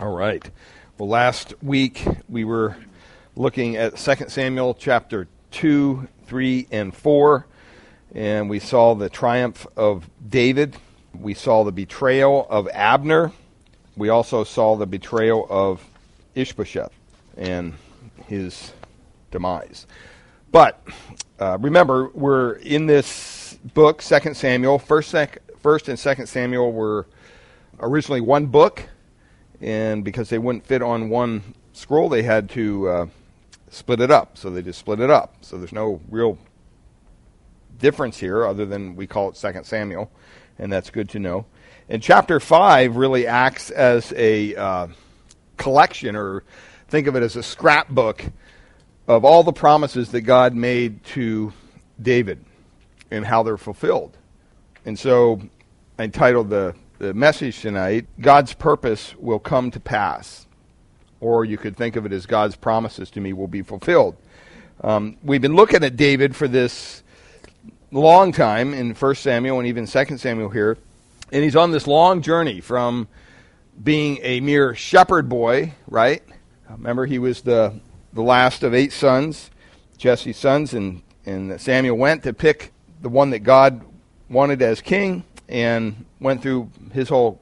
All 0.00 0.16
right. 0.16 0.42
Well, 0.96 1.10
last 1.10 1.52
week 1.62 2.02
we 2.26 2.44
were 2.44 2.74
looking 3.36 3.76
at 3.76 3.98
2 3.98 4.28
Samuel 4.28 4.72
chapter 4.72 5.28
2, 5.50 6.08
3, 6.24 6.68
and 6.70 6.96
4, 6.96 7.46
and 8.14 8.48
we 8.48 8.60
saw 8.60 8.94
the 8.94 9.10
triumph 9.10 9.66
of 9.76 10.08
David. 10.26 10.74
We 11.12 11.34
saw 11.34 11.64
the 11.64 11.72
betrayal 11.72 12.46
of 12.48 12.66
Abner. 12.68 13.30
We 13.94 14.08
also 14.08 14.42
saw 14.42 14.74
the 14.74 14.86
betrayal 14.86 15.46
of 15.50 15.84
Ishbosheth 16.34 16.92
and 17.36 17.74
his 18.24 18.72
demise. 19.30 19.86
But 20.50 20.82
uh, 21.38 21.58
remember, 21.60 22.08
we're 22.14 22.52
in 22.52 22.86
this 22.86 23.58
book, 23.74 24.00
2 24.00 24.32
Samuel. 24.32 24.78
First, 24.78 25.10
sec- 25.10 25.42
first 25.58 25.90
and 25.90 25.98
2 25.98 26.24
Samuel 26.24 26.72
were 26.72 27.06
originally 27.80 28.22
one 28.22 28.46
book 28.46 28.88
and 29.60 30.04
because 30.04 30.28
they 30.30 30.38
wouldn't 30.38 30.66
fit 30.66 30.82
on 30.82 31.08
one 31.08 31.42
scroll, 31.72 32.08
they 32.08 32.22
had 32.22 32.50
to 32.50 32.88
uh, 32.88 33.06
split 33.70 34.00
it 34.00 34.10
up. 34.10 34.38
So 34.38 34.50
they 34.50 34.62
just 34.62 34.78
split 34.78 35.00
it 35.00 35.10
up. 35.10 35.36
So 35.40 35.58
there's 35.58 35.72
no 35.72 36.00
real 36.08 36.38
difference 37.78 38.18
here, 38.18 38.46
other 38.46 38.66
than 38.66 38.96
we 38.96 39.06
call 39.06 39.28
it 39.30 39.36
Second 39.36 39.64
Samuel, 39.64 40.10
and 40.58 40.70
that's 40.72 40.90
good 40.90 41.08
to 41.10 41.18
know. 41.18 41.46
And 41.88 42.02
chapter 42.02 42.38
five 42.38 42.96
really 42.96 43.26
acts 43.26 43.70
as 43.70 44.12
a 44.16 44.54
uh, 44.54 44.86
collection, 45.56 46.14
or 46.14 46.44
think 46.88 47.06
of 47.06 47.16
it 47.16 47.22
as 47.22 47.36
a 47.36 47.42
scrapbook 47.42 48.24
of 49.08 49.24
all 49.24 49.42
the 49.42 49.52
promises 49.52 50.10
that 50.10 50.20
God 50.20 50.54
made 50.54 51.02
to 51.04 51.52
David 52.00 52.44
and 53.10 53.24
how 53.24 53.42
they're 53.42 53.56
fulfilled. 53.56 54.16
And 54.84 54.98
so 54.98 55.40
I 55.98 56.04
entitled 56.04 56.48
the 56.50 56.74
the 57.00 57.14
message 57.14 57.62
tonight, 57.62 58.06
God's 58.20 58.52
purpose 58.52 59.14
will 59.18 59.38
come 59.38 59.70
to 59.70 59.80
pass. 59.80 60.46
Or 61.18 61.46
you 61.46 61.56
could 61.56 61.74
think 61.74 61.96
of 61.96 62.04
it 62.04 62.12
as 62.12 62.26
God's 62.26 62.56
promises 62.56 63.10
to 63.12 63.20
me 63.20 63.32
will 63.32 63.48
be 63.48 63.62
fulfilled. 63.62 64.16
Um, 64.82 65.16
we've 65.22 65.40
been 65.40 65.56
looking 65.56 65.82
at 65.82 65.96
David 65.96 66.36
for 66.36 66.46
this 66.46 67.02
long 67.90 68.32
time 68.32 68.74
in 68.74 68.94
1 68.94 69.14
Samuel 69.14 69.58
and 69.58 69.66
even 69.66 69.86
2 69.86 70.18
Samuel 70.18 70.50
here. 70.50 70.76
And 71.32 71.42
he's 71.42 71.56
on 71.56 71.70
this 71.70 71.86
long 71.86 72.20
journey 72.20 72.60
from 72.60 73.08
being 73.82 74.18
a 74.20 74.40
mere 74.40 74.74
shepherd 74.74 75.26
boy, 75.26 75.72
right? 75.88 76.22
Remember, 76.68 77.06
he 77.06 77.18
was 77.18 77.40
the, 77.40 77.80
the 78.12 78.22
last 78.22 78.62
of 78.62 78.74
eight 78.74 78.92
sons, 78.92 79.50
Jesse's 79.96 80.36
sons, 80.36 80.74
and, 80.74 81.02
and 81.24 81.58
Samuel 81.58 81.96
went 81.96 82.24
to 82.24 82.34
pick 82.34 82.72
the 83.00 83.08
one 83.08 83.30
that 83.30 83.38
God 83.38 83.80
wanted 84.28 84.60
as 84.60 84.82
king 84.82 85.24
and 85.50 86.06
went 86.20 86.40
through 86.40 86.70
his 86.92 87.08
whole 87.10 87.40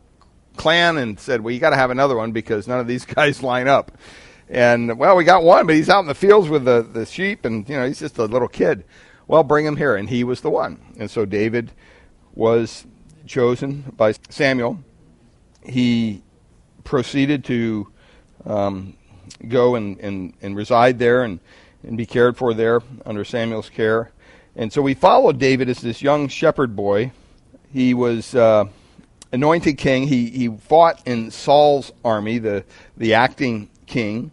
clan 0.56 0.97
and 0.97 1.20
said, 1.20 1.41
"Well, 1.41 1.55
you 1.55 1.61
got 1.61 1.70
to 1.70 1.77
have 1.77 1.91
another 1.91 2.17
one 2.17 2.33
because 2.33 2.67
none 2.67 2.81
of 2.81 2.89
these 2.89 3.05
guys 3.15 3.42
line 3.42 3.69
up." 3.69 3.92
And 4.48 4.98
well, 4.98 5.15
we 5.15 5.25
got 5.25 5.45
one, 5.45 5.67
but 5.67 5.77
he's 5.77 5.91
out 5.91 6.00
in 6.00 6.06
the 6.06 6.15
fields 6.15 6.48
with 6.48 6.65
the 6.65 6.83
the 6.83 7.06
sheep, 7.06 7.45
and 7.45 7.69
you 7.69 7.77
know 7.77 7.87
he's 7.87 8.00
just 8.00 8.19
a 8.19 8.25
little 8.25 8.48
kid. 8.48 8.84
Well, 9.28 9.45
bring 9.45 9.67
him 9.67 9.77
here, 9.77 9.95
and 9.95 10.09
he 10.09 10.25
was 10.25 10.41
the 10.41 10.50
one. 10.50 10.81
And 10.98 11.11
so 11.11 11.27
David 11.27 11.70
was 12.34 12.87
chosen 13.27 13.92
by 13.97 14.15
Samuel. 14.31 14.83
He 15.62 16.22
proceeded 16.83 17.45
to 17.45 17.93
um, 18.47 18.97
go 19.47 19.75
and, 19.75 19.98
and, 20.00 20.33
and 20.41 20.56
reside 20.56 20.98
there 20.98 21.22
and, 21.22 21.41
and 21.83 21.98
be 21.98 22.06
cared 22.06 22.37
for 22.37 22.55
there 22.55 22.81
under 23.05 23.25
Samuel's 23.25 23.69
care. 23.69 24.11
And 24.56 24.72
so 24.72 24.81
we 24.81 24.95
followed 24.95 25.39
David 25.39 25.69
as 25.69 25.81
this 25.81 26.00
young 26.00 26.28
shepherd 26.28 26.75
boy 26.75 27.12
he 27.72 27.94
was 27.94 28.34
uh, 28.34 28.64
anointed 29.33 29.78
king. 29.78 30.06
He, 30.06 30.30
he 30.30 30.48
fought 30.48 31.06
in 31.06 31.30
Saul's 31.30 31.92
army, 32.05 32.38
the, 32.38 32.64
the 32.97 33.14
acting 33.14 33.69
king. 33.86 34.30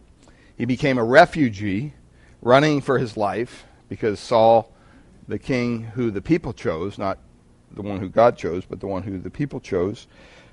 He 0.56 0.64
became 0.64 0.98
a 0.98 1.04
refugee, 1.04 1.92
running 2.40 2.80
for 2.80 2.98
his 2.98 3.16
life 3.16 3.64
because 3.88 4.18
Saul, 4.18 4.72
the 5.28 5.38
king 5.38 5.82
who 5.82 6.10
the 6.10 6.22
people 6.22 6.52
chose, 6.52 6.98
not 6.98 7.18
the 7.72 7.82
one 7.82 8.00
who 8.00 8.08
God 8.08 8.38
chose, 8.38 8.64
but 8.64 8.80
the 8.80 8.86
one 8.86 9.02
who 9.02 9.18
the 9.18 9.30
people 9.30 9.60
chose, 9.60 10.06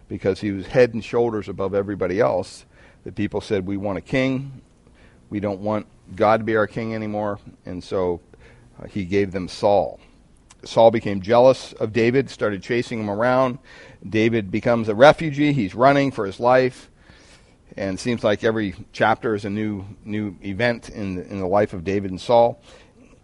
because 0.09 0.41
he 0.41 0.51
was 0.51 0.67
head 0.67 0.93
and 0.93 1.03
shoulders 1.03 1.47
above 1.47 1.73
everybody 1.73 2.19
else. 2.19 2.65
The 3.05 3.11
people 3.11 3.41
said, 3.41 3.65
We 3.65 3.77
want 3.77 3.97
a 3.97 4.01
king. 4.01 4.61
We 5.29 5.39
don't 5.39 5.61
want 5.61 5.87
God 6.15 6.37
to 6.37 6.43
be 6.43 6.55
our 6.55 6.67
king 6.67 6.93
anymore. 6.93 7.39
And 7.65 7.83
so 7.83 8.21
uh, 8.81 8.87
he 8.87 9.05
gave 9.05 9.31
them 9.31 9.47
Saul. 9.47 9.99
Saul 10.65 10.91
became 10.91 11.21
jealous 11.21 11.73
of 11.73 11.93
David, 11.93 12.29
started 12.29 12.61
chasing 12.63 12.99
him 12.99 13.09
around. 13.09 13.59
David 14.07 14.51
becomes 14.51 14.89
a 14.89 14.95
refugee. 14.95 15.53
He's 15.53 15.75
running 15.75 16.11
for 16.11 16.25
his 16.25 16.39
life. 16.39 16.89
And 17.75 17.99
seems 17.99 18.23
like 18.23 18.43
every 18.43 18.75
chapter 18.91 19.33
is 19.33 19.45
a 19.45 19.49
new 19.49 19.85
new 20.05 20.35
event 20.43 20.89
in 20.89 21.15
the, 21.15 21.27
in 21.27 21.39
the 21.39 21.47
life 21.47 21.73
of 21.73 21.83
David 21.83 22.11
and 22.11 22.21
Saul. 22.21 22.61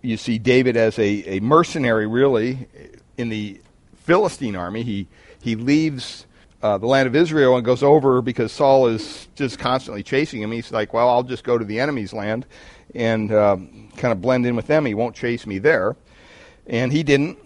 You 0.02 0.18
see 0.18 0.40
David 0.40 0.76
as 0.76 0.98
a, 0.98 1.36
a 1.36 1.40
mercenary, 1.40 2.08
really, 2.08 2.68
in 3.18 3.30
the 3.30 3.62
Philistine 3.96 4.56
army. 4.56 4.82
He 4.82 5.08
he 5.40 5.56
leaves 5.56 6.26
uh, 6.64 6.80
the 6.80 6.88
land 6.88 7.06
of 7.06 7.16
Israel 7.16 7.58
and 7.58 7.66
goes 7.66 7.84
over 7.84 8.24
because 8.24 8.52
Saul 8.52 8.88
is 8.88 9.28
just 9.36 9.60
constantly 9.60 10.02
chasing 10.02 10.42
him. 10.42 10.52
He's 10.52 10.72
like, 10.72 10.94
well, 10.94 11.10
I'll 11.10 11.24
just 11.24 11.44
go 11.44 11.58
to 11.58 11.64
the 11.64 11.80
enemy's 11.80 12.12
land 12.12 12.48
and 12.96 13.32
uh, 13.32 13.58
kind 13.98 14.12
of 14.12 14.20
blend 14.20 14.48
in 14.48 14.56
with 14.56 14.66
them. 14.66 14.86
He 14.86 14.96
won't 14.96 15.16
chase 15.16 15.46
me 15.46 15.60
there 15.60 15.96
and 16.70 16.94
he 16.94 17.04
didn't. 17.04 17.38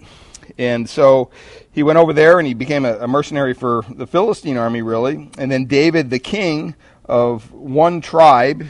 And 0.58 0.88
so 0.88 1.32
he 1.72 1.82
went 1.82 1.98
over 1.98 2.14
there 2.14 2.38
and 2.38 2.48
he 2.48 2.54
became 2.54 2.86
a, 2.86 2.98
a, 3.00 3.08
mercenary 3.08 3.54
for 3.54 3.84
the 3.90 4.06
Philistine 4.06 4.58
army, 4.58 4.82
really. 4.82 5.30
And 5.38 5.52
then 5.52 5.66
David, 5.66 6.10
the 6.10 6.20
king 6.20 6.76
of 7.06 7.52
one 7.52 8.02
tribe 8.02 8.66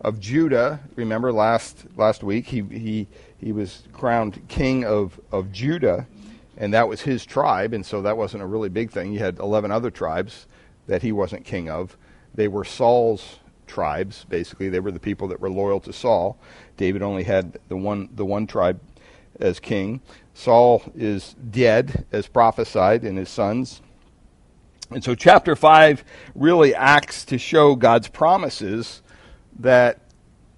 of 0.00 0.18
Judah, 0.20 0.80
remember 0.96 1.32
last 1.32 1.86
last 1.96 2.22
week 2.24 2.46
he 2.46 2.62
he 2.62 3.06
he 3.38 3.52
was 3.52 3.84
crowned 3.92 4.46
king 4.48 4.84
of 4.84 5.20
of 5.30 5.52
Judah, 5.52 6.06
and 6.56 6.74
that 6.74 6.88
was 6.88 7.02
his 7.02 7.24
tribe. 7.24 7.72
And 7.72 7.86
so 7.86 8.02
that 8.02 8.16
wasn't 8.16 8.42
a 8.42 8.46
really 8.46 8.68
big 8.68 8.90
thing. 8.90 9.12
He 9.12 9.18
had 9.18 9.38
eleven 9.38 9.70
other 9.70 9.90
tribes 9.90 10.46
that 10.88 11.02
he 11.02 11.12
wasn't 11.12 11.44
king 11.44 11.70
of. 11.70 11.96
They 12.34 12.48
were 12.48 12.64
Saul's 12.64 13.38
tribes, 13.68 14.26
basically. 14.28 14.68
They 14.68 14.80
were 14.80 14.90
the 14.90 15.00
people 15.00 15.28
that 15.28 15.40
were 15.40 15.50
loyal 15.50 15.80
to 15.80 15.92
Saul. 15.92 16.36
David 16.76 17.02
only 17.02 17.22
had 17.22 17.58
the 17.68 17.76
one 17.76 18.08
the 18.12 18.26
one 18.26 18.46
tribe 18.46 18.80
as 19.40 19.60
king. 19.60 20.00
Saul 20.34 20.82
is 20.96 21.34
dead, 21.50 22.06
as 22.12 22.26
prophesied, 22.26 23.02
and 23.04 23.18
his 23.18 23.28
sons. 23.28 23.82
And 24.90 25.02
so, 25.02 25.14
chapter 25.14 25.56
5 25.56 26.04
really 26.34 26.74
acts 26.74 27.24
to 27.26 27.38
show 27.38 27.74
God's 27.74 28.08
promises 28.08 29.02
that 29.58 29.98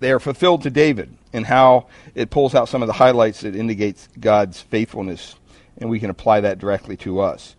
they 0.00 0.12
are 0.12 0.20
fulfilled 0.20 0.62
to 0.62 0.70
David 0.70 1.16
and 1.32 1.46
how 1.46 1.86
it 2.14 2.30
pulls 2.30 2.54
out 2.54 2.68
some 2.68 2.82
of 2.82 2.86
the 2.86 2.92
highlights 2.92 3.40
that 3.40 3.56
indicates 3.56 4.08
God's 4.20 4.60
faithfulness, 4.60 5.36
and 5.78 5.90
we 5.90 6.00
can 6.00 6.10
apply 6.10 6.40
that 6.40 6.58
directly 6.58 6.96
to 6.98 7.20
us. 7.20 7.56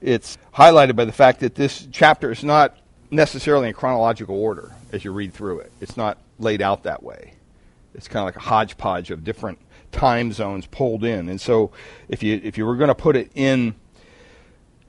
It's 0.00 0.38
highlighted 0.54 0.96
by 0.96 1.04
the 1.04 1.12
fact 1.12 1.40
that 1.40 1.54
this 1.54 1.86
chapter 1.90 2.30
is 2.30 2.44
not 2.44 2.76
necessarily 3.10 3.68
in 3.68 3.74
chronological 3.74 4.36
order 4.36 4.72
as 4.92 5.04
you 5.04 5.12
read 5.12 5.32
through 5.32 5.60
it. 5.60 5.72
It's 5.80 5.96
not 5.96 6.18
laid 6.38 6.62
out 6.62 6.84
that 6.84 7.02
way. 7.02 7.34
It's 7.94 8.06
kind 8.06 8.20
of 8.20 8.26
like 8.26 8.36
a 8.36 8.48
hodgepodge 8.48 9.10
of 9.10 9.24
different 9.24 9.58
time 9.92 10.32
zones 10.32 10.66
pulled 10.66 11.04
in. 11.04 11.28
And 11.28 11.40
so 11.40 11.70
if 12.08 12.22
you 12.22 12.40
if 12.42 12.58
you 12.58 12.66
were 12.66 12.76
going 12.76 12.88
to 12.88 12.94
put 12.94 13.16
it 13.16 13.30
in 13.34 13.74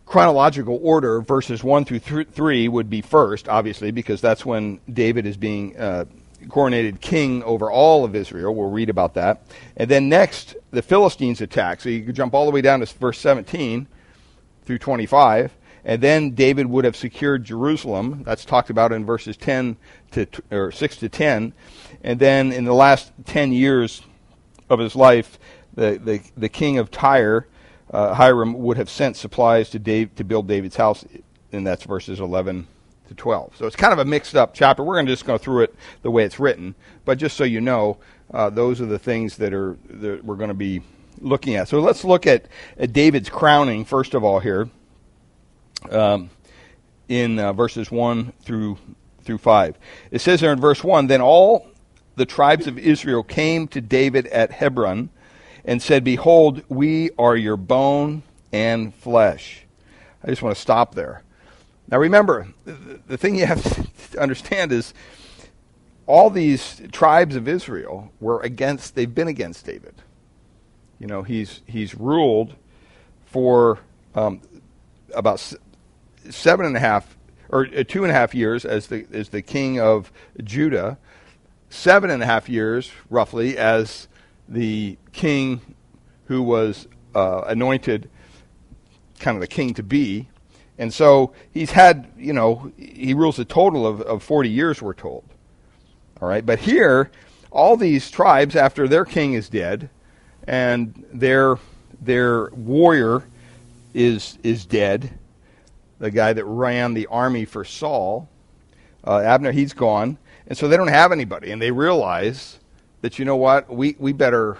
chronological 0.05 0.79
order, 0.81 1.21
verses 1.21 1.63
1 1.63 1.85
through 1.85 1.99
th- 1.99 2.27
3 2.29 2.67
would 2.67 2.89
be 2.89 2.99
first, 2.99 3.47
obviously, 3.47 3.91
because 3.91 4.19
that's 4.19 4.43
when 4.43 4.79
David 4.91 5.27
is 5.27 5.37
being 5.37 5.77
uh, 5.77 6.05
coronated 6.47 6.99
king 6.99 7.43
over 7.43 7.71
all 7.71 8.03
of 8.03 8.15
Israel. 8.15 8.55
We'll 8.55 8.71
read 8.71 8.89
about 8.89 9.13
that. 9.13 9.43
And 9.77 9.89
then 9.89 10.09
next, 10.09 10.55
the 10.71 10.81
Philistines 10.81 11.41
attack. 11.41 11.81
So 11.81 11.89
you 11.89 12.03
could 12.03 12.15
jump 12.15 12.33
all 12.33 12.45
the 12.45 12.51
way 12.51 12.61
down 12.61 12.79
to 12.79 12.85
verse 12.97 13.19
17 13.19 13.87
through 14.65 14.79
25. 14.79 15.55
And 15.85 16.01
then 16.01 16.31
David 16.31 16.67
would 16.67 16.85
have 16.85 16.95
secured 16.95 17.43
Jerusalem. 17.43 18.23
That's 18.25 18.45
talked 18.45 18.69
about 18.69 18.91
in 18.91 19.05
verses 19.05 19.37
10 19.37 19.77
to 20.11 20.27
or 20.51 20.71
6 20.71 20.97
to 20.97 21.09
10. 21.09 21.53
And 22.03 22.19
then 22.19 22.51
in 22.51 22.65
the 22.65 22.73
last 22.73 23.11
10 23.25 23.51
years 23.53 24.01
of 24.69 24.79
his 24.79 24.95
life, 24.95 25.39
the, 25.73 25.99
the, 26.03 26.21
the 26.37 26.49
king 26.49 26.77
of 26.77 26.91
Tyre, 26.91 27.47
uh, 27.91 28.13
Hiram, 28.13 28.53
would 28.59 28.77
have 28.77 28.89
sent 28.89 29.15
supplies 29.15 29.69
to, 29.71 29.79
Dave, 29.79 30.15
to 30.15 30.23
build 30.23 30.47
David's 30.47 30.75
house, 30.75 31.05
and 31.51 31.65
that's 31.65 31.83
verses 31.83 32.19
11 32.19 32.67
to 33.07 33.15
12. 33.15 33.55
So 33.57 33.65
it's 33.65 33.75
kind 33.75 33.93
of 33.93 33.99
a 33.99 34.05
mixed 34.05 34.35
up 34.35 34.53
chapter. 34.53 34.83
We're 34.83 34.95
going 34.95 35.07
to 35.07 35.11
just 35.11 35.25
go 35.25 35.37
through 35.37 35.63
it 35.63 35.75
the 36.01 36.11
way 36.11 36.23
it's 36.23 36.39
written, 36.39 36.75
but 37.05 37.17
just 37.17 37.35
so 37.35 37.43
you 37.43 37.61
know, 37.61 37.97
uh, 38.33 38.49
those 38.49 38.79
are 38.79 38.85
the 38.85 38.99
things 38.99 39.37
that 39.37 39.53
are 39.53 39.77
that 39.89 40.23
we're 40.23 40.35
going 40.35 40.49
to 40.49 40.53
be 40.53 40.81
looking 41.19 41.55
at. 41.55 41.67
So 41.67 41.79
let's 41.79 42.03
look 42.03 42.27
at, 42.27 42.45
at 42.77 42.93
David's 42.93 43.29
crowning 43.29 43.85
first 43.85 44.13
of 44.13 44.23
all 44.23 44.39
here, 44.39 44.69
um, 45.89 46.29
in 47.07 47.39
uh, 47.39 47.53
verses 47.53 47.91
1 47.91 48.33
through 48.41 48.77
through 49.23 49.39
5. 49.39 49.77
It 50.11 50.21
says 50.21 50.41
there 50.41 50.53
in 50.53 50.59
verse 50.59 50.83
1 50.83 51.07
Then 51.07 51.21
all 51.21 51.67
the 52.19 52.25
tribes 52.25 52.67
of 52.67 52.77
Israel 52.77 53.23
came 53.23 53.65
to 53.69 53.79
David 53.79 54.27
at 54.27 54.51
Hebron 54.51 55.09
and 55.63 55.81
said, 55.81 56.03
Behold, 56.03 56.61
we 56.67 57.11
are 57.17 57.37
your 57.37 57.55
bone 57.55 58.23
and 58.51 58.93
flesh. 58.93 59.65
I 60.21 60.27
just 60.27 60.41
want 60.41 60.53
to 60.53 60.61
stop 60.61 60.95
there. 60.95 61.23
Now 61.87 61.97
remember, 61.97 62.49
the, 62.65 63.17
thing 63.17 63.35
you 63.35 63.45
have 63.45 63.63
to 64.11 64.19
understand 64.19 64.73
is 64.73 64.93
all 66.07 66.29
these 66.29 66.81
tribes 66.91 67.37
of 67.37 67.47
Israel 67.47 68.11
were 68.19 68.41
against, 68.41 68.95
they've 68.95 69.15
been 69.15 69.29
against 69.29 69.65
David. 69.65 69.95
You 70.99 71.07
know, 71.07 71.23
he's, 71.23 71.61
he's 71.67 71.95
ruled 71.95 72.53
for 73.27 73.79
um, 74.13 74.41
about 75.15 75.41
seven 76.29 76.65
and 76.65 76.75
a 76.75 76.81
half 76.81 77.15
or 77.47 77.67
uh, 77.75 77.83
two 77.87 78.03
and 78.03 78.11
a 78.11 78.13
half 78.13 78.35
years 78.35 78.65
as 78.65 78.87
the 78.87 79.05
as 79.11 79.29
the 79.29 79.41
king 79.41 79.79
of 79.79 80.11
Judah, 80.43 80.97
seven 81.69 82.09
and 82.09 82.21
a 82.21 82.25
half 82.25 82.49
years 82.49 82.91
roughly 83.09 83.57
as 83.57 84.07
the 84.47 84.97
king 85.11 85.75
who 86.25 86.41
was 86.41 86.87
uh, 87.15 87.41
anointed, 87.47 88.09
kind 89.19 89.35
of 89.35 89.41
the 89.41 89.47
king 89.47 89.73
to 89.73 89.83
be, 89.83 90.27
and 90.77 90.93
so 90.93 91.33
he's 91.51 91.71
had 91.71 92.11
you 92.17 92.33
know 92.33 92.71
he 92.77 93.13
rules 93.13 93.39
a 93.39 93.45
total 93.45 93.85
of, 93.85 94.01
of 94.01 94.23
forty 94.23 94.49
years 94.49 94.81
we're 94.81 94.93
told. 94.93 95.23
All 96.21 96.27
right, 96.27 96.45
but 96.45 96.59
here 96.59 97.11
all 97.51 97.77
these 97.77 98.11
tribes 98.11 98.55
after 98.55 98.87
their 98.87 99.05
king 99.05 99.33
is 99.33 99.49
dead, 99.49 99.89
and 100.45 101.05
their 101.11 101.57
their 102.01 102.49
warrior 102.51 103.23
is 103.93 104.37
is 104.43 104.65
dead 104.65 105.17
the 105.99 106.09
guy 106.09 106.33
that 106.33 106.45
ran 106.45 106.93
the 106.93 107.05
army 107.07 107.45
for 107.45 107.63
Saul, 107.63 108.27
uh, 109.05 109.19
Abner, 109.19 109.51
he's 109.51 109.73
gone. 109.73 110.17
And 110.49 110.57
so 110.57 110.67
they 110.67 110.75
don't 110.75 110.89
have 110.89 111.11
anybody. 111.11 111.51
And 111.51 111.61
they 111.61 111.71
realize 111.71 112.59
that, 113.01 113.17
you 113.17 113.23
know 113.23 113.37
what, 113.37 113.73
we, 113.73 113.95
we 113.99 114.11
better 114.11 114.57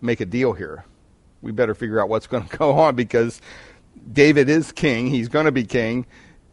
make 0.00 0.20
a 0.20 0.26
deal 0.26 0.52
here. 0.52 0.84
We 1.40 1.52
better 1.52 1.74
figure 1.74 2.00
out 2.00 2.08
what's 2.08 2.26
going 2.28 2.46
to 2.46 2.56
go 2.56 2.72
on 2.72 2.96
because 2.96 3.40
David 4.12 4.50
is 4.50 4.72
king. 4.72 5.06
He's 5.06 5.28
going 5.28 5.46
to 5.46 5.52
be 5.52 5.64
king. 5.64 6.04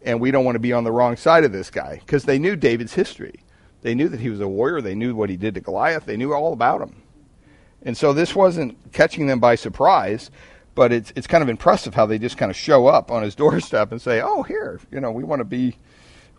And 0.03 0.19
we 0.19 0.31
don't 0.31 0.45
want 0.45 0.56
to 0.56 0.59
be 0.59 0.71
on 0.71 0.83
the 0.83 0.91
wrong 0.91 1.18
side 1.18 1.44
of 1.44 1.51
this 1.51 1.69
guy 1.69 1.97
because 2.00 2.23
they 2.23 2.39
knew 2.39 2.56
David's 2.56 2.94
history. 2.94 3.44
They 3.81 3.95
knew 3.95 4.07
that 4.09 4.19
he 4.19 4.29
was 4.29 4.39
a 4.39 4.47
warrior. 4.47 4.81
They 4.81 4.95
knew 4.95 5.15
what 5.15 5.29
he 5.29 5.38
did 5.38 5.56
to 5.56 5.62
Goliath. 5.62 6.06
They 6.06 6.18
knew 6.18 6.33
all 6.33 6.53
about 6.53 6.81
him. 6.81 7.01
And 7.83 7.97
so 7.97 8.13
this 8.13 8.35
wasn't 8.35 8.94
catching 8.94 9.27
them 9.27 9.39
by 9.39 9.56
surprise 9.56 10.31
but 10.75 10.91
it's 10.91 11.12
it's 11.15 11.27
kind 11.27 11.44
of 11.44 11.50
impressive 11.50 11.94
how 11.94 12.06
they 12.06 12.18
just 12.18 12.38
kind 12.38 12.50
of 12.50 12.56
show 12.56 12.88
up 12.88 13.12
on 13.12 13.23
his 13.23 13.35
doorstep 13.41 13.91
and 13.91 14.01
say, 14.01 14.21
"Oh, 14.21 14.44
here, 14.44 14.79
you 14.91 15.00
know, 15.00 15.12
we 15.12 15.23
want 15.23 15.39
to 15.39 15.45
be, 15.45 15.77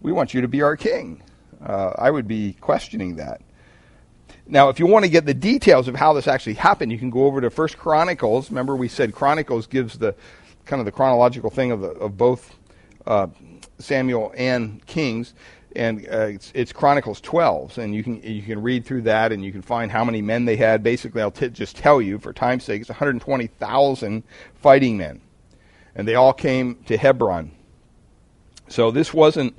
we 0.01 0.13
want 0.13 0.35
you 0.35 0.41
to 0.41 0.49
be 0.49 0.63
our 0.63 0.77
king." 0.77 1.23
Uh, 1.65 1.93
I 1.97 2.11
would 2.11 2.27
be 2.27 2.55
questioning 2.55 3.17
that. 3.17 3.41
Now, 4.47 4.69
if 4.69 4.79
you 4.79 4.87
want 4.87 5.05
to 5.05 5.11
get 5.11 5.25
the 5.25 5.35
details 5.35 5.89
of 5.89 5.95
how 5.95 6.13
this 6.13 6.27
actually 6.27 6.55
happened, 6.55 6.91
you 6.91 6.99
can 6.99 7.11
go 7.11 7.27
over 7.27 7.41
to 7.41 7.51
First 7.51 7.79
Chronicles. 7.79 8.51
Remember, 8.51 8.75
we 8.75 8.89
said 8.89 9.15
Chronicles 9.15 9.67
gives 9.67 9.99
the 9.99 10.15
kind 10.65 10.81
of 10.81 10.87
the 10.87 10.93
chronological 10.93 11.51
thing 11.51 11.71
of 11.71 11.81
the, 11.81 11.89
of 11.89 12.17
both 12.17 12.57
uh, 13.07 13.29
Samuel 13.79 14.33
and 14.37 14.85
Kings 14.87 15.35
and 15.75 16.07
uh, 16.11 16.27
it's, 16.27 16.53
it's, 16.55 16.73
Chronicles 16.73 17.21
12, 17.21 17.79
and 17.79 17.95
you 17.95 18.03
can 18.03 18.23
you 18.23 18.43
can 18.43 18.63
read 18.63 18.85
through 18.85 19.03
that, 19.03 19.33
and 19.33 19.45
you 19.45 19.53
can 19.53 19.63
find 19.63 19.91
how 19.91 20.05
many 20.05 20.23
men 20.23 20.45
they 20.45 20.57
had. 20.57 20.83
Basically, 20.83 21.23
I'll 21.23 21.31
t- 21.31 21.49
just 21.49 21.77
tell 21.77 22.01
you 22.01 22.19
for 22.19 22.33
time's 22.33 22.65
sake, 22.65 22.81
it's 22.81 22.91
120,000 22.91 24.23
fighting 24.55 24.97
men, 24.97 25.21
and 25.95 26.07
they 26.07 26.15
all 26.15 26.33
came 26.33 26.77
to 26.87 26.97
Hebron. 26.97 27.53
So 28.69 28.91
this 28.91 29.13
wasn't 29.13 29.57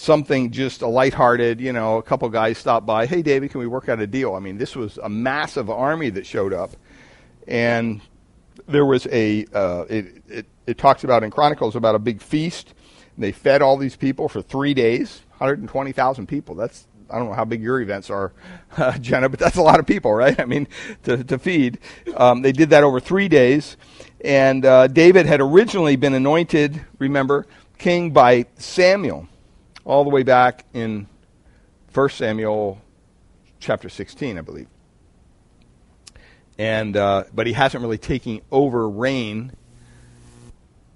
something 0.00 0.50
just 0.50 0.80
a 0.80 0.86
lighthearted, 0.86 1.60
you 1.60 1.72
know, 1.72 1.98
a 1.98 2.02
couple 2.02 2.28
guys 2.30 2.56
stopped 2.56 2.86
by. 2.86 3.04
Hey, 3.04 3.20
David, 3.20 3.50
can 3.50 3.60
we 3.60 3.66
work 3.66 3.88
out 3.88 4.00
a 4.00 4.06
deal? 4.06 4.34
I 4.34 4.40
mean, 4.40 4.56
this 4.56 4.74
was 4.74 4.98
a 4.98 5.08
massive 5.08 5.68
army 5.68 6.08
that 6.10 6.24
showed 6.26 6.54
up, 6.54 6.70
and 7.46 8.00
there 8.66 8.86
was 8.86 9.06
a 9.12 9.44
uh, 9.52 9.84
it, 9.90 10.22
it 10.28 10.46
it 10.66 10.78
talks 10.78 11.04
about 11.04 11.22
in 11.22 11.30
Chronicles 11.30 11.76
about 11.76 11.94
a 11.94 11.98
big 11.98 12.22
feast. 12.22 12.72
They 13.18 13.32
fed 13.32 13.60
all 13.60 13.76
these 13.76 13.96
people 13.96 14.28
for 14.28 14.40
three 14.40 14.72
days 14.72 15.20
120,000 15.38 16.26
people. 16.26 16.54
That's 16.54 16.86
I 17.10 17.18
don't 17.18 17.28
know 17.28 17.34
how 17.34 17.44
big 17.44 17.62
your 17.62 17.80
events 17.80 18.08
are, 18.08 18.32
uh, 18.78 18.96
Jenna, 18.98 19.28
but 19.28 19.38
that's 19.38 19.56
a 19.56 19.62
lot 19.62 19.80
of 19.80 19.86
people, 19.86 20.14
right? 20.14 20.38
I 20.40 20.46
mean, 20.46 20.68
to, 21.02 21.22
to 21.24 21.38
feed. 21.38 21.78
Um, 22.16 22.40
they 22.40 22.52
did 22.52 22.70
that 22.70 22.84
over 22.84 23.00
three 23.00 23.28
days. 23.28 23.76
And 24.22 24.64
uh, 24.64 24.86
David 24.86 25.26
had 25.26 25.40
originally 25.40 25.96
been 25.96 26.14
anointed, 26.14 26.80
remember, 26.98 27.46
king 27.78 28.12
by 28.12 28.46
Samuel, 28.58 29.26
all 29.84 30.04
the 30.04 30.10
way 30.10 30.22
back 30.22 30.64
in 30.72 31.06
1 31.92 32.08
Samuel 32.10 32.80
chapter 33.58 33.88
16, 33.88 34.38
I 34.38 34.40
believe. 34.40 34.68
And 36.58 36.96
uh, 36.96 37.24
but 37.32 37.46
he 37.46 37.54
hasn't 37.54 37.82
really 37.82 37.98
taken 37.98 38.42
over 38.52 38.88
reign 38.88 39.52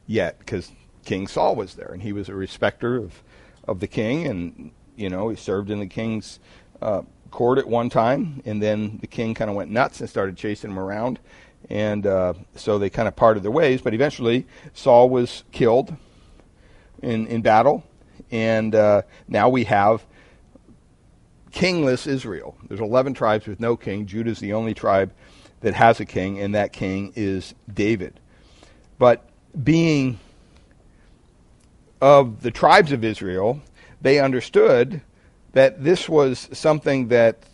yet 0.06 0.38
because 0.38 0.70
King 1.04 1.26
Saul 1.26 1.56
was 1.56 1.74
there, 1.74 1.90
and 1.92 2.02
he 2.02 2.12
was 2.12 2.28
a 2.28 2.34
respecter 2.34 2.96
of 2.96 3.22
of 3.66 3.80
the 3.80 3.86
king, 3.86 4.26
and 4.26 4.72
you 4.94 5.08
know 5.08 5.30
he 5.30 5.36
served 5.36 5.70
in 5.70 5.80
the 5.80 5.86
king's 5.86 6.38
uh, 6.82 7.02
court 7.30 7.58
at 7.58 7.66
one 7.66 7.88
time, 7.88 8.42
and 8.44 8.62
then 8.62 8.98
the 9.00 9.06
king 9.06 9.34
kind 9.34 9.48
of 9.48 9.56
went 9.56 9.70
nuts 9.70 10.00
and 10.00 10.10
started 10.10 10.36
chasing 10.36 10.70
him 10.70 10.78
around, 10.78 11.18
and 11.70 12.06
uh, 12.06 12.34
so 12.54 12.78
they 12.78 12.90
kind 12.90 13.08
of 13.08 13.16
parted 13.16 13.42
their 13.42 13.50
ways. 13.50 13.80
But 13.80 13.94
eventually, 13.94 14.46
Saul 14.74 15.08
was 15.08 15.44
killed 15.50 15.96
in 17.02 17.26
in 17.26 17.40
battle, 17.40 17.84
and 18.30 18.74
uh, 18.74 19.02
now 19.28 19.48
we 19.48 19.64
have 19.64 20.04
kingless 21.50 22.06
Israel. 22.06 22.56
There's 22.68 22.80
11 22.80 23.14
tribes 23.14 23.46
with 23.46 23.60
no 23.60 23.76
king. 23.76 24.06
Judah 24.06 24.30
is 24.30 24.40
the 24.40 24.52
only 24.52 24.74
tribe 24.74 25.12
that 25.60 25.74
has 25.74 26.00
a 26.00 26.04
king, 26.04 26.40
and 26.40 26.54
that 26.54 26.72
king 26.72 27.12
is 27.16 27.54
David. 27.72 28.20
But 28.98 29.28
being 29.62 30.18
of 32.00 32.42
the 32.42 32.50
tribes 32.50 32.92
of 32.92 33.04
Israel, 33.04 33.62
they 34.02 34.20
understood 34.20 35.00
that 35.52 35.82
this 35.82 36.08
was 36.08 36.48
something 36.52 37.08
that 37.08 37.44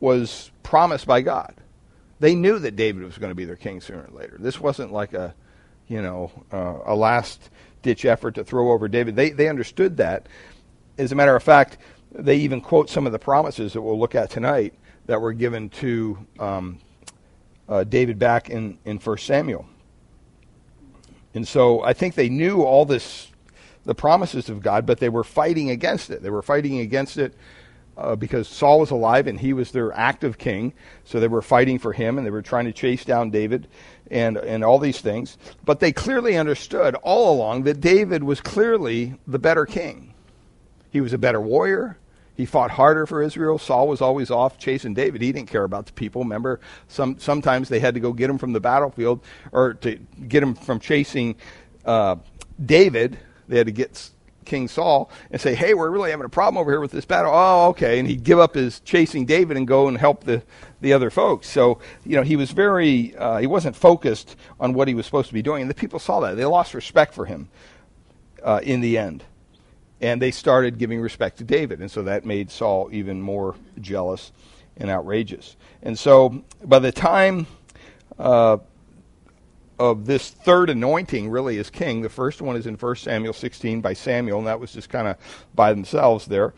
was 0.00 0.50
promised 0.62 1.06
by 1.06 1.22
God. 1.22 1.54
They 2.20 2.34
knew 2.34 2.58
that 2.58 2.76
David 2.76 3.04
was 3.04 3.18
going 3.18 3.30
to 3.30 3.34
be 3.34 3.44
their 3.44 3.56
king 3.56 3.80
sooner 3.80 4.02
or 4.02 4.18
later. 4.18 4.36
This 4.38 4.60
wasn't 4.60 4.92
like 4.92 5.14
a, 5.14 5.34
you 5.88 6.02
know, 6.02 6.30
uh, 6.52 6.78
a 6.84 6.94
last 6.94 7.50
ditch 7.82 8.04
effort 8.04 8.34
to 8.36 8.44
throw 8.44 8.72
over 8.72 8.88
David. 8.88 9.16
They 9.16 9.30
they 9.30 9.48
understood 9.48 9.96
that. 9.98 10.28
As 10.98 11.12
a 11.12 11.14
matter 11.14 11.34
of 11.34 11.42
fact, 11.42 11.78
they 12.12 12.36
even 12.36 12.60
quote 12.60 12.88
some 12.88 13.06
of 13.06 13.12
the 13.12 13.18
promises 13.18 13.72
that 13.72 13.82
we'll 13.82 13.98
look 13.98 14.14
at 14.14 14.30
tonight 14.30 14.74
that 15.06 15.20
were 15.20 15.32
given 15.32 15.68
to 15.70 16.18
um, 16.38 16.78
uh, 17.68 17.84
David 17.84 18.18
back 18.18 18.50
in 18.50 18.78
in 18.84 18.98
First 18.98 19.26
Samuel. 19.26 19.66
And 21.34 21.46
so 21.46 21.82
I 21.82 21.92
think 21.92 22.14
they 22.14 22.28
knew 22.28 22.62
all 22.62 22.84
this, 22.84 23.28
the 23.84 23.94
promises 23.94 24.48
of 24.48 24.60
God, 24.60 24.84
but 24.84 24.98
they 24.98 25.08
were 25.08 25.24
fighting 25.24 25.70
against 25.70 26.10
it. 26.10 26.22
They 26.22 26.30
were 26.30 26.42
fighting 26.42 26.80
against 26.80 27.16
it 27.16 27.34
uh, 27.96 28.16
because 28.16 28.48
Saul 28.48 28.80
was 28.80 28.90
alive 28.90 29.26
and 29.26 29.40
he 29.40 29.52
was 29.52 29.70
their 29.70 29.92
active 29.92 30.38
king. 30.38 30.74
So 31.04 31.20
they 31.20 31.28
were 31.28 31.42
fighting 31.42 31.78
for 31.78 31.92
him 31.92 32.18
and 32.18 32.26
they 32.26 32.30
were 32.30 32.42
trying 32.42 32.66
to 32.66 32.72
chase 32.72 33.04
down 33.04 33.30
David 33.30 33.68
and, 34.10 34.36
and 34.36 34.64
all 34.64 34.78
these 34.78 35.00
things. 35.00 35.38
But 35.64 35.80
they 35.80 35.92
clearly 35.92 36.36
understood 36.36 36.94
all 36.96 37.34
along 37.34 37.64
that 37.64 37.80
David 37.80 38.24
was 38.24 38.40
clearly 38.40 39.14
the 39.26 39.38
better 39.38 39.66
king. 39.66 40.14
He 40.90 41.00
was 41.00 41.12
a 41.12 41.18
better 41.18 41.40
warrior. 41.40 41.98
He 42.34 42.46
fought 42.46 42.70
harder 42.70 43.06
for 43.06 43.22
Israel. 43.22 43.58
Saul 43.58 43.88
was 43.88 44.00
always 44.00 44.30
off 44.30 44.58
chasing 44.58 44.94
David. 44.94 45.20
He 45.20 45.32
didn't 45.32 45.50
care 45.50 45.64
about 45.64 45.86
the 45.86 45.92
people. 45.92 46.22
Remember, 46.22 46.60
some 46.88 47.18
sometimes 47.18 47.68
they 47.68 47.78
had 47.78 47.94
to 47.94 48.00
go 48.00 48.12
get 48.12 48.30
him 48.30 48.38
from 48.38 48.52
the 48.52 48.60
battlefield 48.60 49.20
or 49.52 49.74
to 49.74 49.96
get 50.28 50.42
him 50.42 50.54
from 50.54 50.80
chasing 50.80 51.36
uh, 51.84 52.16
David. 52.64 53.18
They 53.48 53.58
had 53.58 53.66
to 53.66 53.72
get 53.72 54.10
King 54.44 54.68
Saul 54.68 55.10
and 55.30 55.40
say, 55.40 55.54
"Hey, 55.54 55.74
we're 55.74 55.90
really 55.90 56.10
having 56.10 56.26
a 56.26 56.30
problem 56.30 56.60
over 56.60 56.70
here 56.70 56.80
with 56.80 56.92
this 56.92 57.04
battle." 57.04 57.32
Oh, 57.34 57.68
okay, 57.70 57.98
and 57.98 58.08
he'd 58.08 58.24
give 58.24 58.38
up 58.38 58.54
his 58.54 58.80
chasing 58.80 59.26
David 59.26 59.56
and 59.56 59.66
go 59.66 59.88
and 59.88 59.98
help 59.98 60.24
the 60.24 60.42
the 60.80 60.92
other 60.92 61.10
folks. 61.10 61.48
So 61.48 61.78
you 62.04 62.16
know, 62.16 62.22
he 62.22 62.36
was 62.36 62.50
very 62.50 63.16
uh, 63.16 63.38
he 63.38 63.46
wasn't 63.46 63.76
focused 63.76 64.36
on 64.60 64.74
what 64.74 64.88
he 64.88 64.94
was 64.94 65.06
supposed 65.06 65.28
to 65.28 65.34
be 65.34 65.42
doing, 65.42 65.62
and 65.62 65.70
the 65.70 65.74
people 65.74 65.98
saw 65.98 66.20
that. 66.20 66.36
They 66.36 66.44
lost 66.44 66.74
respect 66.74 67.14
for 67.14 67.26
him 67.26 67.48
uh, 68.42 68.60
in 68.62 68.80
the 68.80 68.98
end 68.98 69.24
and 70.02 70.20
they 70.20 70.32
started 70.32 70.78
giving 70.78 71.00
respect 71.00 71.38
to 71.38 71.44
David. 71.44 71.80
And 71.80 71.90
so 71.90 72.02
that 72.02 72.26
made 72.26 72.50
Saul 72.50 72.90
even 72.92 73.22
more 73.22 73.54
jealous 73.80 74.32
and 74.76 74.90
outrageous. 74.90 75.56
And 75.80 75.96
so 75.96 76.42
by 76.64 76.80
the 76.80 76.90
time 76.90 77.46
uh, 78.18 78.58
of 79.78 80.06
this 80.06 80.30
third 80.30 80.70
anointing, 80.70 81.30
really, 81.30 81.56
is 81.56 81.70
king, 81.70 82.02
the 82.02 82.08
first 82.08 82.42
one 82.42 82.56
is 82.56 82.66
in 82.66 82.74
1 82.74 82.96
Samuel 82.96 83.32
16 83.32 83.80
by 83.80 83.92
Samuel, 83.92 84.38
and 84.38 84.46
that 84.46 84.60
was 84.60 84.72
just 84.72 84.88
kind 84.88 85.08
of 85.08 85.16
by 85.54 85.72
themselves 85.72 86.26
there. 86.26 86.54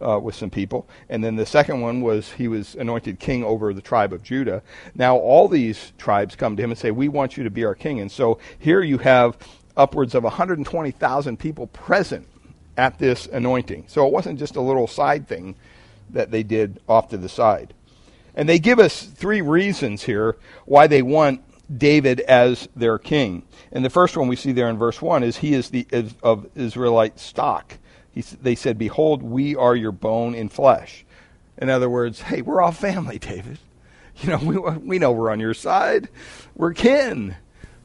Uh, 0.00 0.16
with 0.16 0.36
some 0.36 0.48
people. 0.48 0.88
And 1.08 1.24
then 1.24 1.34
the 1.34 1.44
second 1.44 1.80
one 1.80 2.02
was 2.02 2.30
he 2.30 2.46
was 2.46 2.76
anointed 2.76 3.18
king 3.18 3.42
over 3.42 3.74
the 3.74 3.80
tribe 3.80 4.12
of 4.12 4.22
Judah. 4.22 4.62
Now 4.94 5.16
all 5.16 5.48
these 5.48 5.92
tribes 5.98 6.36
come 6.36 6.56
to 6.56 6.62
him 6.62 6.70
and 6.70 6.78
say, 6.78 6.92
We 6.92 7.08
want 7.08 7.36
you 7.36 7.42
to 7.42 7.50
be 7.50 7.64
our 7.64 7.74
king. 7.74 7.98
And 7.98 8.08
so 8.08 8.38
here 8.60 8.80
you 8.80 8.98
have 8.98 9.36
upwards 9.76 10.14
of 10.14 10.22
120,000 10.22 11.36
people 11.36 11.66
present 11.66 12.28
at 12.76 12.96
this 13.00 13.26
anointing. 13.26 13.86
So 13.88 14.06
it 14.06 14.12
wasn't 14.12 14.38
just 14.38 14.54
a 14.54 14.60
little 14.60 14.86
side 14.86 15.26
thing 15.26 15.56
that 16.10 16.30
they 16.30 16.44
did 16.44 16.80
off 16.88 17.08
to 17.08 17.16
the 17.16 17.28
side. 17.28 17.74
And 18.34 18.48
they 18.48 18.60
give 18.60 18.78
us 18.78 19.02
three 19.02 19.40
reasons 19.40 20.04
here 20.04 20.36
why 20.64 20.86
they 20.86 21.02
want 21.02 21.42
David 21.74 22.20
as 22.20 22.68
their 22.74 22.98
king. 22.98 23.42
And 23.72 23.84
the 23.84 23.90
first 23.90 24.16
one 24.16 24.28
we 24.28 24.36
see 24.36 24.52
there 24.52 24.68
in 24.68 24.78
verse 24.78 25.02
1 25.02 25.22
is 25.22 25.38
he 25.38 25.52
is 25.52 25.70
the 25.70 25.86
is 25.90 26.14
of 26.22 26.48
Israelite 26.54 27.18
stock. 27.18 27.78
He, 28.10 28.22
they 28.22 28.54
said, 28.54 28.78
Behold, 28.78 29.22
we 29.22 29.54
are 29.54 29.76
your 29.76 29.92
bone 29.92 30.34
and 30.34 30.50
flesh. 30.50 31.04
In 31.58 31.68
other 31.68 31.90
words, 31.90 32.22
hey, 32.22 32.40
we're 32.40 32.62
all 32.62 32.72
family, 32.72 33.18
David. 33.18 33.58
You 34.22 34.30
know, 34.30 34.38
we, 34.42 34.56
we 34.58 34.98
know 34.98 35.12
we're 35.12 35.30
on 35.30 35.40
your 35.40 35.54
side. 35.54 36.08
We're 36.54 36.72
kin. 36.72 37.36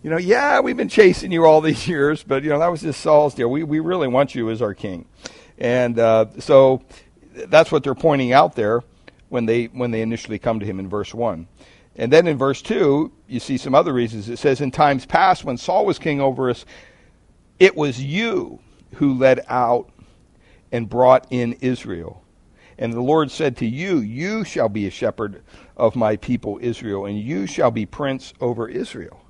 You 0.01 0.09
know, 0.09 0.17
yeah, 0.17 0.59
we've 0.59 0.77
been 0.77 0.89
chasing 0.89 1.31
you 1.31 1.45
all 1.45 1.61
these 1.61 1.87
years, 1.87 2.23
but, 2.23 2.43
you 2.43 2.49
know, 2.49 2.59
that 2.59 2.71
was 2.71 2.81
just 2.81 3.01
Saul's 3.01 3.33
deal. 3.33 3.49
We, 3.49 3.63
we 3.63 3.79
really 3.79 4.07
want 4.07 4.35
you 4.35 4.49
as 4.49 4.61
our 4.61 4.73
king. 4.73 5.05
And 5.57 5.99
uh, 5.99 6.27
so 6.39 6.83
that's 7.33 7.71
what 7.71 7.83
they're 7.83 7.95
pointing 7.95 8.33
out 8.33 8.55
there 8.55 8.81
when 9.29 9.45
they, 9.45 9.65
when 9.65 9.91
they 9.91 10.01
initially 10.01 10.39
come 10.39 10.59
to 10.59 10.65
him 10.65 10.79
in 10.79 10.89
verse 10.89 11.13
1. 11.13 11.47
And 11.95 12.11
then 12.11 12.27
in 12.27 12.37
verse 12.37 12.61
2, 12.61 13.11
you 13.27 13.39
see 13.39 13.57
some 13.57 13.75
other 13.75 13.93
reasons. 13.93 14.29
It 14.29 14.39
says, 14.39 14.61
In 14.61 14.71
times 14.71 15.05
past, 15.05 15.43
when 15.43 15.57
Saul 15.57 15.85
was 15.85 15.99
king 15.99 16.19
over 16.19 16.49
us, 16.49 16.65
it 17.59 17.75
was 17.75 18.01
you 18.01 18.59
who 18.95 19.13
led 19.13 19.41
out 19.47 19.89
and 20.71 20.89
brought 20.89 21.27
in 21.29 21.53
Israel. 21.61 22.23
And 22.77 22.93
the 22.93 23.01
Lord 23.01 23.29
said 23.29 23.55
to 23.57 23.65
you, 23.65 23.99
You 23.99 24.43
shall 24.43 24.69
be 24.69 24.87
a 24.87 24.91
shepherd 24.91 25.43
of 25.77 25.95
my 25.95 26.15
people 26.15 26.57
Israel, 26.61 27.05
and 27.05 27.19
you 27.19 27.45
shall 27.45 27.71
be 27.71 27.85
prince 27.85 28.33
over 28.41 28.67
Israel. 28.67 29.21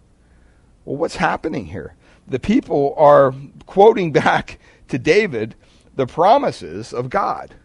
Well, 0.86 0.98
what's 0.98 1.18
happening 1.18 1.66
here? 1.68 1.96
The 2.28 2.40
people 2.40 2.94
are 2.98 3.34
quoting 3.66 4.12
back 4.14 4.60
to 4.88 4.98
David 4.98 5.56
the 5.96 6.08
promises 6.08 6.94
of 6.94 7.10
God, 7.10 7.56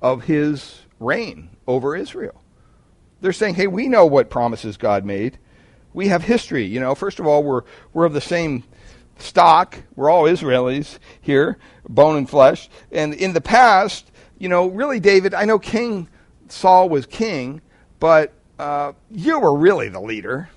of 0.00 0.24
his 0.24 0.82
reign 1.00 1.50
over 1.66 1.96
Israel. 1.96 2.40
They're 3.20 3.32
saying, 3.32 3.54
hey, 3.54 3.66
we 3.66 3.88
know 3.88 4.06
what 4.06 4.30
promises 4.30 4.76
God 4.76 5.04
made. 5.04 5.38
We 5.92 6.08
have 6.08 6.22
history. 6.22 6.64
You 6.64 6.80
know, 6.80 6.94
first 6.94 7.18
of 7.18 7.26
all, 7.26 7.42
we're, 7.42 7.62
we're 7.92 8.04
of 8.04 8.12
the 8.12 8.20
same 8.20 8.64
stock. 9.18 9.78
We're 9.94 10.10
all 10.10 10.24
Israelis 10.24 10.98
here, 11.20 11.58
bone 11.88 12.16
and 12.16 12.28
flesh. 12.28 12.68
And 12.92 13.14
in 13.14 13.32
the 13.32 13.40
past, 13.40 14.10
you 14.38 14.48
know, 14.48 14.66
really, 14.66 15.00
David, 15.00 15.32
I 15.32 15.44
know 15.46 15.58
King 15.58 16.08
Saul 16.48 16.88
was 16.88 17.06
king, 17.06 17.60
but 17.98 18.32
uh, 18.58 18.92
you 19.10 19.38
were 19.38 19.54
really 19.54 19.88
the 19.88 20.00
leader, 20.00 20.48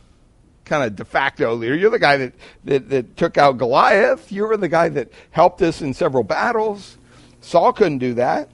kind 0.66 0.84
of 0.84 0.96
de 0.96 1.06
facto 1.06 1.56
leader. 1.56 1.76
You're 1.76 1.90
the 1.90 2.00
guy 2.00 2.18
that, 2.18 2.34
that, 2.66 2.90
that 2.90 3.18
took 3.18 3.38
out 3.38 3.58
Goliath. 3.58 4.32
You 4.32 4.46
were 4.46 4.58
the 4.58 4.68
guy 4.70 4.90
that 4.90 5.12
helped 5.32 5.62
us 5.62 5.82
in 5.82 5.94
several 5.94 6.24
battles. 6.24 6.98
Saul 7.42 7.74
couldn't 7.74 8.00
do 8.00 8.16
that. 8.16 8.50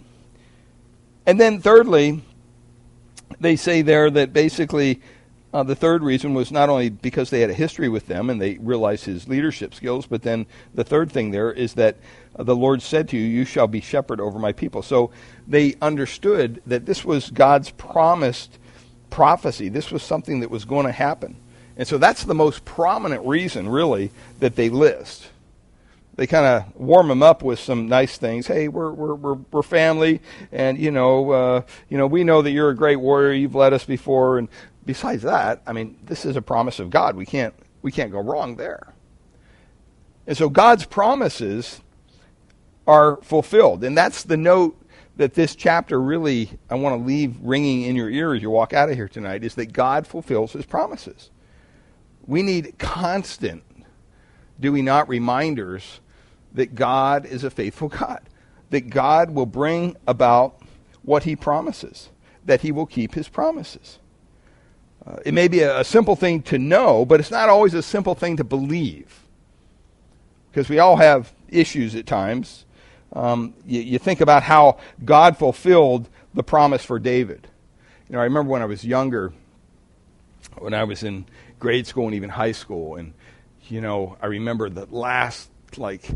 And 1.25 1.39
then, 1.39 1.59
thirdly, 1.59 2.21
they 3.39 3.55
say 3.55 3.81
there 3.81 4.09
that 4.09 4.33
basically 4.33 5.01
uh, 5.53 5.63
the 5.63 5.75
third 5.75 6.03
reason 6.03 6.33
was 6.33 6.51
not 6.51 6.67
only 6.67 6.89
because 6.89 7.29
they 7.29 7.39
had 7.39 7.49
a 7.49 7.53
history 7.53 7.87
with 7.87 8.07
them 8.07 8.29
and 8.29 8.41
they 8.41 8.55
realized 8.55 9.05
his 9.05 9.27
leadership 9.27 9.73
skills, 9.73 10.05
but 10.05 10.21
then 10.21 10.45
the 10.73 10.83
third 10.83 11.09
thing 11.09 11.31
there 11.31 11.51
is 11.51 11.75
that 11.75 11.95
uh, 12.37 12.43
the 12.43 12.55
Lord 12.55 12.81
said 12.81 13.07
to 13.09 13.17
you, 13.17 13.25
You 13.25 13.45
shall 13.45 13.67
be 13.67 13.79
shepherd 13.79 14.19
over 14.19 14.37
my 14.37 14.51
people. 14.51 14.81
So 14.81 15.11
they 15.47 15.75
understood 15.81 16.61
that 16.65 16.85
this 16.85 17.05
was 17.05 17.29
God's 17.29 17.69
promised 17.71 18.59
prophecy. 19.09 19.69
This 19.69 19.91
was 19.91 20.03
something 20.03 20.41
that 20.41 20.51
was 20.51 20.65
going 20.65 20.87
to 20.87 20.91
happen. 20.91 21.37
And 21.77 21.87
so 21.87 21.97
that's 21.97 22.25
the 22.25 22.35
most 22.35 22.65
prominent 22.65 23.25
reason, 23.25 23.69
really, 23.69 24.11
that 24.39 24.57
they 24.57 24.69
list 24.69 25.27
they 26.15 26.27
kind 26.27 26.45
of 26.45 26.75
warm 26.75 27.09
them 27.09 27.21
up 27.21 27.43
with 27.43 27.59
some 27.59 27.87
nice 27.87 28.17
things. 28.17 28.47
Hey, 28.47 28.67
we're 28.67 28.91
we're 28.91 29.15
we're, 29.15 29.33
we're 29.51 29.61
family, 29.61 30.21
and 30.51 30.77
you 30.77 30.91
know, 30.91 31.31
uh, 31.31 31.61
you 31.89 31.97
know, 31.97 32.07
we 32.07 32.23
know 32.23 32.41
that 32.41 32.51
you're 32.51 32.69
a 32.69 32.75
great 32.75 32.97
warrior. 32.97 33.33
You've 33.33 33.55
led 33.55 33.73
us 33.73 33.83
before, 33.83 34.37
and 34.37 34.47
besides 34.85 35.23
that, 35.23 35.61
I 35.67 35.73
mean, 35.73 35.97
this 36.03 36.25
is 36.25 36.35
a 36.35 36.41
promise 36.41 36.79
of 36.79 36.89
God. 36.89 37.15
We 37.15 37.25
can't 37.25 37.53
we 37.81 37.91
can't 37.91 38.11
go 38.11 38.19
wrong 38.19 38.55
there. 38.55 38.93
And 40.25 40.37
so 40.37 40.49
God's 40.49 40.85
promises 40.85 41.81
are 42.87 43.17
fulfilled, 43.17 43.83
and 43.83 43.97
that's 43.97 44.23
the 44.23 44.37
note 44.37 44.81
that 45.17 45.33
this 45.33 45.53
chapter 45.55 46.01
really 46.01 46.49
I 46.69 46.75
want 46.75 46.99
to 46.99 47.05
leave 47.05 47.35
ringing 47.41 47.83
in 47.83 47.95
your 47.95 48.09
ear 48.09 48.33
as 48.33 48.41
you 48.41 48.49
walk 48.49 48.73
out 48.73 48.89
of 48.89 48.95
here 48.95 49.09
tonight 49.09 49.43
is 49.43 49.55
that 49.55 49.73
God 49.73 50.07
fulfills 50.07 50.53
His 50.53 50.65
promises. 50.65 51.29
We 52.25 52.41
need 52.41 52.75
constant, 52.79 53.63
do 54.59 54.71
we 54.71 54.81
not, 54.81 55.09
reminders 55.09 55.99
that 56.55 56.73
God 56.75 57.25
is 57.25 57.43
a 57.43 57.49
faithful 57.49 57.89
God, 57.89 58.21
that 58.71 58.89
God 58.89 59.31
will 59.31 59.45
bring 59.45 59.95
about 60.07 60.61
what 61.03 61.23
he 61.23 61.35
promises, 61.35 62.09
that 62.45 62.61
he 62.61 62.71
will 62.71 62.85
keep 62.85 63.13
his 63.13 63.27
promises. 63.27 63.99
Uh, 65.05 65.17
it 65.23 65.33
may 65.33 65.47
be 65.47 65.59
a, 65.59 65.81
a 65.81 65.83
simple 65.83 66.15
thing 66.15 66.41
to 66.41 66.57
know, 66.57 67.05
but 67.05 67.19
it's 67.19 67.31
not 67.31 67.49
always 67.49 67.73
a 67.73 67.83
simple 67.83 68.15
thing 68.15 68.37
to 68.37 68.43
believe. 68.43 69.21
Because 70.49 70.67
we 70.67 70.79
all 70.79 70.95
have 70.95 71.31
issues 71.49 71.93
at 71.95 72.07
times. 72.07 72.65
Um, 73.13 73.53
you, 73.65 73.81
you 73.81 73.99
think 73.99 74.21
about 74.21 74.41
how 74.41 74.79
God 75.03 75.37
fulfilled 75.37 76.09
the 76.33 76.43
promise 76.43 76.83
for 76.83 76.97
David. 76.97 77.47
You 78.09 78.13
know, 78.13 78.19
I 78.19 78.23
remember 78.23 78.51
when 78.51 78.61
I 78.61 78.65
was 78.65 78.83
younger, 78.83 79.33
when 80.57 80.73
I 80.73 80.85
was 80.85 81.03
in 81.03 81.25
grade 81.59 81.85
school 81.85 82.05
and 82.05 82.15
even 82.15 82.29
high 82.29 82.51
school, 82.51 82.95
and 82.95 83.13
you 83.67 83.81
know, 83.81 84.17
I 84.21 84.27
remember 84.27 84.69
the 84.69 84.85
last 84.85 85.49
like 85.77 86.09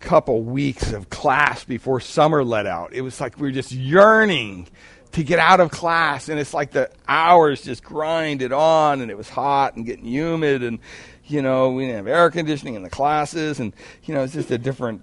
couple 0.00 0.42
weeks 0.42 0.92
of 0.92 1.10
class 1.10 1.62
before 1.64 2.00
summer 2.00 2.42
let 2.42 2.66
out. 2.66 2.92
It 2.92 3.02
was 3.02 3.20
like 3.20 3.38
we 3.38 3.48
were 3.48 3.52
just 3.52 3.70
yearning 3.70 4.66
to 5.12 5.22
get 5.22 5.38
out 5.38 5.60
of 5.60 5.70
class 5.70 6.28
and 6.28 6.38
it's 6.38 6.54
like 6.54 6.70
the 6.70 6.90
hours 7.08 7.62
just 7.62 7.82
grinded 7.82 8.52
on 8.52 9.00
and 9.00 9.10
it 9.10 9.16
was 9.16 9.28
hot 9.28 9.76
and 9.76 9.84
getting 9.84 10.04
humid 10.04 10.62
and 10.62 10.78
you 11.26 11.42
know 11.42 11.70
we 11.70 11.84
didn't 11.84 11.96
have 11.96 12.06
air 12.06 12.30
conditioning 12.30 12.74
in 12.74 12.82
the 12.82 12.90
classes 12.90 13.58
and 13.58 13.74
you 14.04 14.14
know 14.14 14.22
it's 14.22 14.34
just 14.34 14.50
a 14.52 14.58
different 14.58 15.02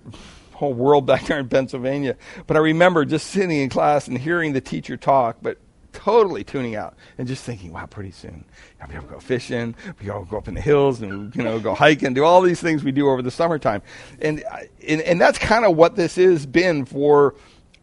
whole 0.53 0.73
world 0.73 1.05
back 1.05 1.25
there 1.25 1.39
in 1.39 1.49
Pennsylvania 1.49 2.15
but 2.47 2.55
I 2.55 2.61
remember 2.61 3.03
just 3.03 3.27
sitting 3.27 3.51
in 3.57 3.69
class 3.69 4.07
and 4.07 4.17
hearing 4.17 4.53
the 4.53 4.61
teacher 4.61 4.95
talk 4.95 5.37
but 5.41 5.57
totally 5.97 6.43
tuning 6.43 6.75
out 6.75 6.95
and 7.17 7.27
just 7.27 7.43
thinking, 7.43 7.73
wow, 7.73 7.87
pretty 7.87 8.11
soon. 8.11 8.45
I'll 8.79 8.87
be 8.87 8.93
able 8.93 9.07
to 9.07 9.13
go 9.13 9.19
fishing, 9.19 9.75
we 9.99 10.11
all 10.11 10.23
go 10.25 10.37
up 10.37 10.47
in 10.47 10.53
the 10.53 10.61
hills 10.61 11.01
and 11.01 11.35
you 11.35 11.43
know 11.43 11.59
go 11.59 11.73
hiking, 11.73 12.13
do 12.13 12.23
all 12.23 12.41
these 12.41 12.61
things 12.61 12.83
we 12.83 12.91
do 12.91 13.09
over 13.09 13.23
the 13.23 13.31
summertime, 13.31 13.81
and 14.21 14.43
uh, 14.51 14.59
and, 14.87 15.01
and 15.01 15.19
that's 15.19 15.39
kind 15.39 15.65
of 15.65 15.75
what 15.75 15.95
this 15.95 16.15
has 16.15 16.45
been 16.45 16.85
for, 16.85 17.33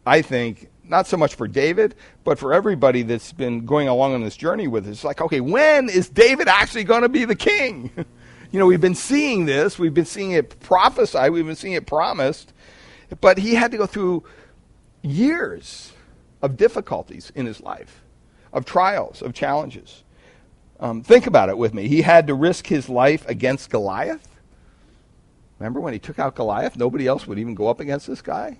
I 0.05 0.21
think, 0.21 0.69
not 0.87 1.07
so 1.07 1.17
much 1.17 1.35
for 1.35 1.45
David, 1.45 1.93
but 2.23 2.39
for 2.39 2.53
everybody 2.53 3.01
that's 3.01 3.33
been 3.33 3.65
going 3.65 3.89
along 3.89 4.13
on 4.13 4.23
this 4.23 4.37
journey 4.37 4.67
with 4.67 4.85
us. 4.85 4.93
It's 4.93 5.03
like, 5.03 5.19
okay, 5.19 5.41
when 5.41 5.89
is 5.89 6.07
David 6.07 6.47
actually 6.47 6.85
going 6.85 7.01
to 7.01 7.09
be 7.09 7.25
the 7.25 7.35
king? 7.35 7.91
you 8.51 8.59
know, 8.59 8.65
we've 8.65 8.81
been 8.81 8.95
seeing 8.95 9.45
this, 9.45 9.77
we've 9.77 9.93
been 9.93 10.05
seeing 10.05 10.31
it 10.31 10.57
prophesied, 10.61 11.31
we've 11.31 11.45
been 11.45 11.57
seeing 11.57 11.73
it 11.73 11.85
promised, 11.85 12.53
but 13.19 13.37
he 13.37 13.55
had 13.55 13.71
to 13.71 13.77
go 13.77 13.85
through 13.85 14.23
years 15.01 15.91
of 16.41 16.55
difficulties 16.55 17.31
in 17.35 17.45
his 17.45 17.59
life 17.59 18.04
of 18.55 18.65
trials, 18.65 19.21
of 19.21 19.33
challenges. 19.33 20.03
Um, 20.79 21.03
think 21.03 21.27
about 21.27 21.49
it 21.49 21.57
with 21.57 21.73
me. 21.73 21.87
He 21.87 22.01
had 22.01 22.27
to 22.27 22.33
risk 22.33 22.67
his 22.67 22.89
life 22.89 23.27
against 23.27 23.69
Goliath. 23.69 24.27
Remember 25.59 25.79
when 25.79 25.93
he 25.93 25.99
took 25.99 26.19
out 26.19 26.35
Goliath? 26.35 26.75
Nobody 26.75 27.05
else 27.05 27.27
would 27.27 27.37
even 27.37 27.53
go 27.53 27.67
up 27.67 27.79
against 27.79 28.07
this 28.07 28.21
guy. 28.21 28.57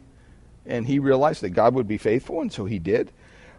And 0.66 0.86
he 0.86 1.00
realized 1.00 1.42
that 1.42 1.52
God 1.52 1.74
would 1.74 1.88
be 1.88 1.98
faithful, 1.98 2.42
and 2.42 2.52
so 2.52 2.66
he 2.66 2.78
did. 2.78 3.12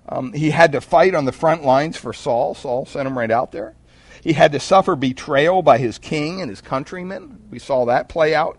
Um, 0.09 0.33
he 0.33 0.51
had 0.51 0.73
to 0.73 0.81
fight 0.81 1.15
on 1.15 1.25
the 1.25 1.33
front 1.33 1.65
lines 1.65 1.97
for 1.97 2.13
Saul. 2.13 2.55
Saul 2.55 2.87
sent 2.87 3.07
him 3.07 3.19
right 3.19 3.31
out 3.31 3.53
there. 3.53 3.75
He 4.23 4.35
had 4.35 4.53
to 4.53 4.61
suffer 4.61 4.95
betrayal 4.95 5.63
by 5.63 5.79
his 5.79 5.99
king 5.99 6.41
and 6.41 6.51
his 6.51 6.61
countrymen. 6.61 7.41
We 7.51 7.59
saw 7.59 7.87
that 7.87 8.09
play 8.09 8.35
out 8.35 8.59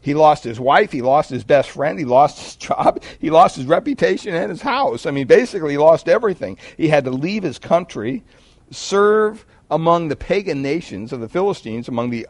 he 0.00 0.14
lost 0.14 0.44
his 0.44 0.60
wife. 0.60 0.92
He 0.92 1.02
lost 1.02 1.30
his 1.30 1.44
best 1.44 1.70
friend. 1.70 1.98
He 1.98 2.04
lost 2.04 2.38
his 2.38 2.56
job. 2.68 3.02
He 3.18 3.30
lost 3.30 3.56
his 3.56 3.66
reputation 3.66 4.34
and 4.34 4.50
his 4.50 4.62
house. 4.62 5.06
I 5.06 5.10
mean, 5.10 5.26
basically, 5.26 5.72
he 5.72 5.78
lost 5.78 6.08
everything. 6.08 6.58
He 6.76 6.88
had 6.88 7.04
to 7.04 7.10
leave 7.10 7.42
his 7.42 7.58
country, 7.58 8.24
serve 8.70 9.46
among 9.70 10.08
the 10.08 10.16
pagan 10.16 10.62
nations 10.62 11.12
of 11.12 11.20
the 11.20 11.28
Philistines, 11.28 11.88
among 11.88 12.10
the 12.10 12.26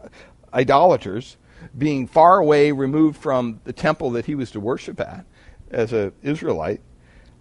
idolaters, 0.53 1.37
being 1.77 2.07
far 2.07 2.39
away, 2.39 2.73
removed 2.73 3.17
from 3.17 3.61
the 3.65 3.73
temple 3.73 4.11
that 4.11 4.27
he 4.27 4.35
was 4.35 4.51
to 4.53 4.61
worship 4.61 5.01
at 5.01 5.25
as 5.71 5.93
an 5.93 6.13
Israelite. 6.23 6.81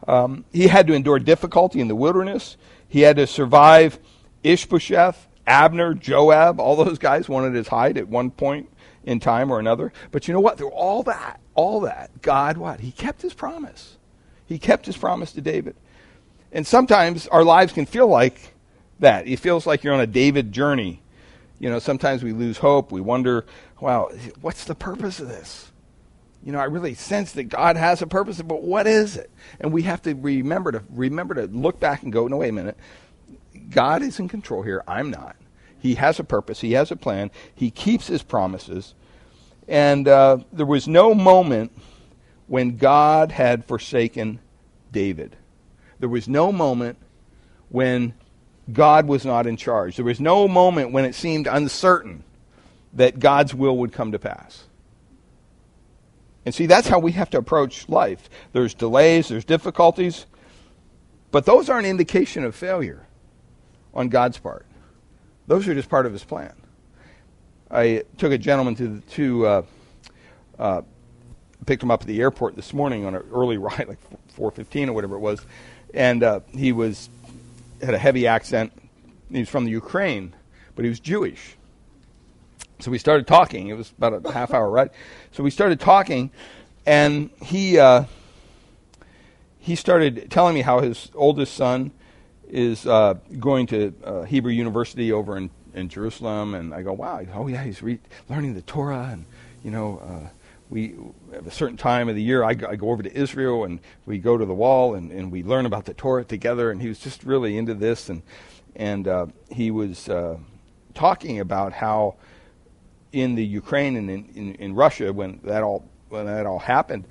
Um, 0.08 0.46
he 0.52 0.68
had 0.68 0.88
to 0.88 0.94
endure 0.94 1.20
difficulty 1.20 1.80
in 1.80 1.88
the 1.88 1.96
wilderness. 1.96 2.58
He 2.88 3.02
had 3.02 3.16
to 3.18 3.28
survive 3.28 4.00
Ishbosheth, 4.44 5.28
Abner, 5.46 5.94
Joab. 5.94 6.60
All 6.60 6.76
those 6.76 7.00
guys 7.00 7.28
wanted 7.28 7.56
his 7.56 7.68
hide 7.68 7.98
at 7.98 8.08
one 8.08 8.32
point 8.32 8.70
in 9.08 9.22
time 9.22 9.50
or 9.50 9.58
another. 9.58 9.94
But 10.12 10.28
you 10.28 10.34
know 10.34 10.42
what? 10.42 10.58
Through 10.58 10.72
all 10.72 11.02
that, 11.04 11.40
all 11.56 11.80
that, 11.82 12.22
God, 12.22 12.58
what? 12.58 12.82
He 12.82 12.92
kept 12.92 13.22
his 13.22 13.34
promise. 13.34 13.98
He 14.46 14.60
kept 14.60 14.86
his 14.86 14.98
promise 14.98 15.32
to 15.32 15.42
David. 15.42 15.78
And 16.52 16.68
sometimes 16.68 17.26
our 17.28 17.44
lives 17.44 17.72
can 17.72 17.86
feel 17.86 18.08
like 18.08 18.54
that. 19.00 19.26
It 19.26 19.40
feels 19.40 19.66
like 19.66 19.84
you're 19.84 19.94
on 19.94 20.02
a 20.02 20.08
David 20.08 20.52
journey. 20.52 21.02
You 21.58 21.70
know, 21.70 21.80
sometimes 21.80 22.22
we 22.22 22.34
lose 22.34 22.58
hope. 22.58 22.92
We 22.92 23.00
wonder, 23.00 23.46
wow, 23.80 24.10
what's 24.42 24.66
the 24.66 24.76
purpose 24.76 25.22
of 25.22 25.30
this? 25.30 25.72
You 26.44 26.52
know, 26.52 26.60
I 26.60 26.66
really 26.66 26.94
sense 26.94 27.32
that 27.34 27.46
God 27.46 27.78
has 27.78 28.02
a 28.02 28.08
purpose, 28.08 28.42
but 28.42 28.62
what 28.62 28.88
is 28.88 29.16
it? 29.16 29.32
And 29.62 29.72
we 29.72 29.84
have 29.84 30.02
to 30.02 30.16
remember 30.16 30.74
to 30.74 30.84
remember 30.90 31.34
to 31.36 31.48
look 31.48 31.80
back 31.80 32.04
and 32.04 32.12
go, 32.12 32.28
no, 32.28 32.38
wait 32.38 32.50
a 32.50 32.54
minute. 32.54 32.78
God 33.70 34.02
is 34.02 34.20
in 34.20 34.28
control 34.28 34.64
here. 34.64 34.84
I'm 34.86 35.10
not. 35.10 35.38
He 35.80 35.96
has 35.96 36.20
a 36.20 36.24
purpose. 36.24 36.62
He 36.62 36.74
has 36.74 36.92
a 36.92 36.96
plan. 36.96 37.32
He 37.54 37.72
keeps 37.72 38.08
his 38.08 38.24
promises. 38.24 38.94
And 39.68 40.08
uh, 40.08 40.40
there 40.52 40.66
was 40.66 40.88
no 40.88 41.14
moment 41.14 41.72
when 42.48 42.78
God 42.78 43.32
had 43.32 43.66
forsaken 43.66 44.40
David. 44.92 45.36
There 46.00 46.10
was 46.10 46.28
no 46.28 46.52
moment 46.52 46.98
when 47.70 48.14
God 48.72 49.08
was 49.08 49.26
not 49.26 49.48
in 49.48 49.58
charge. 49.58 49.96
There 49.96 50.06
was 50.06 50.20
no 50.20 50.48
moment 50.48 50.92
when 50.92 51.06
it 51.06 51.16
seemed 51.16 51.48
uncertain 51.48 52.24
that 52.94 53.20
God's 53.20 53.54
will 53.54 53.78
would 53.78 53.92
come 53.92 54.12
to 54.12 54.20
pass. 54.20 54.64
And 56.46 56.56
see, 56.56 56.66
that's 56.66 56.88
how 56.88 57.00
we 57.00 57.12
have 57.12 57.30
to 57.32 57.38
approach 57.38 57.90
life. 57.90 58.30
There's 58.54 58.74
delays, 58.74 59.28
there's 59.28 59.44
difficulties, 59.44 60.26
but 61.32 61.46
those 61.46 61.70
aren't 61.70 61.88
indication 61.88 62.46
of 62.46 62.56
failure 62.56 63.06
on 63.94 64.08
God's 64.08 64.38
part. 64.38 64.66
Those 65.48 65.68
are 65.68 65.74
just 65.74 65.90
part 65.90 66.06
of 66.06 66.14
His 66.14 66.24
plan. 66.24 66.54
I 67.70 68.04
took 68.18 68.32
a 68.32 68.38
gentleman 68.38 68.76
to 68.76 69.02
to 69.16 69.46
uh, 69.46 69.62
uh, 70.60 70.82
picked 71.66 71.84
him 71.84 71.92
up 71.92 72.02
at 72.02 72.08
the 72.08 72.22
airport 72.22 72.56
this 72.56 72.74
morning 72.74 73.06
on 73.06 73.16
an 73.16 73.24
early 73.32 73.58
ride, 73.58 73.88
like 73.88 74.00
4:15 74.38 74.90
or 74.90 74.94
whatever 74.94 75.16
it 75.16 75.20
was, 75.20 75.46
and 75.94 76.24
uh, 76.24 76.40
he 76.54 76.72
was 76.72 77.10
had 77.82 77.94
a 77.94 78.00
heavy 78.00 78.28
accent. 78.28 78.72
He 79.32 79.40
was 79.40 79.50
from 79.50 79.66
the 79.66 79.72
Ukraine, 79.72 80.34
but 80.76 80.86
he 80.86 80.90
was 80.90 81.00
Jewish. 81.00 81.56
So 82.80 82.92
we 82.92 82.98
started 82.98 83.28
talking. 83.28 83.68
It 83.68 83.74
was 83.74 83.92
about 83.98 84.26
a 84.26 84.32
half 84.34 84.54
hour 84.54 84.70
ride. 84.70 84.92
So 85.32 85.44
we 85.44 85.50
started 85.50 85.80
talking, 85.80 86.32
and 86.86 87.30
he 87.42 87.78
uh, 87.78 88.06
he 89.60 89.76
started 89.76 90.32
telling 90.32 90.56
me 90.56 90.62
how 90.62 90.80
his 90.80 91.12
oldest 91.14 91.54
son 91.54 91.92
is 92.50 92.86
uh, 92.86 93.16
going 93.40 93.68
to 93.68 93.94
uh, 94.04 94.22
Hebrew 94.24 94.52
University 94.52 95.12
over 95.12 95.38
in, 95.38 95.50
in 95.74 95.90
Jerusalem, 95.90 96.54
and 96.54 96.74
I 96.74 96.82
go, 96.82 96.94
wow, 96.94 97.22
oh 97.34 97.48
yeah, 97.48 97.64
he's 97.64 97.82
re- 97.82 98.00
learning 98.30 98.54
the 98.54 98.62
Torah, 98.62 99.10
and 99.12 99.26
you 99.64 99.72
know, 99.72 100.00
uh, 100.00 100.30
we 100.70 100.96
at 101.34 101.46
a 101.46 101.52
certain 101.52 101.78
time 101.78 102.10
of 102.10 102.16
the 102.16 102.22
year, 102.22 102.44
I, 102.44 102.50
I, 102.50 102.76
go 102.76 102.90
over 102.92 103.04
to 103.04 103.18
Israel, 103.18 103.64
and 103.64 103.80
we 104.06 104.18
go 104.18 104.38
to 104.38 104.46
the 104.46 104.54
wall, 104.54 104.96
and, 104.96 105.12
and 105.12 105.32
we 105.32 105.44
learn 105.44 105.66
about 105.66 105.86
the 105.86 105.94
Torah 105.94 106.24
together, 106.24 106.72
and 106.72 106.82
he 106.82 106.88
was 106.88 107.00
just 107.00 107.24
really 107.24 107.58
into 107.58 107.74
this, 107.74 108.10
and 108.10 108.22
and 108.76 109.08
uh, 109.08 109.26
he 109.50 109.72
was 109.72 110.08
uh, 110.08 110.38
talking 110.94 111.40
about 111.40 111.74
how 111.74 112.16
in 113.12 113.36
the 113.36 113.46
Ukraine 113.46 113.96
and 113.96 114.10
in, 114.10 114.30
in, 114.36 114.56
in 114.56 114.76
Russia 114.76 115.12
when 115.12 115.40
that 115.44 115.64
all 115.64 115.90
when 116.10 116.26
that 116.26 116.46
all 116.46 116.60
happened 116.60 117.06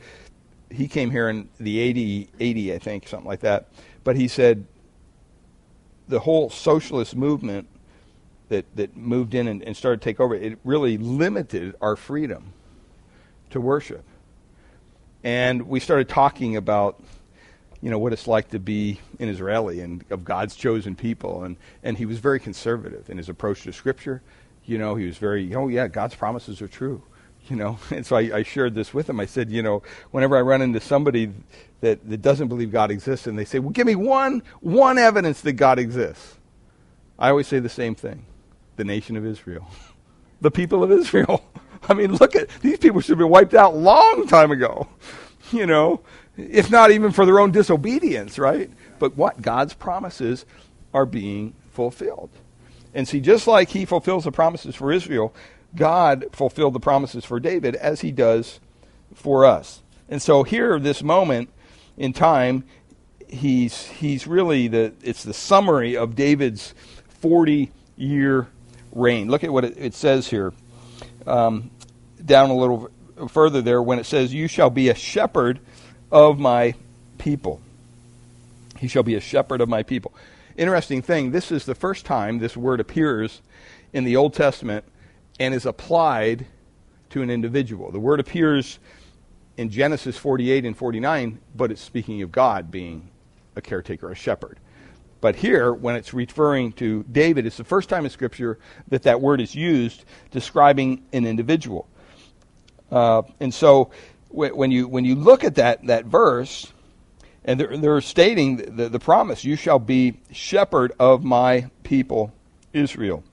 he 0.71 0.89
came 0.89 1.11
here 1.11 1.29
in 1.29 1.49
the 1.59 1.79
80, 1.79 2.29
80, 2.41 2.75
I 2.75 2.79
think, 2.79 3.09
something 3.09 3.27
like 3.27 3.41
that. 3.41 3.69
But 4.05 4.17
he 4.17 4.29
said 4.29 4.67
the 6.09 6.21
whole 6.21 6.51
socialist 6.51 7.17
movement 7.17 7.69
that, 8.49 8.65
that 8.77 8.97
moved 8.97 9.35
in 9.35 9.49
and, 9.49 9.63
and 9.63 9.77
started 9.77 10.01
to 10.01 10.05
take 10.05 10.21
over, 10.21 10.35
it 10.35 10.59
really 10.65 10.99
limited 10.99 11.75
our 11.81 11.97
freedom 11.97 12.53
to 13.51 13.61
worship. 13.61 14.05
And 15.25 15.63
we 15.63 15.81
started 15.81 16.09
talking 16.09 16.57
about, 16.57 17.03
you 17.81 17.91
know, 17.91 17.99
what 17.99 18.13
it's 18.13 18.29
like 18.29 18.51
to 18.51 18.61
be 18.61 19.01
an 19.19 19.29
Israeli 19.29 19.81
and 19.81 20.05
of 20.11 20.25
God's 20.25 20.55
chosen 20.55 20.95
people. 20.95 21.43
And, 21.43 21.57
and 21.83 21.99
he 21.99 22.07
was 22.07 22.19
very 22.19 22.39
conservative 22.39 23.11
in 23.11 23.19
his 23.19 23.29
approach 23.29 23.63
to 23.63 23.73
Scripture. 23.73 24.23
You 24.65 24.79
know, 24.79 24.95
he 24.95 25.07
was 25.07 25.19
very, 25.19 25.53
oh, 25.55 25.69
yeah, 25.69 25.89
God's 25.89 26.15
promises 26.15 26.63
are 26.63 26.69
true 26.69 27.03
you 27.49 27.55
know 27.55 27.79
and 27.91 28.05
so 28.05 28.17
I, 28.17 28.39
I, 28.39 28.43
shared 28.43 28.75
this 28.75 28.93
with 28.93 29.09
him 29.09 29.21
i 29.21 29.27
said 29.27 29.51
you 29.51 29.63
know 29.63 29.83
whenever 30.11 30.37
i 30.37 30.41
run 30.41 30.63
into 30.63 30.81
somebody 30.81 31.33
that, 31.81 32.09
that 32.09 32.23
doesn't 32.23 32.49
believe 32.49 32.73
god 32.73 32.91
exists 32.91 33.27
and 33.27 33.39
they 33.39 33.45
say 33.45 33.59
well 33.59 33.71
give 33.71 33.87
me 33.87 33.95
one 33.95 34.43
one 34.61 34.99
evidence 34.99 35.41
that 35.43 35.55
god 35.55 35.79
exists. 35.79 36.39
I 37.19 37.31
always 37.31 37.47
say 37.47 37.59
the 37.59 37.69
same 37.69 37.95
thing. 37.95 38.27
The 38.77 38.85
nation 38.85 39.17
of 39.17 39.25
israel. 39.27 39.69
The 40.39 40.51
people 40.51 40.85
of 40.85 40.93
israel. 40.93 41.43
I 41.89 41.95
mean 41.95 42.15
look 42.15 42.37
at 42.37 42.51
these 42.61 42.79
people 42.79 43.01
should 43.01 43.13
have 43.13 43.19
been 43.19 43.31
wiped 43.31 43.55
out 43.55 43.77
long 43.77 44.27
time 44.27 44.51
ago. 44.51 44.89
You 45.53 45.65
know 45.65 46.01
if 46.37 46.73
not 46.73 46.91
even 46.91 47.13
for 47.13 47.25
their 47.25 47.39
own 47.39 47.53
disobedience 47.53 48.39
right? 48.39 48.71
But 48.99 49.17
what 49.17 49.43
god's 49.43 49.75
promises 49.75 50.45
are 50.93 51.07
being 51.07 51.55
fulfilled. 51.71 52.31
And 52.93 53.07
see 53.07 53.21
just 53.21 53.47
like 53.47 53.69
he 53.71 53.85
fulfills 53.85 54.25
the 54.25 54.33
promises 54.33 54.75
for 54.75 54.91
israel 54.91 55.33
God 55.77 56.27
fulfilled 56.33 56.73
the 56.75 56.81
promises 56.81 57.25
for 57.25 57.39
David 57.39 57.77
as 57.77 58.01
he 58.01 58.11
does 58.11 58.61
for 59.15 59.45
us. 59.45 59.83
And 60.09 60.23
so 60.23 60.43
here, 60.43 60.79
this 60.79 61.03
moment 61.03 61.51
in 61.97 62.13
time, 62.13 62.65
he's, 63.29 63.87
he's 63.87 64.27
really 64.27 64.69
the, 64.69 64.93
it's 65.03 65.23
the 65.23 65.35
summary 65.35 65.97
of 65.97 66.15
David's 66.15 66.75
40 67.21 67.71
year 67.97 68.49
reign. 68.93 69.29
Look 69.29 69.45
at 69.45 69.53
what 69.53 69.65
it, 69.65 69.75
it 69.77 69.95
says 69.95 70.29
here. 70.29 70.53
Um, 71.27 71.71
down 72.25 72.51
a 72.51 72.57
little 72.57 72.91
further 73.29 73.63
there 73.63 73.83
when 73.83 73.99
it 73.99 74.07
says, 74.07 74.33
You 74.33 74.49
shall 74.49 74.71
be 74.71 74.89
a 74.89 74.95
shepherd 74.95 75.61
of 76.11 76.39
my 76.39 76.75
people. 77.19 77.61
He 78.79 78.89
shall 78.89 79.03
be 79.03 79.15
a 79.15 79.21
shepherd 79.21 79.61
of 79.61 79.69
my 79.69 79.83
people. 79.83 80.15
Interesting 80.57 81.03
thing, 81.03 81.33
this 81.33 81.53
is 81.53 81.67
the 81.67 81.75
first 81.75 82.07
time 82.07 82.39
this 82.39 82.57
word 82.57 82.81
appears 82.81 83.43
in 83.93 84.05
the 84.05 84.17
Old 84.17 84.35
Testament 84.35 84.85
and 85.39 85.55
is 85.55 85.67
applied 85.67 86.47
to 87.11 87.23
an 87.23 87.31
individual. 87.31 87.91
The 87.91 88.01
word 88.01 88.21
appears 88.21 88.79
in 89.57 89.71
Genesis 89.71 90.17
48 90.17 90.65
and 90.65 90.77
49, 90.77 91.39
but 91.55 91.71
it's 91.71 91.81
speaking 91.81 92.23
of 92.23 92.31
God 92.31 92.71
being 92.71 93.11
a 93.55 93.61
caretaker, 93.61 94.11
a 94.11 94.15
shepherd. 94.15 94.59
But 95.21 95.37
here, 95.37 95.73
when 95.73 95.97
it's 95.97 96.13
referring 96.13 96.73
to 96.75 97.05
David, 97.11 97.47
it's 97.47 97.57
the 97.57 97.65
first 97.65 97.89
time 97.89 98.05
in 98.05 98.11
Scripture 98.11 98.59
that 98.89 99.03
that 99.05 99.21
word 99.21 99.41
is 99.41 99.55
used 99.55 100.05
describing 100.31 101.03
an 101.13 101.27
individual. 101.27 101.89
Uh, 102.91 103.23
and 103.41 103.53
so, 103.53 103.91
when 104.29 104.71
you 104.71 104.87
when 104.87 105.05
you 105.05 105.15
look 105.15 105.43
at 105.43 105.55
that 105.55 105.87
that 105.87 106.05
verse, 106.05 106.73
and 107.45 107.59
they're, 107.59 107.77
they're 107.77 108.01
stating 108.01 108.77
the, 108.77 108.89
the 108.89 109.01
promise, 109.01 109.43
"You 109.43 109.57
shall 109.57 109.79
be 109.79 110.21
shepherd 110.31 110.93
of 111.01 111.25
my 111.25 111.71
people 111.83 112.33
Israel." 112.73 113.25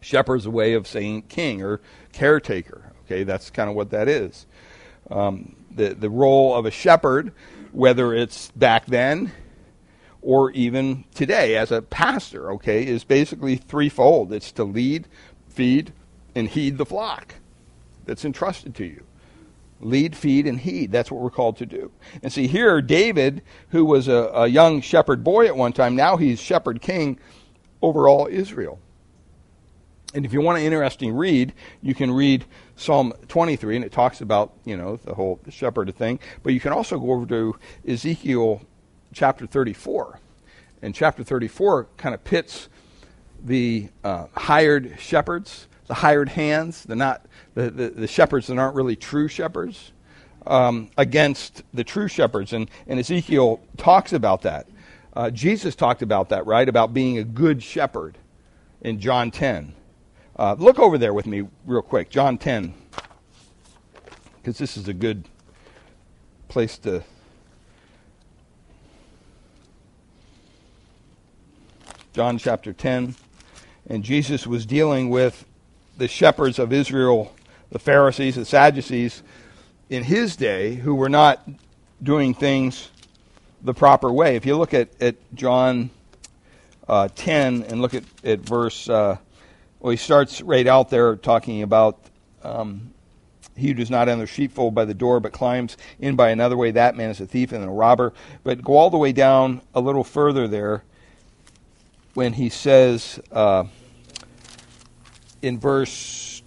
Shepherd's 0.00 0.46
a 0.46 0.50
way 0.50 0.74
of 0.74 0.86
saying 0.86 1.22
king 1.22 1.62
or 1.62 1.80
caretaker. 2.12 2.92
Okay, 3.04 3.24
that's 3.24 3.50
kind 3.50 3.70
of 3.70 3.76
what 3.76 3.90
that 3.90 4.08
is. 4.08 4.46
Um, 5.10 5.56
the 5.74 5.94
the 5.94 6.10
role 6.10 6.54
of 6.54 6.66
a 6.66 6.70
shepherd, 6.70 7.32
whether 7.72 8.14
it's 8.14 8.50
back 8.52 8.86
then 8.86 9.32
or 10.22 10.50
even 10.52 11.04
today 11.14 11.56
as 11.56 11.70
a 11.70 11.80
pastor, 11.82 12.52
okay, 12.52 12.86
is 12.86 13.04
basically 13.04 13.56
threefold. 13.56 14.32
It's 14.32 14.52
to 14.52 14.64
lead, 14.64 15.06
feed, 15.48 15.92
and 16.34 16.48
heed 16.48 16.76
the 16.76 16.86
flock 16.86 17.34
that's 18.04 18.24
entrusted 18.24 18.74
to 18.76 18.84
you. 18.84 19.04
Lead, 19.80 20.16
feed, 20.16 20.46
and 20.46 20.58
heed. 20.58 20.90
That's 20.90 21.10
what 21.10 21.22
we're 21.22 21.30
called 21.30 21.56
to 21.58 21.66
do. 21.66 21.92
And 22.22 22.32
see 22.32 22.48
here, 22.48 22.82
David, 22.82 23.42
who 23.70 23.84
was 23.84 24.08
a, 24.08 24.30
a 24.34 24.46
young 24.48 24.80
shepherd 24.80 25.22
boy 25.22 25.46
at 25.46 25.56
one 25.56 25.72
time, 25.72 25.94
now 25.94 26.16
he's 26.16 26.40
shepherd 26.40 26.82
king 26.82 27.18
over 27.80 28.08
all 28.08 28.26
Israel. 28.26 28.80
And 30.14 30.24
if 30.24 30.32
you 30.32 30.40
want 30.40 30.58
an 30.58 30.64
interesting 30.64 31.14
read, 31.14 31.52
you 31.82 31.94
can 31.94 32.10
read 32.10 32.46
Psalm 32.76 33.12
23, 33.28 33.76
and 33.76 33.84
it 33.84 33.92
talks 33.92 34.22
about, 34.22 34.54
you 34.64 34.76
know, 34.76 34.96
the 34.96 35.14
whole 35.14 35.38
shepherd 35.50 35.94
thing. 35.94 36.18
But 36.42 36.54
you 36.54 36.60
can 36.60 36.72
also 36.72 36.98
go 36.98 37.12
over 37.12 37.26
to 37.26 37.56
Ezekiel 37.86 38.62
chapter 39.12 39.46
34. 39.46 40.18
And 40.80 40.94
chapter 40.94 41.22
34 41.22 41.88
kind 41.96 42.14
of 42.14 42.24
pits 42.24 42.68
the 43.44 43.88
uh, 44.02 44.26
hired 44.34 44.96
shepherds, 44.98 45.68
the 45.86 45.94
hired 45.94 46.30
hands, 46.30 46.84
the, 46.84 46.96
not, 46.96 47.26
the, 47.54 47.70
the, 47.70 47.88
the 47.90 48.06
shepherds 48.06 48.46
that 48.46 48.58
aren't 48.58 48.74
really 48.74 48.96
true 48.96 49.28
shepherds, 49.28 49.92
um, 50.46 50.90
against 50.96 51.62
the 51.74 51.84
true 51.84 52.08
shepherds. 52.08 52.52
And, 52.52 52.70
and 52.86 52.98
Ezekiel 52.98 53.60
talks 53.76 54.12
about 54.12 54.42
that. 54.42 54.66
Uh, 55.12 55.30
Jesus 55.30 55.74
talked 55.74 56.02
about 56.02 56.30
that, 56.30 56.46
right? 56.46 56.68
About 56.68 56.94
being 56.94 57.18
a 57.18 57.24
good 57.24 57.62
shepherd 57.62 58.18
in 58.80 59.00
John 59.00 59.30
10. 59.30 59.74
Uh, 60.38 60.54
look 60.56 60.78
over 60.78 60.96
there 60.98 61.12
with 61.12 61.26
me 61.26 61.42
real 61.66 61.82
quick, 61.82 62.10
John 62.10 62.38
10, 62.38 62.72
because 64.36 64.56
this 64.56 64.76
is 64.76 64.86
a 64.86 64.94
good 64.94 65.24
place 66.46 66.78
to. 66.78 67.02
John 72.12 72.38
chapter 72.38 72.72
10. 72.72 73.16
And 73.88 74.04
Jesus 74.04 74.46
was 74.46 74.64
dealing 74.64 75.10
with 75.10 75.44
the 75.96 76.06
shepherds 76.06 76.60
of 76.60 76.72
Israel, 76.72 77.34
the 77.72 77.80
Pharisees, 77.80 78.36
the 78.36 78.44
Sadducees, 78.44 79.24
in 79.90 80.04
his 80.04 80.36
day, 80.36 80.76
who 80.76 80.94
were 80.94 81.08
not 81.08 81.48
doing 82.00 82.32
things 82.32 82.90
the 83.62 83.74
proper 83.74 84.12
way. 84.12 84.36
If 84.36 84.46
you 84.46 84.56
look 84.56 84.72
at, 84.72 84.88
at 85.02 85.16
John 85.34 85.90
uh, 86.86 87.08
10 87.16 87.64
and 87.64 87.82
look 87.82 87.94
at, 87.94 88.04
at 88.22 88.38
verse. 88.38 88.88
Uh, 88.88 89.18
well, 89.80 89.90
he 89.90 89.96
starts 89.96 90.40
right 90.40 90.66
out 90.66 90.90
there 90.90 91.16
talking 91.16 91.62
about 91.62 92.00
um, 92.42 92.92
he 93.56 93.68
who 93.68 93.74
does 93.74 93.90
not 93.90 94.08
enter 94.08 94.22
the 94.22 94.26
sheepfold 94.26 94.74
by 94.74 94.84
the 94.84 94.94
door, 94.94 95.20
but 95.20 95.32
climbs 95.32 95.76
in 95.98 96.16
by 96.16 96.30
another 96.30 96.56
way, 96.56 96.70
that 96.70 96.96
man 96.96 97.10
is 97.10 97.20
a 97.20 97.26
thief 97.26 97.52
and 97.52 97.64
a 97.64 97.68
robber. 97.68 98.12
But 98.44 98.62
go 98.62 98.76
all 98.76 98.90
the 98.90 98.98
way 98.98 99.12
down 99.12 99.62
a 99.74 99.80
little 99.80 100.04
further 100.04 100.48
there 100.48 100.84
when 102.14 102.32
he 102.32 102.48
says, 102.48 103.20
uh, 103.30 103.64
in 105.42 105.58
verse, 105.58 106.42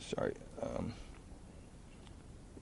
sorry, 0.00 0.34
um, 0.62 0.92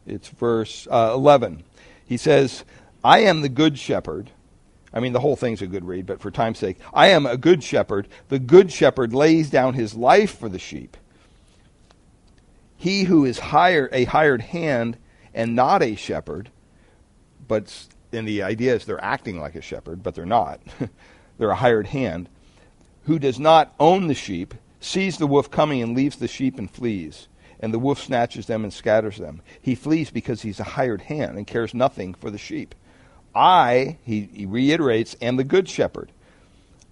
it's 0.06 0.28
verse 0.28 0.88
uh, 0.90 1.12
11. 1.14 1.62
He 2.06 2.16
says, 2.16 2.64
I 3.04 3.20
am 3.20 3.42
the 3.42 3.48
good 3.48 3.78
shepherd. 3.78 4.30
I 4.92 5.00
mean, 5.00 5.12
the 5.12 5.20
whole 5.20 5.36
thing's 5.36 5.62
a 5.62 5.66
good 5.66 5.84
read, 5.84 6.06
but 6.06 6.20
for 6.20 6.30
time's 6.30 6.58
sake, 6.58 6.78
I 6.92 7.08
am 7.08 7.26
a 7.26 7.36
good 7.36 7.62
shepherd. 7.62 8.08
The 8.28 8.38
good 8.38 8.72
shepherd 8.72 9.12
lays 9.12 9.48
down 9.48 9.74
his 9.74 9.94
life 9.94 10.36
for 10.36 10.48
the 10.48 10.58
sheep. 10.58 10.96
He 12.76 13.04
who 13.04 13.24
is 13.24 13.38
hired, 13.38 13.90
a 13.92 14.04
hired 14.04 14.40
hand 14.40 14.96
and 15.34 15.54
not 15.54 15.82
a 15.82 15.94
shepherd, 15.94 16.50
but 17.46 17.86
and 18.12 18.26
the 18.26 18.42
idea 18.42 18.74
is 18.74 18.84
they're 18.84 19.02
acting 19.04 19.38
like 19.38 19.54
a 19.54 19.62
shepherd, 19.62 20.02
but 20.02 20.14
they're 20.14 20.26
not. 20.26 20.60
they're 21.38 21.50
a 21.50 21.56
hired 21.56 21.88
hand, 21.88 22.28
who 23.04 23.18
does 23.18 23.38
not 23.38 23.74
own 23.78 24.08
the 24.08 24.14
sheep, 24.14 24.54
sees 24.80 25.18
the 25.18 25.26
wolf 25.26 25.50
coming 25.50 25.82
and 25.82 25.96
leaves 25.96 26.16
the 26.16 26.28
sheep 26.28 26.58
and 26.58 26.70
flees. 26.70 27.28
And 27.60 27.74
the 27.74 27.78
wolf 27.78 28.00
snatches 28.00 28.46
them 28.46 28.64
and 28.64 28.72
scatters 28.72 29.18
them. 29.18 29.42
He 29.60 29.74
flees 29.74 30.10
because 30.10 30.42
he's 30.42 30.58
a 30.58 30.64
hired 30.64 31.02
hand 31.02 31.36
and 31.36 31.46
cares 31.46 31.74
nothing 31.74 32.14
for 32.14 32.30
the 32.30 32.38
sheep. 32.38 32.74
I, 33.34 33.98
he, 34.04 34.28
he 34.32 34.46
reiterates, 34.46 35.16
am 35.20 35.36
the 35.36 35.44
good 35.44 35.68
shepherd. 35.68 36.10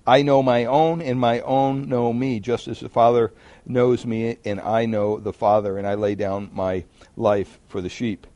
I 0.07 0.23
know 0.23 0.43
my 0.43 0.65
own, 0.65 1.03
and 1.03 1.21
my 1.21 1.41
own 1.41 1.89
know 1.89 2.13
me, 2.13 2.41
just 2.41 2.67
as 2.67 2.81
the 2.81 2.89
Father 2.89 3.33
knows 3.67 4.07
me, 4.07 4.39
and 4.45 4.61
I 4.61 4.87
know 4.87 5.19
the 5.19 5.33
Father, 5.33 5.77
and 5.77 5.87
I 5.87 5.95
lay 5.95 6.15
down 6.15 6.51
my 6.53 6.85
life 7.17 7.59
for 7.69 7.81
the 7.81 7.91
sheep. 7.91 8.27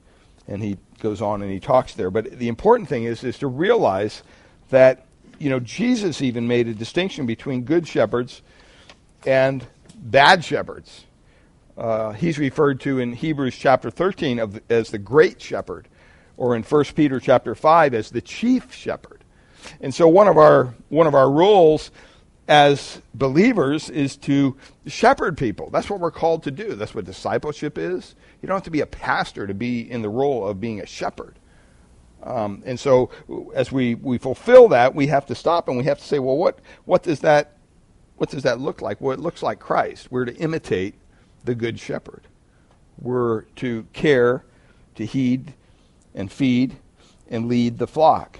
And 0.46 0.62
he 0.62 0.76
goes 1.00 1.22
on 1.22 1.40
and 1.40 1.50
he 1.50 1.60
talks 1.60 1.94
there. 1.94 2.10
But 2.10 2.38
the 2.38 2.48
important 2.48 2.88
thing 2.88 3.04
is, 3.04 3.24
is 3.24 3.38
to 3.38 3.46
realize 3.46 4.22
that, 4.70 5.06
you 5.38 5.48
know, 5.48 5.60
Jesus 5.60 6.20
even 6.20 6.46
made 6.46 6.68
a 6.68 6.74
distinction 6.74 7.26
between 7.26 7.62
good 7.62 7.88
shepherds 7.88 8.42
and 9.24 9.66
bad 9.96 10.44
shepherds. 10.44 11.06
Uh, 11.76 12.12
he's 12.12 12.38
referred 12.38 12.80
to 12.80 12.98
in 12.98 13.14
Hebrews 13.14 13.56
chapter 13.56 13.90
13 13.90 14.38
of, 14.38 14.60
as 14.68 14.90
the 14.90 14.98
great 14.98 15.40
shepherd 15.40 15.88
or 16.42 16.56
in 16.56 16.64
1 16.64 16.84
Peter 16.96 17.20
chapter 17.20 17.54
5 17.54 17.94
as 17.94 18.10
the 18.10 18.20
chief 18.20 18.74
shepherd. 18.74 19.22
And 19.80 19.94
so 19.94 20.08
one 20.08 20.26
of 20.26 20.36
our 20.36 20.74
one 20.88 21.06
of 21.06 21.14
our 21.14 21.30
roles 21.30 21.92
as 22.48 23.00
believers 23.14 23.88
is 23.88 24.16
to 24.16 24.56
shepherd 24.88 25.38
people. 25.38 25.70
That's 25.70 25.88
what 25.88 26.00
we're 26.00 26.10
called 26.10 26.42
to 26.42 26.50
do. 26.50 26.74
That's 26.74 26.96
what 26.96 27.04
discipleship 27.04 27.78
is. 27.78 28.16
You 28.42 28.48
don't 28.48 28.56
have 28.56 28.64
to 28.64 28.72
be 28.72 28.80
a 28.80 28.86
pastor 28.86 29.46
to 29.46 29.54
be 29.54 29.88
in 29.88 30.02
the 30.02 30.08
role 30.08 30.44
of 30.44 30.60
being 30.60 30.80
a 30.80 30.86
shepherd. 30.86 31.38
Um, 32.24 32.64
and 32.66 32.78
so, 32.78 33.10
as 33.54 33.70
we, 33.70 33.94
we 33.94 34.18
fulfill 34.18 34.66
that, 34.68 34.96
we 34.96 35.06
have 35.06 35.26
to 35.26 35.36
stop 35.36 35.68
and 35.68 35.78
we 35.78 35.84
have 35.84 35.98
to 35.98 36.04
say, 36.04 36.18
well, 36.18 36.36
what, 36.36 36.58
what 36.86 37.04
does 37.04 37.20
that 37.20 37.56
what 38.16 38.30
does 38.30 38.42
that 38.42 38.60
look 38.60 38.82
like? 38.82 39.00
Well, 39.00 39.12
it 39.12 39.20
looks 39.20 39.44
like 39.44 39.60
Christ. 39.60 40.10
We're 40.10 40.24
to 40.24 40.34
imitate 40.36 40.94
the 41.44 41.54
Good 41.54 41.78
Shepherd. 41.78 42.22
We're 43.00 43.42
to 43.56 43.86
care, 43.92 44.44
to 44.96 45.06
heed, 45.06 45.54
and 46.14 46.30
feed 46.30 46.76
and 47.28 47.48
lead 47.48 47.78
the 47.78 47.86
flock. 47.86 48.38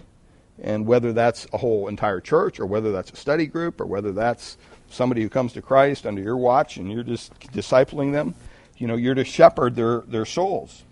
And 0.63 0.87
whether 0.87 1.13
that's 1.13 1.47
a 1.53 1.59
whole 1.59 1.89
entire 1.89 2.21
church 2.21 2.61
or 2.61 2.67
whether 2.67 2.93
that's 2.93 3.11
a 3.11 3.17
study 3.17 3.47
group 3.47 3.81
or 3.81 3.87
whether 3.87 4.13
that's 4.13 4.57
somebody 4.91 5.23
who 5.23 5.29
comes 5.29 5.53
to 5.55 5.63
Christ 5.63 6.07
under 6.07 6.23
your 6.23 6.37
watch 6.37 6.77
and 6.77 6.91
you're 6.91 7.03
just 7.03 7.33
discipling 7.53 8.13
them, 8.13 8.35
you 8.77 8.87
know, 8.87 8.97
you're 8.97 9.15
to 9.15 9.25
shepherd 9.25 9.75
their, 9.75 10.01
their 10.01 10.25
souls. 10.25 10.85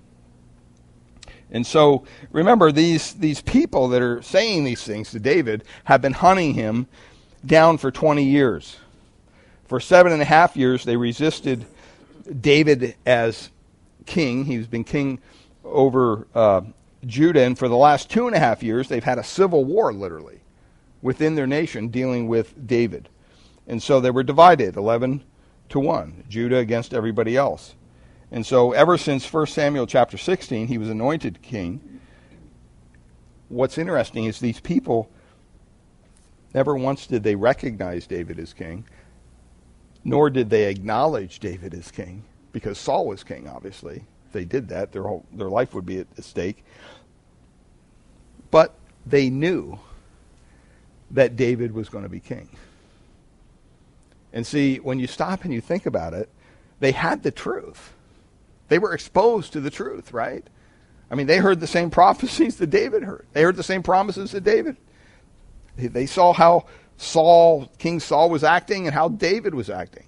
And 1.53 1.67
so 1.67 2.05
remember, 2.31 2.73
these, 2.73 3.15
these 3.15 3.43
people 3.43 3.89
that 3.89 4.03
are 4.03 4.23
saying 4.23 4.65
these 4.65 4.83
things 4.83 5.11
to 5.11 5.21
David 5.21 5.65
have 5.85 6.01
been 6.01 6.13
hunting 6.13 6.55
him 6.55 6.87
down 7.45 7.79
for 7.79 7.91
20 7.91 8.25
years. 8.25 8.77
For 9.67 9.81
seven 9.81 10.13
and 10.13 10.23
a 10.23 10.25
half 10.25 10.57
years, 10.57 10.85
they 10.85 10.97
resisted 10.97 11.65
David 12.41 12.95
as 13.07 13.51
king. 14.07 14.45
He's 14.45 14.67
been 14.67 14.85
king 14.85 15.21
over 15.65 16.27
uh, 16.35 16.63
Judah, 17.07 17.43
and 17.43 17.59
for 17.59 17.69
the 17.69 17.77
last 17.77 18.11
two 18.11 18.27
and 18.27 18.37
a 18.37 18.39
half 18.39 18.63
years, 18.63 18.89
they've 18.89 19.05
had 19.05 19.19
a 19.19 19.25
civil 19.25 19.65
war, 19.65 19.93
literally, 19.93 20.41
within 21.03 21.35
their 21.35 21.47
nation 21.47 21.89
dealing 21.89 22.29
with 22.29 22.67
David. 22.67 23.09
And 23.67 23.83
so 23.83 24.01
they 24.01 24.11
were 24.11 24.23
divided 24.23 24.77
11 24.77 25.23
to 25.71 25.81
1, 25.81 26.25
Judah 26.29 26.59
against 26.59 26.93
everybody 26.93 27.37
else. 27.37 27.75
And 28.33 28.45
so, 28.45 28.73
ever 28.73 28.97
since 28.97 29.33
1 29.33 29.47
Samuel 29.47 29.87
chapter 29.87 30.17
16, 30.17 30.69
he 30.69 30.79
was 30.79 30.89
anointed 30.89 31.43
king. 31.43 32.01
What's 33.49 33.79
interesting 33.79 34.27
is 34.27 34.39
these 34.39 34.61
people 34.61 35.11
never 36.55 36.77
once 36.77 37.07
did 37.07 37.23
they 37.23 37.35
recognize 37.35 38.07
David 38.07 38.39
as 38.39 38.53
king, 38.53 38.85
nor 40.05 40.31
did 40.31 40.51
they 40.51 40.71
acknowledge 40.71 41.41
David 41.41 41.75
as 41.75 41.91
king, 41.91 42.25
because 42.53 42.79
Saul 42.79 43.07
was 43.07 43.25
king, 43.25 43.49
obviously. 43.49 44.05
They 44.33 44.45
did 44.45 44.69
that, 44.69 44.93
their 44.93 45.03
whole 45.03 45.25
their 45.33 45.49
life 45.49 45.75
would 45.75 45.87
be 45.87 45.99
at 45.99 46.25
stake. 46.25 46.65
But 48.51 48.75
they 49.07 49.31
knew 49.31 49.79
that 51.11 51.37
David 51.37 51.73
was 51.73 51.89
going 51.89 52.05
to 52.05 52.11
be 52.11 52.21
king. 52.21 52.49
And 54.33 54.47
see, 54.47 54.77
when 54.77 54.99
you 54.99 55.07
stop 55.07 55.45
and 55.45 55.53
you 55.53 55.61
think 55.61 55.87
about 55.87 56.15
it, 56.15 56.29
they 56.79 56.93
had 56.93 57.23
the 57.23 57.31
truth. 57.31 57.93
They 58.69 58.79
were 58.79 58.95
exposed 58.95 59.53
to 59.53 59.61
the 59.61 59.71
truth, 59.71 60.13
right? 60.13 60.47
I 61.11 61.17
mean, 61.17 61.27
they 61.27 61.39
heard 61.39 61.59
the 61.59 61.67
same 61.67 61.91
prophecies 61.91 62.57
that 62.57 62.69
David 62.69 63.03
heard. 63.03 63.27
They 63.33 63.43
heard 63.43 63.57
the 63.57 63.63
same 63.65 63.83
promises 63.83 64.31
that 64.31 64.45
David. 64.45 64.77
They 65.77 66.07
saw 66.07 66.33
how 66.33 66.67
Saul, 66.97 67.71
King 67.79 67.99
Saul 67.99 68.31
was 68.31 68.45
acting 68.45 68.87
and 68.87 68.95
how 68.95 69.09
David 69.09 69.55
was 69.55 69.71
acting. 69.71 70.05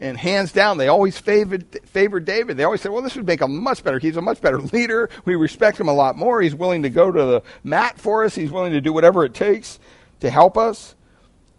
And 0.00 0.16
hands 0.16 0.52
down, 0.52 0.78
they 0.78 0.86
always 0.86 1.18
favored, 1.18 1.80
favored 1.86 2.24
David. 2.24 2.56
They 2.56 2.62
always 2.62 2.80
said, 2.80 2.92
well, 2.92 3.02
this 3.02 3.16
would 3.16 3.26
make 3.26 3.42
him 3.42 3.60
much 3.62 3.82
better. 3.82 3.98
He's 3.98 4.16
a 4.16 4.22
much 4.22 4.40
better 4.40 4.58
leader. 4.58 5.10
We 5.24 5.34
respect 5.34 5.80
him 5.80 5.88
a 5.88 5.92
lot 5.92 6.16
more. 6.16 6.40
He's 6.40 6.54
willing 6.54 6.84
to 6.84 6.90
go 6.90 7.10
to 7.10 7.24
the 7.24 7.42
mat 7.64 7.98
for 7.98 8.24
us. 8.24 8.34
He's 8.36 8.52
willing 8.52 8.72
to 8.72 8.80
do 8.80 8.92
whatever 8.92 9.24
it 9.24 9.34
takes 9.34 9.80
to 10.20 10.30
help 10.30 10.56
us. 10.56 10.94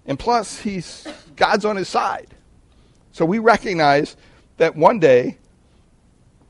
And 0.06 0.18
plus, 0.18 0.60
he's 0.60 1.06
God's 1.36 1.66
on 1.66 1.76
his 1.76 1.90
side. 1.90 2.28
So 3.12 3.26
we 3.26 3.40
recognize 3.40 4.16
that 4.58 4.76
one 4.76 5.00
day, 5.00 5.38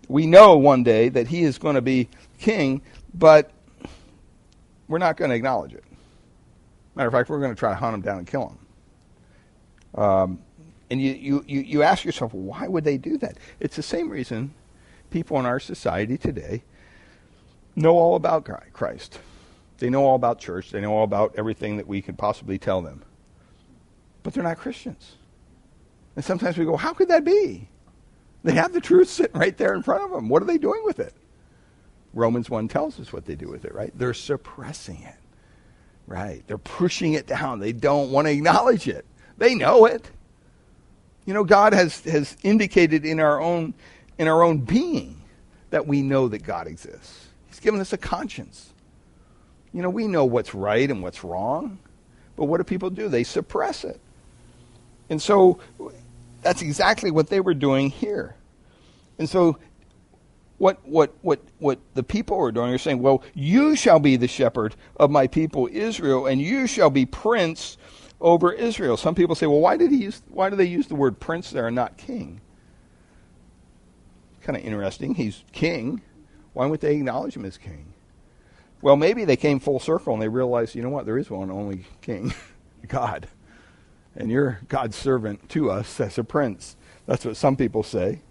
we 0.08 0.28
know 0.28 0.58
one 0.58 0.84
day 0.84 1.10
that 1.10 1.28
he 1.28 1.43
is 1.43 1.58
going 1.58 1.75
to 1.75 1.82
be 1.82 2.08
king, 2.39 2.82
but 3.13 3.52
we're 4.88 4.99
not 4.99 5.17
going 5.17 5.30
to 5.30 5.36
acknowledge 5.36 5.73
it. 5.73 5.84
Matter 6.95 7.08
of 7.08 7.13
fact, 7.13 7.30
we're 7.30 7.39
going 7.39 7.54
to 7.54 7.60
try 7.60 7.69
to 7.69 7.75
hunt 7.75 7.95
him 7.95 8.02
down 8.02 8.19
and 8.19 8.28
kill 8.28 8.49
him. 9.95 9.99
Um, 10.02 10.39
and 10.89 11.02
you, 11.02 11.13
you, 11.13 11.45
you, 11.47 11.62
you 11.62 11.84
ask 11.84 12.04
yourself, 12.04 12.34
why 12.34 12.67
would 12.67 12.84
they 12.84 12.97
do 12.97 13.17
that? 13.19 13.38
It's 13.60 13.75
the 13.75 13.84
same 13.84 14.10
reason 14.10 14.54
people 15.10 15.39
in 15.39 15.45
our 15.45 15.60
society 15.60 16.17
today 16.17 16.63
know 17.75 17.97
all 17.97 18.15
about 18.15 18.47
Christ. 18.73 19.19
They 19.78 19.89
know 19.89 20.04
all 20.06 20.15
about 20.15 20.39
church. 20.39 20.71
They 20.71 20.82
know 20.82 20.93
all 20.93 21.04
about 21.04 21.36
everything 21.38 21.78
that 21.78 21.88
we 21.88 22.02
could 22.02 22.17
possibly 22.17 22.58
tell 22.58 22.82
them. 22.82 23.04
But 24.23 24.34
they're 24.34 24.43
not 24.43 24.58
Christians. 24.58 25.15
And 26.15 26.25
sometimes 26.25 26.58
we 26.58 26.65
go, 26.65 26.75
how 26.75 26.93
could 26.93 27.08
that 27.08 27.23
be? 27.23 27.69
They 28.43 28.54
have 28.54 28.73
the 28.73 28.82
truth 28.82 29.10
sitting 29.10 29.39
right 29.39 29.56
there 29.58 29.73
in 29.73 29.84
front 29.84 30.04
of 30.04 30.12
them. 30.12 30.30
What 30.30 30.41
are 30.41 30.45
they 30.45 30.58
doing 30.58 30.82
with 30.84 30.99
it? 30.99 31.13
Romans 32.13 32.49
1 32.49 32.67
tells 32.67 32.99
us 32.99 33.13
what 33.13 33.25
they 33.25 33.36
do 33.36 33.47
with 33.47 33.65
it, 33.65 33.73
right? 33.73 33.91
They're 33.97 34.13
suppressing 34.13 35.02
it. 35.04 35.15
Right. 36.08 36.43
They're 36.47 36.58
pushing 36.58 37.13
it 37.13 37.28
down. 37.28 37.60
They 37.60 37.71
don't 37.71 38.12
want 38.12 38.25
to 38.25 38.34
acknowledge 38.34 38.88
it. 38.88 39.06
They 39.38 39.54
know 39.54 39.86
it. 39.86 40.10
You 41.30 41.36
know, 41.36 41.44
God 41.44 41.74
has, 41.74 42.00
has 42.06 42.36
indicated 42.42 43.06
in 43.06 43.20
our 43.20 43.39
own 43.39 43.76
in 44.18 44.28
our 44.28 44.42
own 44.42 44.62
being 44.62 45.22
that 45.70 45.86
we 45.86 46.02
know 46.02 46.28
that 46.28 46.42
God 46.42 46.65
exists. 46.65 47.28
He's 47.46 47.60
given 47.60 47.80
us 47.80 47.94
a 47.94 48.00
conscience. 48.00 48.74
You 49.72 49.84
know, 49.84 49.92
we 49.92 50.08
know 50.08 50.26
what's 50.26 50.56
right 50.56 50.89
and 50.89 51.04
what's 51.04 51.24
wrong, 51.24 51.78
but 52.36 52.46
what 52.46 52.58
do 52.58 52.63
people 52.63 52.89
do? 52.89 53.10
They 53.10 53.24
suppress 53.24 53.84
it. 53.84 54.02
And 55.12 55.22
so 55.22 55.60
that's 56.42 56.63
exactly 56.63 57.12
what 57.12 57.28
they 57.28 57.42
were 57.42 57.54
doing 57.54 57.92
here. 57.92 58.36
And 59.20 59.30
so 59.30 59.60
what 60.58 60.80
what 60.84 61.13
what 61.22 61.42
what 61.60 61.78
the 61.94 62.02
people 62.02 62.39
are 62.39 62.52
doing 62.52 62.74
are 62.74 62.80
saying, 62.80 63.04
"Well, 63.04 63.22
you 63.36 63.76
shall 63.76 64.00
be 64.00 64.15
the 64.15 64.28
shepherd 64.28 64.76
of 64.96 65.12
my 65.12 65.28
people 65.28 65.70
Israel, 65.72 66.26
and 66.26 66.42
you 66.42 66.65
shall 66.65 66.89
be 66.89 67.06
prince 67.06 67.78
over 68.22 68.52
Israel. 68.52 68.98
Some 68.98 69.16
people 69.16 69.36
say, 69.36 69.48
well, 69.48 69.60
why 69.60 69.78
did 69.78 69.92
he 69.92 69.98
use, 69.98 70.22
why 70.30 70.50
do 70.50 70.56
they 70.56 70.66
use 70.66 70.88
the 70.88 70.96
word 70.96 71.20
prince 71.20 71.52
there 71.52 71.68
and 71.68 71.76
not 71.76 71.98
king? 71.98 72.42
Kind 74.42 74.58
of 74.58 74.64
interesting. 74.64 75.16
He's 75.16 75.44
king. 75.52 76.02
Why 76.54 76.66
would 76.66 76.82
they 76.82 76.96
acknowledge 76.96 77.36
him 77.36 77.46
as 77.46 77.58
king? 77.58 77.94
Well, 78.82 78.96
maybe 78.96 79.26
they 79.26 79.36
came 79.36 79.60
full 79.60 79.80
circle 79.80 80.14
and 80.14 80.22
they 80.22 80.28
realized, 80.28 80.76
you 80.76 80.82
know 80.82 80.90
what, 80.90 81.06
there 81.06 81.18
is 81.18 81.30
one 81.30 81.52
only 81.52 81.86
king, 82.02 82.34
God. 82.88 83.28
And 84.16 84.32
you're 84.32 84.60
God's 84.68 84.96
servant 84.96 85.50
to 85.50 85.70
us 85.70 86.00
as 86.00 86.18
a 86.18 86.24
prince. 86.24 86.76
That's 87.06 87.26
what 87.26 87.38
some 87.38 87.56
people 87.56 87.84
say. 87.84 88.22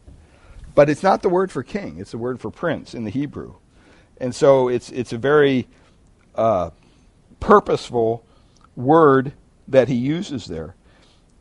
But 0.75 0.89
it's 0.89 1.03
not 1.03 1.23
the 1.23 1.29
word 1.29 1.51
for 1.51 1.63
king, 1.63 1.99
it's 1.99 2.13
the 2.13 2.19
word 2.19 2.41
for 2.41 2.51
prince 2.51 2.95
in 2.95 3.05
the 3.05 3.11
Hebrew. 3.11 3.55
And 4.21 4.35
so 4.35 4.69
it's, 4.69 4.91
it's 4.91 5.13
a 5.13 5.19
very 5.19 5.69
uh, 6.35 6.71
purposeful 7.41 8.25
word 8.75 9.33
that 9.69 9.89
he 9.89 9.95
uses 9.95 10.47
there. 10.47 10.75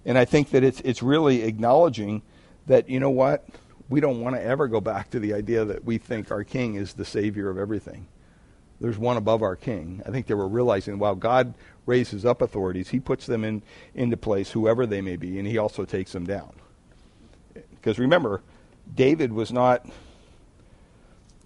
And 0.06 0.18
I 0.18 0.26
think 0.26 0.52
that 0.52 0.64
it's, 0.64 0.80
it's 0.82 1.02
really 1.02 1.44
acknowledging 1.44 2.22
that, 2.68 2.90
you 2.90 3.00
know 3.00 3.10
what? 3.10 3.46
We 3.90 4.00
don't 4.00 4.22
want 4.22 4.36
to 4.36 4.44
ever 4.44 4.68
go 4.68 4.82
back 4.82 5.10
to 5.12 5.20
the 5.20 5.34
idea 5.34 5.66
that 5.66 5.86
we 5.86 5.98
think 5.98 6.32
our 6.32 6.44
king 6.44 6.76
is 6.76 6.94
the 6.94 7.06
savior 7.06 7.50
of 7.50 7.58
everything. 7.58 8.08
There's 8.80 8.98
one 8.98 9.18
above 9.18 9.42
our 9.42 9.56
king. 9.56 10.04
I 10.06 10.12
think 10.12 10.28
they 10.28 10.34
were 10.34 10.48
realizing 10.48 11.00
while 11.00 11.16
God 11.16 11.54
raises 11.86 12.26
up 12.26 12.42
authorities, 12.42 12.90
he 12.90 13.00
puts 13.00 13.26
them 13.26 13.44
in, 13.44 13.64
into 13.96 14.18
place, 14.18 14.52
whoever 14.52 14.86
they 14.86 15.02
may 15.02 15.16
be, 15.16 15.40
and 15.40 15.48
he 15.48 15.58
also 15.58 15.86
takes 15.86 16.12
them 16.12 16.26
down. 16.26 16.52
Because 17.54 17.98
remember, 17.98 18.42
David 18.94 19.32
was 19.32 19.52
not 19.52 19.86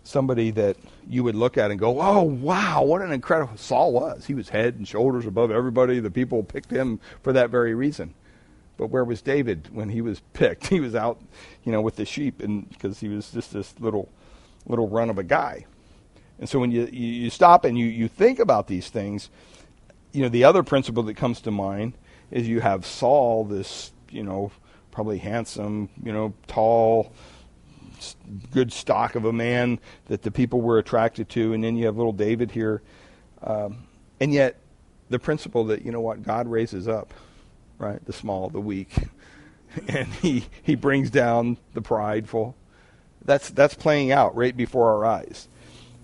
somebody 0.04 0.52
that 0.52 0.78
you 1.08 1.24
would 1.24 1.36
look 1.36 1.58
at 1.58 1.72
and 1.72 1.80
go, 1.80 2.02
"Oh, 2.02 2.24
wow, 2.24 2.84
what 2.84 3.02
an 3.02 3.12
incredible 3.12 3.58
Saul 3.58 3.94
was. 3.94 4.26
He 4.26 4.34
was 4.34 4.50
head 4.50 4.76
and 4.76 4.88
shoulders 4.88 5.26
above 5.26 5.52
everybody. 5.52 6.00
The 6.00 6.12
people 6.12 6.44
picked 6.44 6.72
him 6.72 7.00
for 7.22 7.34
that 7.34 7.50
very 7.50 7.74
reason." 7.74 8.14
But 8.78 8.88
where 8.88 9.06
was 9.06 9.22
David 9.22 9.70
when 9.72 9.90
he 9.90 10.02
was 10.02 10.22
picked? 10.34 10.68
He 10.70 10.80
was 10.80 10.96
out, 10.96 11.22
you 11.64 11.72
know, 11.72 11.82
with 11.82 11.98
the 11.98 12.06
sheep 12.06 12.42
and 12.42 12.68
because 12.70 13.00
he 13.00 13.08
was 13.08 13.32
just 13.32 13.54
this 13.54 13.80
little 13.80 14.10
little 14.66 14.88
run 14.88 15.10
of 15.10 15.18
a 15.18 15.24
guy. 15.24 15.66
And 16.40 16.50
so 16.50 16.60
when 16.60 16.72
you 16.72 16.88
you 16.92 17.30
stop 17.30 17.64
and 17.66 17.78
you 17.78 17.86
you 17.86 18.08
think 18.08 18.40
about 18.40 18.68
these 18.68 18.90
things, 18.90 19.30
you 20.12 20.24
know, 20.24 20.30
the 20.30 20.44
other 20.44 20.64
principle 20.64 21.04
that 21.04 21.16
comes 21.16 21.42
to 21.42 21.52
mind 21.52 21.94
is 22.32 22.48
you 22.48 22.62
have 22.62 22.86
Saul, 22.86 23.46
this, 23.46 23.92
you 24.10 24.24
know, 24.24 24.52
probably 24.92 25.20
handsome, 25.20 25.90
you 26.04 26.12
know, 26.12 26.34
tall, 26.48 27.14
good 28.52 28.72
stock 28.72 29.16
of 29.16 29.26
a 29.26 29.34
man 29.34 29.80
that 30.06 30.22
the 30.22 30.32
people 30.32 30.62
were 30.62 30.78
attracted 30.78 31.30
to, 31.30 31.54
and 31.54 31.64
then 31.64 31.76
you 31.76 31.86
have 31.86 31.98
little 31.98 32.14
David 32.14 32.52
here, 32.52 32.82
um, 33.44 33.88
and 34.20 34.34
yet 34.34 34.58
the 35.10 35.20
principle 35.20 35.66
that 35.66 35.86
you 35.86 35.92
know 35.92 36.02
what 36.02 36.24
God 36.24 36.48
raises 36.48 36.88
up, 36.88 37.14
right, 37.78 38.04
the 38.06 38.14
small, 38.14 38.50
the 38.50 38.60
weak, 38.60 38.96
and 39.88 40.08
he 40.08 40.46
he 40.64 40.76
brings 40.76 41.10
down 41.10 41.58
the 41.74 41.82
prideful. 41.82 42.56
That's 43.24 43.50
that's 43.50 43.76
playing 43.76 44.12
out 44.12 44.36
right 44.36 44.56
before 44.56 44.92
our 44.92 45.06
eyes, 45.06 45.48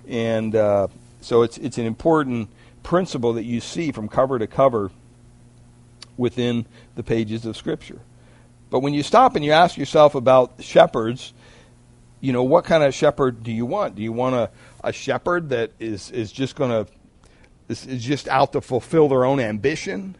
and 0.07 0.55
uh, 0.55 0.87
so 1.21 1.41
it's 1.41 1.57
it's 1.57 1.77
an 1.77 1.85
important 1.85 2.49
principle 2.83 3.33
that 3.33 3.43
you 3.43 3.59
see 3.59 3.91
from 3.91 4.07
cover 4.07 4.39
to 4.39 4.47
cover 4.47 4.91
within 6.15 6.65
the 6.95 7.03
pages 7.03 7.45
of 7.45 7.57
Scripture. 7.57 7.99
But 8.69 8.79
when 8.79 8.93
you 8.93 9.03
stop 9.03 9.35
and 9.35 9.45
you 9.45 9.51
ask 9.51 9.77
yourself 9.77 10.15
about 10.15 10.61
shepherds, 10.63 11.33
you 12.27 12.33
know, 12.33 12.43
what 12.43 12.65
kind 12.65 12.83
of 12.83 12.93
shepherd 12.93 13.41
do 13.41 13.53
you 13.53 13.65
want? 13.65 13.95
Do 13.95 14.01
you 14.01 14.11
want 14.11 14.35
a, 14.35 14.49
a 14.83 14.91
shepherd 14.91 15.47
that 15.47 15.71
is, 15.79 16.11
is 16.11 16.29
just 16.29 16.57
going 16.57 16.71
to, 16.71 16.91
is, 17.69 17.87
is 17.87 18.03
just 18.03 18.27
out 18.27 18.51
to 18.51 18.59
fulfill 18.59 19.07
their 19.07 19.23
own 19.23 19.39
ambition 19.39 20.17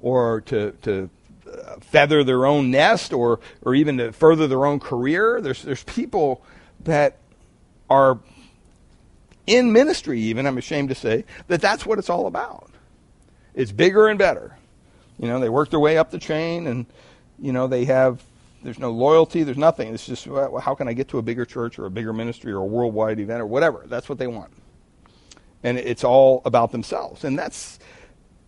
or 0.00 0.40
to, 0.46 0.70
to 0.80 1.10
uh, 1.46 1.76
feather 1.80 2.24
their 2.24 2.46
own 2.46 2.70
nest 2.70 3.12
or, 3.12 3.40
or 3.60 3.74
even 3.74 3.98
to 3.98 4.10
further 4.10 4.46
their 4.46 4.64
own 4.64 4.80
career? 4.80 5.42
There's, 5.42 5.60
there's 5.60 5.84
people 5.84 6.42
that 6.84 7.18
are 7.90 8.18
in 9.46 9.70
ministry, 9.70 10.20
even, 10.20 10.46
I'm 10.46 10.56
ashamed 10.56 10.88
to 10.88 10.94
say, 10.94 11.26
that 11.48 11.60
that's 11.60 11.84
what 11.84 11.98
it's 11.98 12.08
all 12.08 12.26
about. 12.26 12.70
It's 13.52 13.70
bigger 13.70 14.08
and 14.08 14.18
better. 14.18 14.56
You 15.18 15.28
know, 15.28 15.40
they 15.40 15.50
work 15.50 15.68
their 15.68 15.78
way 15.78 15.98
up 15.98 16.10
the 16.10 16.18
chain 16.18 16.66
and, 16.66 16.86
you 17.38 17.52
know, 17.52 17.66
they 17.66 17.84
have 17.84 18.22
there's 18.64 18.78
no 18.78 18.90
loyalty. 18.90 19.42
There's 19.42 19.58
nothing. 19.58 19.92
It's 19.92 20.06
just 20.06 20.26
well, 20.26 20.58
how 20.58 20.74
can 20.74 20.88
I 20.88 20.94
get 20.94 21.08
to 21.08 21.18
a 21.18 21.22
bigger 21.22 21.44
church 21.44 21.78
or 21.78 21.84
a 21.84 21.90
bigger 21.90 22.14
ministry 22.14 22.50
or 22.50 22.58
a 22.58 22.64
worldwide 22.64 23.20
event 23.20 23.42
or 23.42 23.46
whatever. 23.46 23.84
That's 23.86 24.08
what 24.08 24.18
they 24.18 24.26
want, 24.26 24.52
and 25.62 25.78
it's 25.78 26.02
all 26.02 26.40
about 26.46 26.72
themselves. 26.72 27.24
And 27.24 27.38
that's 27.38 27.78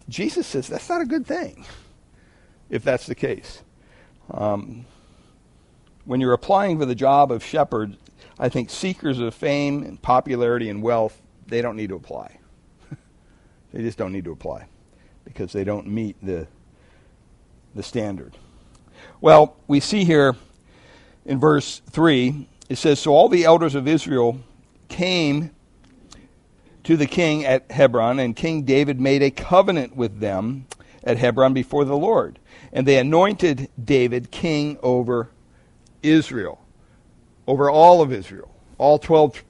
Jesus 0.09 0.47
says 0.47 0.69
that's 0.69 0.89
not 0.89 1.03
a 1.03 1.05
good 1.05 1.27
thing. 1.27 1.67
If 2.71 2.83
that's 2.83 3.07
the 3.07 3.15
case, 3.15 3.63
um, 4.31 4.87
when 6.07 6.21
you're 6.21 6.33
applying 6.33 6.79
for 6.79 6.87
the 6.87 6.95
job 6.95 7.31
of 7.31 7.45
shepherd, 7.45 7.99
I 8.39 8.49
think 8.49 8.71
seekers 8.71 9.21
of 9.21 9.35
fame 9.35 9.83
and 9.83 10.01
popularity 10.01 10.71
and 10.71 10.83
wealth 10.83 11.21
they 11.47 11.61
don't 11.61 11.77
need 11.77 11.91
to 11.91 11.95
apply. 11.95 12.39
they 13.73 13.83
just 13.83 13.99
don't 13.99 14.13
need 14.13 14.25
to 14.25 14.33
apply 14.33 14.67
because 15.25 15.53
they 15.53 15.63
don't 15.63 15.87
meet 15.87 16.17
the 16.23 16.49
the 17.75 17.83
standard. 17.83 18.39
Well, 19.21 19.57
we 19.67 19.81
see 19.81 20.05
here 20.05 20.37
in 21.25 21.41
verse 21.41 21.81
3, 21.91 22.49
it 22.69 22.77
says 22.77 23.01
So 23.01 23.13
all 23.13 23.29
the 23.29 23.45
elders 23.45 23.75
of 23.75 23.89
Israel 23.89 24.39
came 24.89 25.51
to 26.85 26.97
the 26.97 27.07
king 27.07 27.45
at 27.45 27.71
Hebron, 27.71 28.21
and 28.21 28.37
King 28.37 28.63
David 28.63 29.01
made 29.01 29.23
a 29.23 29.31
covenant 29.31 29.97
with 29.97 30.21
them 30.21 30.67
at 31.03 31.19
Hebron 31.19 31.55
before 31.55 31.85
the 31.85 31.97
Lord. 31.97 32.39
And 32.73 32.87
they 32.87 32.99
anointed 32.99 33.71
David 33.83 34.31
king 34.31 34.79
over 34.83 35.31
Israel, 36.03 36.61
over 37.47 37.71
all 37.71 38.03
of 38.03 38.13
Israel, 38.13 38.55
all 38.77 38.99
12 38.99 39.43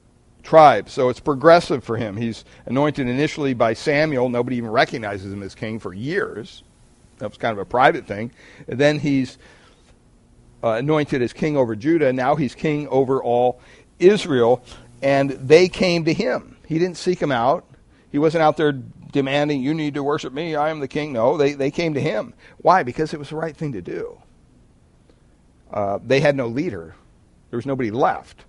tribes. 0.43 0.93
So 0.93 1.09
it's 1.09 1.19
progressive 1.19 1.83
for 1.83 1.97
him. 1.97 2.15
He's 2.15 2.45
anointed 2.65 3.07
initially 3.07 3.53
by 3.53 3.73
Samuel. 3.73 4.29
Nobody 4.29 4.55
even 4.55 4.71
recognizes 4.71 5.31
him 5.31 5.43
as 5.43 5.53
king 5.53 5.77
for 5.77 5.93
years. 5.93 6.63
That 7.17 7.29
was 7.29 7.37
kind 7.37 7.51
of 7.51 7.59
a 7.59 7.65
private 7.65 8.07
thing. 8.07 8.31
And 8.67 8.79
then 8.79 8.99
he's 8.99 9.37
uh, 10.63 10.71
anointed 10.71 11.21
as 11.21 11.33
king 11.33 11.57
over 11.57 11.75
Judah. 11.75 12.11
Now 12.13 12.35
he's 12.35 12.55
king 12.55 12.87
over 12.89 13.21
all 13.21 13.59
Israel. 13.99 14.63
And 15.01 15.31
they 15.31 15.69
came 15.69 16.05
to 16.05 16.13
him. 16.13 16.57
He 16.65 16.79
didn't 16.79 16.97
seek 16.97 17.19
them 17.19 17.31
out. 17.31 17.65
He 18.11 18.17
wasn't 18.17 18.43
out 18.43 18.57
there 18.57 18.73
demanding, 19.11 19.61
you 19.61 19.73
need 19.73 19.93
to 19.95 20.03
worship 20.03 20.33
me, 20.33 20.55
I 20.55 20.69
am 20.69 20.79
the 20.79 20.87
king. 20.87 21.13
No, 21.13 21.37
they, 21.37 21.53
they 21.53 21.71
came 21.71 21.93
to 21.93 22.01
him. 22.01 22.33
Why? 22.57 22.83
Because 22.83 23.13
it 23.13 23.19
was 23.19 23.29
the 23.29 23.35
right 23.35 23.55
thing 23.55 23.73
to 23.73 23.81
do. 23.81 24.21
Uh, 25.71 25.99
they 26.03 26.19
had 26.19 26.35
no 26.35 26.47
leader, 26.47 26.95
there 27.49 27.57
was 27.57 27.65
nobody 27.65 27.91
left. 27.91 28.45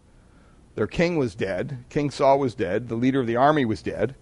Their 0.75 0.87
king 0.87 1.16
was 1.16 1.35
dead. 1.35 1.85
King 1.88 2.09
Saul 2.09 2.38
was 2.38 2.55
dead. 2.55 2.88
The 2.88 2.94
leader 2.94 3.18
of 3.18 3.27
the 3.27 3.35
army 3.35 3.64
was 3.64 3.83
dead. 3.83 4.14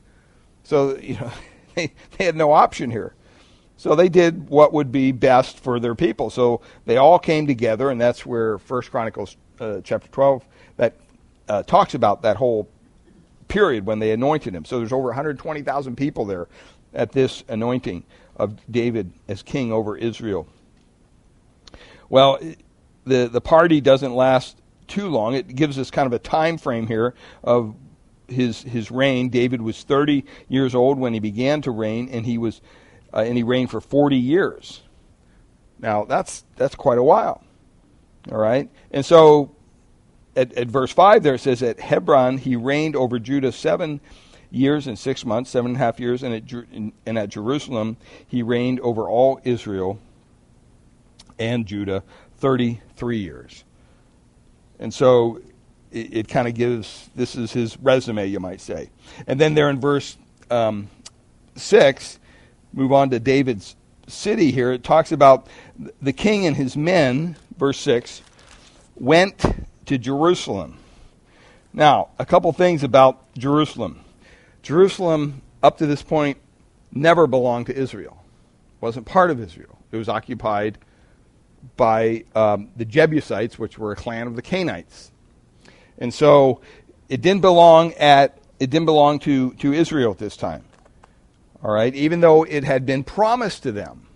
So, 0.63 0.97
you 0.97 1.15
know, 1.17 1.31
they, 1.75 1.93
they 2.17 2.25
had 2.25 2.35
no 2.35 2.53
option 2.53 2.91
here. 2.91 3.15
So 3.77 3.95
they 3.95 4.09
did 4.09 4.49
what 4.49 4.73
would 4.73 4.91
be 4.91 5.13
best 5.13 5.61
for 5.61 5.79
their 5.79 5.95
people. 5.95 6.31
So 6.31 6.63
they 6.87 6.97
all 6.97 7.19
came 7.19 7.47
together, 7.47 7.91
and 7.91 8.01
that's 8.01 8.25
where 8.25 8.59
First 8.59 8.91
Chronicles 8.91 9.37
uh, 9.61 9.81
chapter 9.85 10.09
12 10.09 10.45
that 10.77 10.95
uh, 11.49 11.63
talks 11.63 11.95
about 11.95 12.23
that 12.23 12.37
whole 12.37 12.69
period 13.49 13.87
when 13.87 13.99
they 13.99 14.13
anointed 14.13 14.55
him. 14.55 14.65
So 14.65 14.79
there's 14.79 14.93
over 14.93 15.07
120,000 15.07 15.97
people 15.97 16.25
there 16.25 16.49
at 16.95 17.13
this 17.13 17.45
anointing 17.49 18.05
of 18.37 18.57
David 18.71 19.13
as 19.29 19.43
king 19.43 19.73
over 19.73 19.97
Israel. 19.97 20.47
Well, 22.09 22.39
the 23.05 23.29
the 23.29 23.41
party 23.41 23.81
doesn't 23.81 24.15
last 24.15 24.61
too 24.87 25.09
long. 25.09 25.35
It 25.35 25.55
gives 25.55 25.79
us 25.79 25.91
kind 25.91 26.07
of 26.07 26.13
a 26.13 26.19
time 26.19 26.59
frame 26.59 26.87
here 26.87 27.15
of 27.43 27.75
his 28.29 28.63
his 28.63 28.91
reign. 28.91 29.29
David 29.29 29.63
was 29.63 29.83
30 29.83 30.25
years 30.49 30.75
old 30.75 30.99
when 30.99 31.13
he 31.13 31.21
began 31.21 31.63
to 31.63 31.71
reign, 31.71 32.09
and 32.11 32.27
he 32.27 32.39
was 32.39 32.61
uh, 33.13 33.19
and 33.19 33.37
he 33.37 33.43
reigned 33.43 33.71
for 33.71 33.81
40 33.81 34.17
years. 34.17 34.83
Now, 35.79 36.05
that's, 36.05 36.45
that's 36.57 36.75
quite 36.75 36.99
a 36.99 37.03
while. 37.03 37.43
All 38.31 38.39
right? 38.39 38.71
And 38.91 39.05
so, 39.05 39.55
at, 40.35 40.53
at 40.53 40.69
verse 40.69 40.93
5 40.93 41.23
there 41.23 41.35
it 41.35 41.41
says, 41.41 41.63
At 41.63 41.81
Hebron 41.81 42.39
he 42.39 42.57
reigned 42.57 42.95
over 42.95 43.19
Judah 43.19 43.53
seven 43.53 44.01
years 44.51 44.87
and 44.87 44.99
six 44.99 45.25
months, 45.25 45.51
seven 45.51 45.73
and 45.73 45.77
a 45.77 45.79
half 45.79 45.99
years, 45.99 46.23
and 46.23 46.35
at, 46.35 46.93
and 47.07 47.19
at 47.19 47.29
Jerusalem 47.31 47.97
he 48.27 48.43
reigned 48.43 48.81
over 48.81 49.09
all 49.09 49.41
Israel 49.45 49.99
and 51.39 51.67
Judah 51.67 52.03
33 52.39 53.19
years. 53.19 53.65
And 54.79 54.93
so 54.93 55.41
it, 55.91 56.17
it 56.17 56.29
kind 56.29 56.47
of 56.47 56.55
gives, 56.55 57.09
this 57.15 57.35
is 57.35 57.53
his 57.53 57.79
resume, 57.79 58.27
you 58.27 58.41
might 58.41 58.61
say. 58.61 58.91
And 59.27 59.41
then 59.41 59.55
there 59.55 59.71
in 59.71 59.81
verse 59.81 60.17
um, 60.51 60.89
6, 61.57 62.19
move 62.77 62.93
on 62.93 63.11
to 63.11 63.19
David's 63.19 63.75
city 64.07 64.53
here, 64.53 64.71
it 64.71 64.85
talks 64.85 65.11
about 65.11 65.49
the 66.01 66.13
king 66.13 66.47
and 66.47 66.55
his 66.55 66.77
men, 66.77 67.35
verse 67.59 67.79
6, 67.81 68.23
went 68.95 69.45
to 69.87 69.99
Jerusalem. 69.99 70.79
Now, 71.73 72.11
a 72.19 72.25
couple 72.25 72.53
things 72.53 72.85
about 72.85 73.35
Jerusalem. 73.37 74.01
Jerusalem, 74.63 75.43
up 75.63 75.79
to 75.79 75.87
this 75.87 76.03
point, 76.03 76.39
never 76.93 77.27
belonged 77.27 77.67
to 77.67 77.77
Israel. 77.77 78.23
It 78.77 78.83
wasn't 78.83 79.07
part 79.07 79.31
of 79.31 79.41
Israel. 79.41 79.79
It 79.91 79.97
was 79.97 80.09
occupied 80.09 80.79
by 81.77 82.25
um, 82.35 82.69
the 82.77 82.85
Jebusites, 82.85 83.59
which 83.59 83.79
were 83.79 83.93
a 83.93 83.97
clan 83.97 84.27
of 84.27 84.37
the 84.37 84.43
Canaanites. 84.43 85.11
And 85.99 86.13
so 86.13 86.61
it 87.09 87.23
didn't 87.23 87.41
belong 87.41 87.95
at 87.95 88.39
it 88.59 88.71
didn't 88.71 88.87
belong 88.87 89.19
to, 89.21 89.53
to 89.55 89.73
Israel 89.75 90.13
at 90.13 90.19
this 90.19 90.37
time. 90.37 90.65
All 91.63 91.73
right, 91.73 91.95
even 91.95 92.21
though 92.21 92.45
it 92.45 92.65
had 92.65 92.87
been 92.87 93.03
promised 93.03 93.63
to 93.65 93.73
them. 93.73 94.07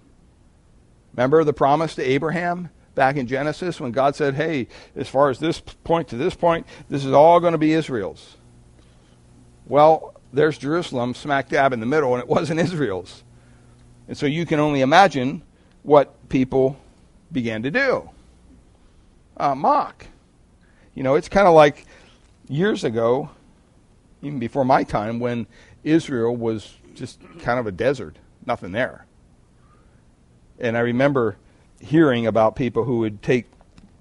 Remember 1.14 1.42
the 1.42 1.52
promise 1.52 1.94
to 1.96 2.02
Abraham 2.02 2.70
back 2.94 3.16
in 3.16 3.26
Genesis 3.26 3.80
when 3.80 3.92
God 3.92 4.14
said, 4.14 4.34
"Hey, 4.34 4.68
as 4.94 5.08
far 5.08 5.30
as 5.30 5.38
this 5.38 5.60
point 5.60 6.08
to 6.08 6.16
this 6.16 6.34
point, 6.34 6.66
this 6.88 7.04
is 7.04 7.12
all 7.12 7.40
going 7.40 7.52
to 7.52 7.58
be 7.58 7.72
Israel's." 7.72 8.36
Well, 9.66 10.14
there's 10.32 10.58
Jerusalem 10.58 11.14
smack 11.14 11.48
dab 11.48 11.72
in 11.72 11.80
the 11.80 11.86
middle, 11.86 12.14
and 12.14 12.22
it 12.22 12.28
wasn't 12.28 12.60
Israel's. 12.68 13.24
And 14.06 14.16
so 14.16 14.26
you 14.26 14.46
can 14.46 14.60
only 14.60 14.80
imagine 14.80 15.42
what 15.82 16.28
people 16.28 16.76
began 17.32 17.62
to 17.62 17.70
do 17.70 18.10
uh, 19.40 19.54
mock. 19.54 20.06
You 20.94 21.02
know, 21.02 21.14
it's 21.14 21.28
kind 21.28 21.48
of 21.48 21.54
like 21.54 21.86
years 22.48 22.84
ago, 22.84 23.30
even 24.22 24.38
before 24.38 24.64
my 24.64 24.84
time, 24.84 25.18
when 25.18 25.46
Israel 25.82 26.36
was 26.36 26.76
just 26.94 27.20
kind 27.40 27.58
of 27.58 27.66
a 27.66 27.72
desert, 27.72 28.16
nothing 28.46 28.72
there. 28.72 29.06
And 30.58 30.76
I 30.76 30.80
remember 30.80 31.36
hearing 31.80 32.26
about 32.26 32.56
people 32.56 32.84
who 32.84 32.98
would 32.98 33.22
take 33.22 33.46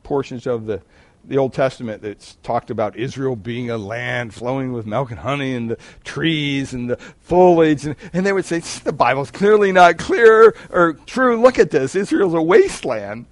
portions 0.04 0.46
of 0.46 0.66
the 0.66 0.82
the 1.30 1.38
Old 1.38 1.54
Testament 1.54 2.02
that's 2.02 2.38
talked 2.44 2.72
about 2.72 2.96
Israel 2.96 3.36
being 3.36 3.70
a 3.70 3.78
land 3.78 4.34
flowing 4.34 4.74
with 4.74 4.86
milk 4.86 5.12
and 5.12 5.20
honey 5.20 5.54
and 5.54 5.70
the 5.70 5.78
trees 6.04 6.74
and 6.74 6.90
the 6.90 6.98
foliage. 7.20 7.86
And, 7.86 7.96
and 8.14 8.26
they 8.26 8.34
would 8.34 8.46
say, 8.46 8.60
the 8.60 8.94
Bible's 8.94 9.30
clearly 9.30 9.72
not 9.72 9.98
clear 9.98 10.56
or 10.72 10.94
true. 11.06 11.40
Look 11.40 11.60
at 11.60 11.70
this. 11.70 11.96
Israel's 11.96 12.34
a 12.34 12.42
wasteland, 12.42 13.28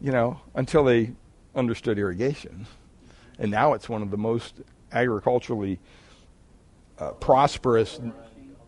you 0.00 0.10
know, 0.10 0.40
until 0.54 0.82
they 0.82 1.12
understood 1.54 1.98
irrigation. 1.98 2.66
And 3.38 3.50
now 3.50 3.74
it's 3.74 3.88
one 3.88 4.02
of 4.02 4.10
the 4.10 4.18
most 4.18 4.56
agriculturally 4.92 5.78
uh, 6.98 7.12
prosperous 7.12 8.00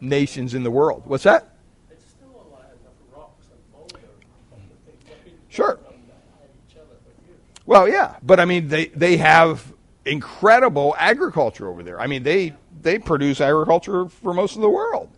nations 0.02 0.54
in 0.54 0.64
the 0.64 0.70
world. 0.70 1.02
What's 1.06 1.24
that? 1.24 1.54
There's 1.88 2.00
still 2.02 2.28
a 2.28 2.52
lot 2.52 2.70
of 2.72 3.16
rocks 3.16 3.46
and 3.50 3.72
mold 3.72 3.94
and 3.94 4.02
other 4.52 5.02
things. 5.24 5.38
Sure. 5.48 5.78
Well, 7.64 7.88
yeah, 7.88 8.16
but 8.22 8.40
I 8.40 8.44
mean, 8.44 8.68
they 8.68 8.86
they 8.86 9.16
have 9.18 9.72
incredible 10.04 10.96
agriculture 10.98 11.68
over 11.68 11.82
there. 11.82 12.00
I 12.00 12.06
mean, 12.06 12.24
they 12.24 12.54
they 12.80 12.98
produce 12.98 13.40
agriculture 13.40 14.08
for 14.08 14.34
most 14.34 14.56
of 14.56 14.62
the 14.62 14.68
world 14.68 15.08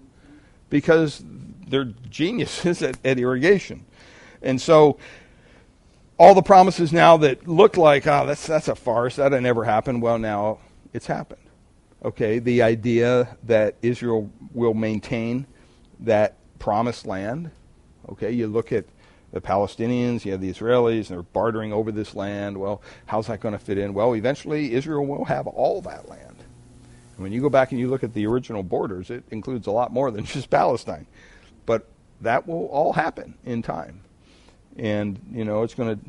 because 0.68 1.24
they're 1.66 1.92
geniuses 2.10 2.82
at, 2.82 2.98
at 3.04 3.18
irrigation, 3.18 3.86
and 4.42 4.60
so 4.60 4.98
all 6.18 6.34
the 6.34 6.42
promises 6.42 6.92
now 6.92 7.16
that 7.16 7.48
look 7.48 7.76
like 7.76 8.06
oh 8.06 8.24
that's 8.26 8.46
that's 8.46 8.68
a 8.68 8.74
farce 8.74 9.16
that'll 9.16 9.40
never 9.40 9.64
happened. 9.64 10.02
Well, 10.02 10.18
now 10.18 10.58
it's 10.92 11.06
happened. 11.06 11.40
Okay, 12.04 12.38
the 12.38 12.62
idea 12.62 13.36
that 13.44 13.76
Israel 13.80 14.30
will 14.52 14.74
maintain 14.74 15.46
that 16.00 16.34
promised 16.58 17.06
land. 17.06 17.50
Okay, 18.10 18.30
you 18.30 18.46
look 18.46 18.72
at 18.72 18.84
the 19.32 19.40
Palestinians, 19.40 20.24
you 20.24 20.32
have 20.32 20.40
the 20.40 20.52
Israelis, 20.52 21.08
and 21.08 21.16
they're 21.16 21.22
bartering 21.22 21.72
over 21.72 21.90
this 21.90 22.14
land. 22.14 22.58
Well, 22.58 22.82
how's 23.06 23.28
that 23.28 23.40
going 23.40 23.52
to 23.52 23.58
fit 23.58 23.78
in? 23.78 23.94
Well, 23.94 24.14
eventually 24.14 24.74
Israel 24.74 25.06
will 25.06 25.24
have 25.24 25.46
all 25.46 25.80
that 25.82 26.08
land. 26.08 26.36
And 27.16 27.22
when 27.22 27.32
you 27.32 27.40
go 27.40 27.48
back 27.48 27.72
and 27.72 27.80
you 27.80 27.88
look 27.88 28.04
at 28.04 28.12
the 28.12 28.26
original 28.26 28.62
borders, 28.62 29.10
it 29.10 29.24
includes 29.30 29.66
a 29.66 29.70
lot 29.70 29.90
more 29.90 30.10
than 30.10 30.24
just 30.26 30.50
Palestine. 30.50 31.06
But 31.64 31.88
that 32.20 32.46
will 32.46 32.66
all 32.66 32.92
happen 32.92 33.34
in 33.44 33.62
time. 33.62 34.00
And, 34.76 35.18
you 35.32 35.44
know, 35.44 35.62
it's 35.62 35.74
going 35.74 35.98
to 35.98 36.04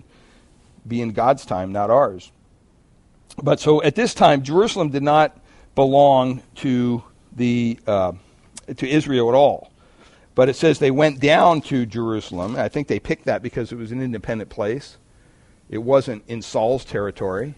be 0.86 1.02
in 1.02 1.12
God's 1.12 1.46
time, 1.46 1.72
not 1.72 1.90
ours. 1.90 2.32
But 3.42 3.60
so 3.60 3.82
at 3.82 3.96
this 3.96 4.14
time, 4.14 4.44
Jerusalem 4.44 4.90
did 4.90 5.04
not 5.04 5.38
belong 5.76 6.42
to 6.56 7.04
the 7.36 7.80
uh, 7.86 8.14
to 8.76 8.88
Israel 8.88 9.30
at 9.30 9.36
all. 9.36 9.72
But 10.34 10.50
it 10.50 10.56
says 10.56 10.80
they 10.80 10.92
went 10.92 11.20
down 11.20 11.62
to 11.62 11.86
Jerusalem. 11.86 12.56
I 12.58 12.68
think 12.68 12.88
they 12.88 13.00
picked 13.00 13.26
that 13.26 13.42
because 13.42 13.72
it 13.72 13.78
was 13.78 13.92
an 13.92 14.02
independent 14.02 14.50
place. 14.50 14.98
It 15.70 15.78
wasn't 15.80 16.24
in 16.28 16.42
Saul's 16.42 16.86
territory, 16.86 17.56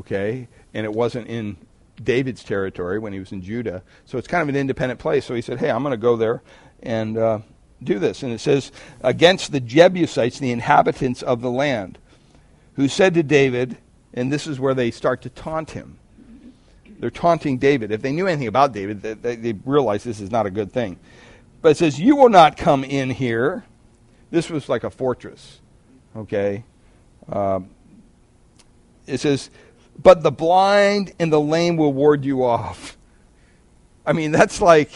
okay, 0.00 0.48
and 0.74 0.84
it 0.84 0.92
wasn't 0.92 1.26
in 1.28 1.56
David's 2.02 2.44
territory 2.44 2.98
when 2.98 3.12
he 3.12 3.18
was 3.18 3.32
in 3.32 3.42
Judah. 3.42 3.82
So 4.04 4.18
it's 4.18 4.28
kind 4.28 4.42
of 4.42 4.48
an 4.48 4.56
independent 4.56 5.00
place. 5.00 5.24
So 5.24 5.34
he 5.34 5.42
said, 5.42 5.58
"Hey, 5.58 5.70
I'm 5.70 5.82
going 5.82 5.92
to 5.92 5.96
go 5.96 6.16
there 6.16 6.42
and 6.82 7.16
uh, 7.16 7.38
do 7.82 7.98
this." 7.98 8.22
And 8.22 8.32
it 8.32 8.40
says, 8.40 8.70
"Against 9.00 9.50
the 9.50 9.60
Jebusites, 9.60 10.38
the 10.38 10.52
inhabitants 10.52 11.22
of 11.22 11.40
the 11.40 11.50
land, 11.50 11.98
who 12.74 12.88
said 12.88 13.14
to 13.14 13.22
David." 13.22 13.78
And 14.14 14.32
this 14.32 14.46
is 14.46 14.58
where 14.58 14.74
they 14.74 14.90
start 14.90 15.22
to 15.22 15.30
taunt 15.30 15.72
him. 15.72 15.98
They're 16.98 17.10
taunting 17.10 17.58
David. 17.58 17.92
If 17.92 18.02
they 18.02 18.12
knew 18.12 18.26
anything 18.26 18.48
about 18.48 18.72
David, 18.72 19.02
they, 19.02 19.14
they, 19.14 19.36
they 19.36 19.52
realize 19.64 20.02
this 20.02 20.20
is 20.20 20.30
not 20.30 20.46
a 20.46 20.50
good 20.50 20.72
thing. 20.72 20.98
But 21.62 21.70
it 21.70 21.76
says, 21.76 22.00
You 22.00 22.16
will 22.16 22.28
not 22.28 22.56
come 22.56 22.84
in 22.84 23.10
here. 23.10 23.64
This 24.30 24.50
was 24.50 24.68
like 24.68 24.84
a 24.84 24.90
fortress. 24.90 25.60
Okay? 26.16 26.64
Um, 27.30 27.70
it 29.06 29.20
says, 29.20 29.50
But 30.00 30.22
the 30.22 30.32
blind 30.32 31.12
and 31.18 31.32
the 31.32 31.40
lame 31.40 31.76
will 31.76 31.92
ward 31.92 32.24
you 32.24 32.44
off. 32.44 32.96
I 34.04 34.12
mean, 34.12 34.32
that's 34.32 34.60
like. 34.60 34.90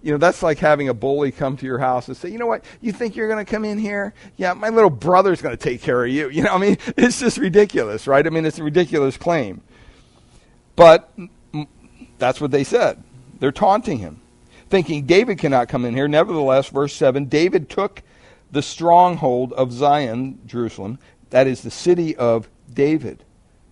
You 0.00 0.12
know, 0.12 0.18
that's 0.18 0.44
like 0.44 0.58
having 0.58 0.88
a 0.88 0.94
bully 0.94 1.32
come 1.32 1.56
to 1.56 1.66
your 1.66 1.80
house 1.80 2.06
and 2.06 2.16
say, 2.16 2.28
you 2.28 2.38
know 2.38 2.46
what, 2.46 2.64
you 2.80 2.92
think 2.92 3.16
you're 3.16 3.26
going 3.26 3.44
to 3.44 3.50
come 3.50 3.64
in 3.64 3.78
here? 3.78 4.14
Yeah, 4.36 4.52
my 4.54 4.68
little 4.68 4.90
brother's 4.90 5.42
going 5.42 5.56
to 5.56 5.62
take 5.62 5.82
care 5.82 6.04
of 6.04 6.10
you. 6.12 6.28
You 6.30 6.44
know, 6.44 6.54
I 6.54 6.58
mean, 6.58 6.78
it's 6.96 7.18
just 7.18 7.36
ridiculous, 7.36 8.06
right? 8.06 8.24
I 8.24 8.30
mean, 8.30 8.46
it's 8.46 8.60
a 8.60 8.62
ridiculous 8.62 9.16
claim. 9.16 9.60
But 10.78 11.10
that's 12.16 12.40
what 12.40 12.50
they 12.50 12.64
said. 12.64 13.02
They're 13.38 13.52
taunting 13.52 13.98
him 13.98 14.22
thinking 14.68 15.06
David 15.06 15.38
cannot 15.38 15.68
come 15.68 15.84
in 15.84 15.94
here. 15.94 16.08
Nevertheless, 16.08 16.68
verse 16.68 16.94
7 16.94 17.26
David 17.26 17.68
took 17.68 18.02
the 18.50 18.62
stronghold 18.62 19.52
of 19.52 19.72
Zion, 19.72 20.40
Jerusalem, 20.46 20.98
that 21.30 21.46
is 21.46 21.62
the 21.62 21.70
city 21.70 22.16
of 22.16 22.48
David. 22.72 23.24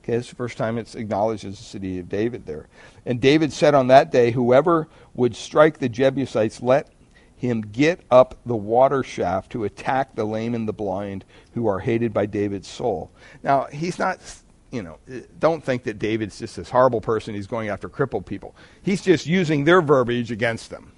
Okay, 0.03 0.14
it's 0.14 0.29
the 0.29 0.37
first 0.37 0.59
time 0.59 0.79
it's 0.79 0.95
acknowledged 0.95 1.45
as 1.45 1.59
the 1.59 1.64
city 1.64 1.99
of 1.99 2.09
David 2.09 2.47
there. 2.47 2.69
And 3.05 3.21
David 3.21 3.53
said 3.53 3.75
on 3.75 3.88
that 3.88 4.12
day, 4.12 4.31
Whoever 4.31 4.88
would 5.14 5.35
strike 5.35 5.79
the 5.79 5.88
Jebusites, 5.88 6.62
let 6.62 6.88
him 7.35 7.61
get 7.61 8.01
up 8.11 8.37
the 8.47 8.57
water 8.57 9.03
shaft 9.03 9.53
to 9.53 9.64
attack 9.64 10.14
the 10.14 10.25
lame 10.25 10.55
and 10.55 10.69
the 10.69 10.73
blind 10.73 11.25
who 11.55 11.66
are 11.66 11.81
hated 11.81 12.12
by 12.12 12.27
David's 12.27 12.69
soul. 12.69 13.11
Now, 13.42 13.66
he's 13.73 13.99
not, 13.99 14.21
you 14.70 14.83
know, 14.83 14.98
don't 15.38 15.62
think 15.62 15.85
that 15.85 15.98
David's 15.98 16.38
just 16.38 16.57
this 16.57 16.70
horrible 16.70 17.00
person. 17.00 17.35
He's 17.35 17.46
going 17.46 17.68
after 17.68 17.88
crippled 17.88 18.26
people. 18.26 18.55
He's 18.83 19.02
just 19.02 19.26
using 19.26 19.64
their 19.64 19.81
verbiage 19.81 20.31
against 20.31 20.70
them. 20.70 20.92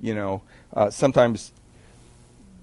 You 0.00 0.14
know, 0.14 0.42
uh, 0.72 0.90
sometimes 0.90 1.52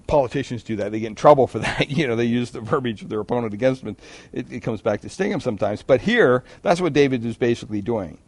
politicians 0.06 0.62
do 0.62 0.76
that. 0.76 0.92
They 0.92 1.00
get 1.00 1.08
in 1.08 1.14
trouble 1.14 1.46
for 1.46 1.58
that. 1.60 1.90
you 1.90 2.06
know, 2.06 2.16
they 2.16 2.24
use 2.24 2.50
the 2.50 2.60
verbiage 2.60 3.02
of 3.02 3.08
their 3.08 3.20
opponent 3.20 3.54
against 3.54 3.84
them. 3.84 3.96
It, 4.32 4.50
it 4.50 4.60
comes 4.60 4.80
back 4.80 5.00
to 5.02 5.08
sting 5.08 5.30
them 5.30 5.40
sometimes. 5.40 5.82
But 5.82 6.00
here, 6.00 6.44
that's 6.62 6.80
what 6.80 6.92
David 6.92 7.24
is 7.24 7.36
basically 7.36 7.82
doing. 7.82 8.18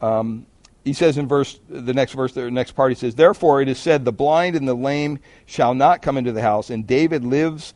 Um, 0.00 0.46
he 0.84 0.92
says 0.92 1.16
in 1.16 1.28
verse 1.28 1.60
the 1.68 1.94
next 1.94 2.12
verse 2.12 2.32
the 2.32 2.50
next 2.50 2.72
part 2.72 2.90
he 2.90 2.96
says 2.96 3.14
therefore 3.14 3.62
it 3.62 3.68
is 3.68 3.78
said 3.78 4.04
the 4.04 4.12
blind 4.12 4.56
and 4.56 4.66
the 4.66 4.74
lame 4.74 5.18
shall 5.46 5.74
not 5.74 6.02
come 6.02 6.16
into 6.16 6.32
the 6.32 6.42
house 6.42 6.70
and 6.70 6.88
david 6.88 7.24
lives 7.24 7.72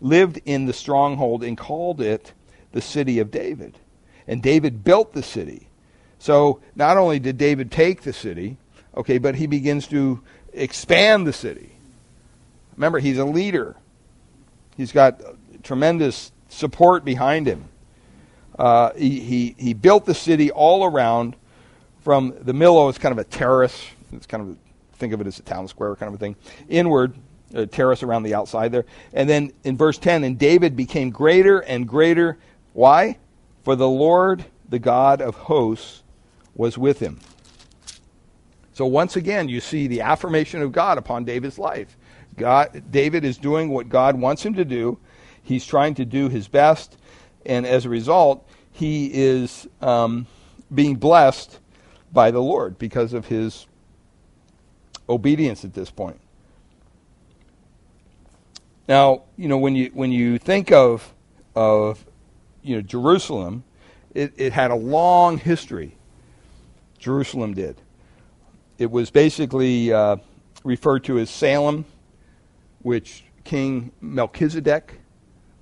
lived 0.00 0.40
in 0.44 0.66
the 0.66 0.72
stronghold 0.72 1.42
and 1.42 1.56
called 1.56 2.00
it 2.00 2.34
the 2.72 2.80
city 2.80 3.18
of 3.18 3.30
david 3.30 3.78
and 4.26 4.42
david 4.42 4.84
built 4.84 5.12
the 5.12 5.22
city 5.22 5.68
so 6.18 6.60
not 6.74 6.96
only 6.96 7.18
did 7.18 7.38
david 7.38 7.70
take 7.70 8.02
the 8.02 8.12
city 8.12 8.56
Okay, 8.96 9.18
but 9.18 9.36
he 9.36 9.46
begins 9.46 9.86
to 9.88 10.20
expand 10.52 11.26
the 11.26 11.32
city. 11.32 11.72
Remember, 12.76 12.98
he's 12.98 13.18
a 13.18 13.24
leader. 13.24 13.76
He's 14.76 14.92
got 14.92 15.20
tremendous 15.62 16.32
support 16.48 17.04
behind 17.04 17.46
him. 17.46 17.68
Uh, 18.58 18.92
he, 18.94 19.20
he, 19.20 19.54
he 19.58 19.74
built 19.74 20.06
the 20.06 20.14
city 20.14 20.50
all 20.50 20.84
around 20.84 21.36
from 22.00 22.34
the 22.40 22.52
Millo 22.52 22.90
is 22.90 22.98
kind 22.98 23.12
of 23.12 23.18
a 23.18 23.24
terrace. 23.24 23.86
It's 24.12 24.26
kind 24.26 24.42
of, 24.42 24.58
think 24.98 25.12
of 25.12 25.20
it 25.20 25.26
as 25.26 25.38
a 25.38 25.42
town 25.42 25.68
square 25.68 25.94
kind 25.96 26.08
of 26.08 26.14
a 26.14 26.18
thing. 26.18 26.36
Inward, 26.68 27.14
a 27.54 27.66
terrace 27.66 28.02
around 28.02 28.24
the 28.24 28.34
outside 28.34 28.72
there. 28.72 28.86
And 29.12 29.28
then 29.28 29.52
in 29.62 29.76
verse 29.76 29.98
10, 29.98 30.24
and 30.24 30.38
David 30.38 30.76
became 30.76 31.10
greater 31.10 31.60
and 31.60 31.86
greater. 31.86 32.38
Why? 32.72 33.18
For 33.62 33.76
the 33.76 33.88
Lord, 33.88 34.44
the 34.68 34.78
God 34.78 35.20
of 35.20 35.34
hosts, 35.34 36.02
was 36.54 36.76
with 36.76 37.00
him. 37.00 37.20
So 38.72 38.86
once 38.86 39.16
again, 39.16 39.48
you 39.48 39.60
see 39.60 39.86
the 39.86 40.00
affirmation 40.00 40.62
of 40.62 40.72
God 40.72 40.98
upon 40.98 41.24
David's 41.24 41.58
life. 41.58 41.96
God, 42.36 42.82
David 42.90 43.24
is 43.24 43.36
doing 43.36 43.70
what 43.70 43.88
God 43.88 44.18
wants 44.18 44.44
him 44.44 44.54
to 44.54 44.64
do. 44.64 44.98
He's 45.42 45.66
trying 45.66 45.94
to 45.96 46.04
do 46.04 46.28
his 46.28 46.48
best, 46.48 46.96
and 47.44 47.66
as 47.66 47.84
a 47.84 47.88
result, 47.88 48.48
he 48.72 49.10
is 49.12 49.68
um, 49.80 50.26
being 50.72 50.96
blessed 50.96 51.58
by 52.12 52.30
the 52.30 52.40
Lord 52.40 52.78
because 52.78 53.12
of 53.12 53.26
his 53.26 53.66
obedience 55.08 55.64
at 55.64 55.74
this 55.74 55.90
point. 55.90 56.20
Now, 58.88 59.22
you 59.36 59.48
know 59.48 59.58
when 59.58 59.76
you 59.76 59.90
when 59.92 60.10
you 60.10 60.38
think 60.38 60.72
of 60.72 61.12
of 61.54 62.04
you 62.62 62.76
know 62.76 62.82
Jerusalem, 62.82 63.64
it, 64.14 64.32
it 64.36 64.52
had 64.52 64.70
a 64.70 64.76
long 64.76 65.38
history. 65.38 65.96
Jerusalem 66.98 67.54
did. 67.54 67.80
It 68.78 68.90
was 68.90 69.10
basically 69.10 69.92
uh, 69.92 70.16
referred 70.64 71.04
to 71.04 71.18
as 71.18 71.30
Salem, 71.30 71.84
which 72.82 73.24
King 73.44 73.92
Melchizedek 74.00 75.00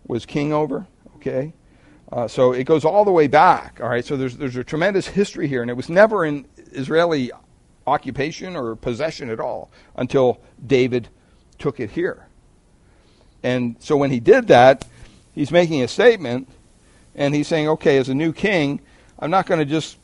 was 0.06 0.26
king 0.26 0.52
over. 0.52 0.86
Okay, 1.16 1.52
uh, 2.12 2.28
so 2.28 2.52
it 2.52 2.64
goes 2.64 2.84
all 2.84 3.04
the 3.04 3.12
way 3.12 3.26
back. 3.26 3.80
All 3.82 3.88
right, 3.88 4.04
so 4.04 4.16
there's 4.16 4.36
there's 4.36 4.56
a 4.56 4.64
tremendous 4.64 5.06
history 5.06 5.48
here, 5.48 5.62
and 5.62 5.70
it 5.70 5.74
was 5.74 5.88
never 5.88 6.24
in 6.24 6.46
Israeli 6.72 7.30
occupation 7.86 8.54
or 8.54 8.76
possession 8.76 9.30
at 9.30 9.40
all 9.40 9.70
until 9.96 10.40
David 10.66 11.08
took 11.58 11.80
it 11.80 11.90
here. 11.90 12.26
And 13.42 13.76
so 13.78 13.96
when 13.96 14.10
he 14.10 14.20
did 14.20 14.48
that, 14.48 14.86
he's 15.34 15.50
making 15.50 15.82
a 15.82 15.88
statement 15.88 16.48
and 17.18 17.34
he's 17.34 17.48
saying, 17.48 17.68
okay, 17.68 17.98
as 17.98 18.08
a 18.08 18.14
new 18.14 18.32
king, 18.32 18.80
I'm 19.18 19.30
not 19.30 19.46
going 19.46 19.58
to 19.58 19.66
just 19.66 19.98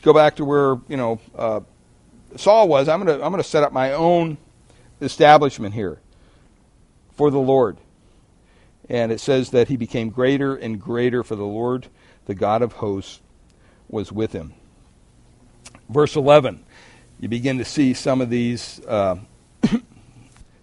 go 0.00 0.14
back 0.14 0.36
to 0.36 0.44
where, 0.46 0.78
you 0.88 0.96
know, 0.96 1.20
uh, 1.36 1.60
Saul 2.36 2.66
was. 2.66 2.88
I'm 2.88 3.04
going 3.04 3.18
to 3.18 3.24
I'm 3.24 3.30
going 3.30 3.42
to 3.42 3.48
set 3.48 3.62
up 3.62 3.72
my 3.72 3.92
own 3.92 4.38
establishment 5.00 5.74
here 5.74 6.00
for 7.12 7.30
the 7.30 7.38
Lord. 7.38 7.76
And 8.88 9.12
it 9.12 9.20
says 9.20 9.50
that 9.50 9.68
he 9.68 9.76
became 9.76 10.08
greater 10.08 10.56
and 10.56 10.80
greater 10.80 11.22
for 11.22 11.36
the 11.36 11.44
Lord, 11.44 11.88
the 12.24 12.34
God 12.34 12.62
of 12.62 12.72
hosts, 12.72 13.20
was 13.88 14.10
with 14.10 14.32
him. 14.32 14.54
Verse 15.90 16.16
11, 16.16 16.64
you 17.20 17.28
begin 17.28 17.58
to 17.58 17.64
see 17.64 17.92
some 17.92 18.22
of 18.22 18.30
these 18.30 18.80
uh, 18.86 19.16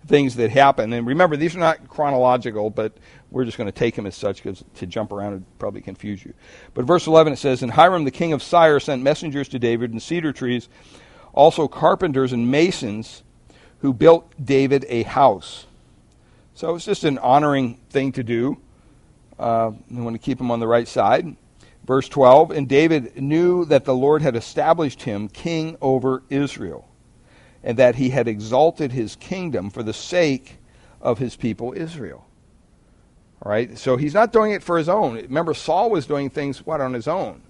things 0.08 0.36
that 0.36 0.50
happen. 0.50 0.94
And 0.94 1.06
remember, 1.06 1.38
these 1.38 1.56
are 1.56 1.60
not 1.60 1.88
chronological, 1.88 2.72
but 2.72 2.98
we're 3.32 3.46
just 3.46 3.58
going 3.58 3.68
to 3.68 3.72
take 3.72 3.98
him 3.98 4.06
as 4.06 4.16
such 4.16 4.44
because 4.44 4.64
to 4.76 4.86
jump 4.86 5.12
around 5.12 5.32
would 5.34 5.60
probably 5.60 5.82
confuse 5.82 6.24
you. 6.24 6.34
But 6.74 6.86
verse 6.86 7.08
11 7.08 7.34
it 7.34 7.38
says, 7.38 7.64
And 7.64 7.72
Hiram 7.72 8.04
the 8.04 8.12
king 8.12 8.34
of 8.34 8.44
Tyre 8.44 8.80
sent 8.80 9.02
messengers 9.02 9.48
to 9.50 9.60
David 9.60 9.92
and 9.92 10.02
cedar 10.02 10.34
trees, 10.34 10.68
also 11.34 11.68
carpenters 11.68 12.34
and 12.34 12.52
masons 12.52 13.24
who 13.80 13.94
built 13.94 14.32
David 14.44 14.86
a 14.90 15.04
house. 15.04 15.66
So 16.54 16.76
it's 16.76 16.86
just 16.86 17.06
an 17.06 17.18
honoring 17.18 17.80
thing 17.90 18.12
to 18.12 18.24
do. 18.24 18.58
Uh, 19.40 19.72
we 19.90 20.02
want 20.02 20.14
to 20.14 20.20
keep 20.20 20.40
him 20.40 20.52
on 20.52 20.60
the 20.60 20.68
right 20.68 20.88
side. 20.88 21.36
Verse 21.86 22.10
12 22.10 22.52
And 22.52 22.68
David 22.68 23.16
knew 23.16 23.66
that 23.66 23.86
the 23.86 23.96
Lord 23.96 24.22
had 24.22 24.36
established 24.36 25.04
him 25.04 25.30
king 25.30 25.78
over 25.82 26.22
Israel, 26.30 26.88
and 27.64 27.78
that 27.78 27.96
he 27.96 28.10
had 28.10 28.28
exalted 28.28 28.92
his 28.92 29.16
kingdom 29.16 29.70
for 29.70 29.84
the 29.84 29.94
sake 29.94 30.58
of 31.00 31.18
his 31.18 31.36
people 31.36 31.74
Israel. 31.76 32.26
Right? 33.44 33.78
So 33.78 33.98
he's 33.98 34.14
not 34.14 34.32
doing 34.32 34.52
it 34.52 34.62
for 34.62 34.78
his 34.78 34.88
own. 34.88 35.16
Remember, 35.16 35.54
Saul 35.54 35.90
was 35.90 36.06
doing 36.06 36.30
things, 36.30 36.66
what, 36.66 36.80
on 36.80 36.94
his 36.94 37.08
own? 37.08 37.42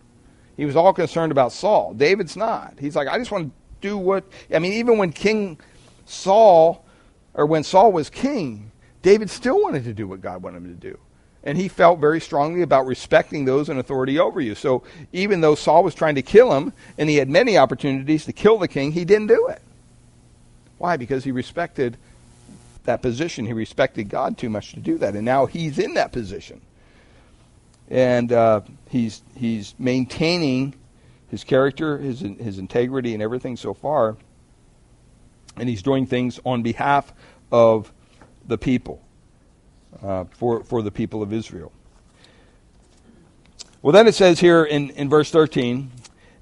He 0.55 0.65
was 0.65 0.75
all 0.75 0.93
concerned 0.93 1.31
about 1.31 1.51
Saul. 1.51 1.93
David's 1.93 2.37
not. 2.37 2.75
He's 2.79 2.95
like, 2.95 3.07
I 3.07 3.17
just 3.17 3.31
want 3.31 3.47
to 3.47 3.87
do 3.87 3.97
what. 3.97 4.23
I 4.53 4.59
mean, 4.59 4.73
even 4.73 4.97
when 4.97 5.11
King 5.11 5.59
Saul, 6.05 6.85
or 7.33 7.45
when 7.45 7.63
Saul 7.63 7.91
was 7.91 8.09
king, 8.09 8.71
David 9.01 9.29
still 9.29 9.61
wanted 9.61 9.83
to 9.85 9.93
do 9.93 10.07
what 10.07 10.21
God 10.21 10.43
wanted 10.43 10.57
him 10.57 10.67
to 10.67 10.89
do. 10.89 10.97
And 11.43 11.57
he 11.57 11.67
felt 11.67 11.99
very 11.99 12.21
strongly 12.21 12.61
about 12.61 12.85
respecting 12.85 13.45
those 13.45 13.67
in 13.67 13.79
authority 13.79 14.19
over 14.19 14.39
you. 14.39 14.53
So 14.53 14.83
even 15.11 15.41
though 15.41 15.55
Saul 15.55 15.83
was 15.83 15.95
trying 15.95 16.15
to 16.15 16.21
kill 16.21 16.53
him, 16.53 16.71
and 16.97 17.09
he 17.09 17.15
had 17.15 17.29
many 17.29 17.57
opportunities 17.57 18.25
to 18.25 18.33
kill 18.33 18.59
the 18.59 18.67
king, 18.67 18.91
he 18.91 19.05
didn't 19.05 19.27
do 19.27 19.47
it. 19.47 19.61
Why? 20.77 20.97
Because 20.97 21.23
he 21.23 21.31
respected 21.31 21.97
that 22.83 23.01
position. 23.01 23.45
He 23.45 23.53
respected 23.53 24.09
God 24.09 24.37
too 24.37 24.49
much 24.49 24.73
to 24.73 24.79
do 24.79 24.97
that. 24.97 25.15
And 25.15 25.25
now 25.25 25.45
he's 25.45 25.79
in 25.79 25.93
that 25.95 26.11
position. 26.11 26.61
And 27.89 28.31
uh, 28.31 28.61
he's, 28.89 29.21
he's 29.35 29.75
maintaining 29.77 30.75
his 31.27 31.43
character, 31.43 31.97
his, 31.97 32.19
his 32.19 32.57
integrity, 32.57 33.13
and 33.13 33.21
everything 33.21 33.57
so 33.57 33.73
far. 33.73 34.17
And 35.57 35.67
he's 35.67 35.81
doing 35.81 36.05
things 36.05 36.39
on 36.45 36.63
behalf 36.63 37.13
of 37.51 37.91
the 38.47 38.57
people, 38.57 39.01
uh, 40.01 40.25
for, 40.31 40.63
for 40.63 40.81
the 40.81 40.91
people 40.91 41.21
of 41.21 41.33
Israel. 41.33 41.71
Well, 43.81 43.93
then 43.93 44.07
it 44.07 44.15
says 44.15 44.39
here 44.39 44.63
in, 44.63 44.91
in 44.91 45.09
verse 45.09 45.31
13 45.31 45.91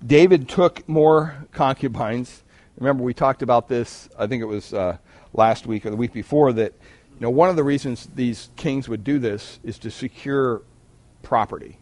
David 0.05 0.47
took 0.47 0.87
more 0.87 1.47
concubines. 1.51 2.43
Remember, 2.77 3.03
we 3.03 3.13
talked 3.13 3.41
about 3.41 3.67
this, 3.67 4.09
I 4.17 4.27
think 4.27 4.41
it 4.41 4.45
was 4.45 4.73
uh, 4.73 4.97
last 5.34 5.65
week 5.67 5.86
or 5.86 5.89
the 5.89 5.95
week 5.95 6.13
before, 6.13 6.53
that 6.53 6.73
you 7.19 7.21
know, 7.25 7.30
one 7.30 7.49
of 7.49 7.55
the 7.55 7.63
reasons 7.63 8.07
these 8.15 8.49
kings 8.55 8.88
would 8.88 9.03
do 9.03 9.19
this 9.19 9.59
is 9.63 9.77
to 9.80 9.91
secure 9.91 10.61
property. 11.21 11.77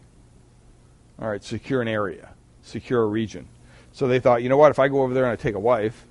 All 1.20 1.28
right, 1.28 1.42
secure 1.42 1.82
an 1.82 1.88
area, 1.88 2.30
secure 2.62 3.02
a 3.02 3.06
region. 3.06 3.48
So 3.92 4.06
they 4.06 4.20
thought, 4.20 4.42
you 4.42 4.48
know 4.48 4.56
what, 4.56 4.70
if 4.70 4.78
I 4.78 4.88
go 4.88 5.02
over 5.02 5.14
there 5.14 5.24
and 5.24 5.32
I 5.32 5.36
take 5.36 5.54
a 5.54 5.60
wife, 5.60 6.06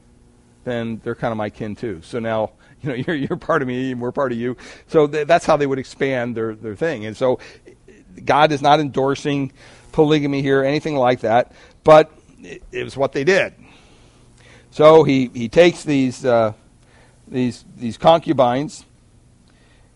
then 0.64 1.00
they're 1.04 1.16
kind 1.16 1.32
of 1.32 1.38
my 1.38 1.50
kin 1.50 1.76
too. 1.76 2.02
So 2.04 2.20
now, 2.20 2.52
you 2.82 2.90
know, 2.90 2.96
you're, 2.96 3.16
you're 3.16 3.38
part 3.38 3.62
of 3.62 3.68
me 3.68 3.92
and 3.92 4.02
we're 4.02 4.12
part 4.12 4.32
of 4.32 4.38
you. 4.38 4.58
So 4.88 5.08
th- 5.08 5.28
that's 5.28 5.46
how 5.46 5.58
they 5.58 5.68
would 5.68 5.80
expand 5.80 6.36
their, 6.36 6.56
their 6.56 6.76
thing. 6.76 7.06
And 7.06 7.16
so 7.16 7.40
God 8.24 8.52
is 8.52 8.62
not 8.62 8.80
endorsing 8.80 9.52
polygamy 9.92 10.42
here, 10.42 10.64
anything 10.64 10.96
like 10.96 11.22
that, 11.22 11.52
but 11.84 12.12
it, 12.40 12.64
it 12.72 12.84
was 12.84 12.96
what 12.96 13.14
they 13.14 13.24
did. 13.24 13.54
So 14.72 15.04
he, 15.04 15.32
he 15.34 15.50
takes 15.50 15.84
these, 15.84 16.24
uh, 16.26 16.54
these, 17.28 17.66
these 17.76 17.98
concubines 17.98 18.86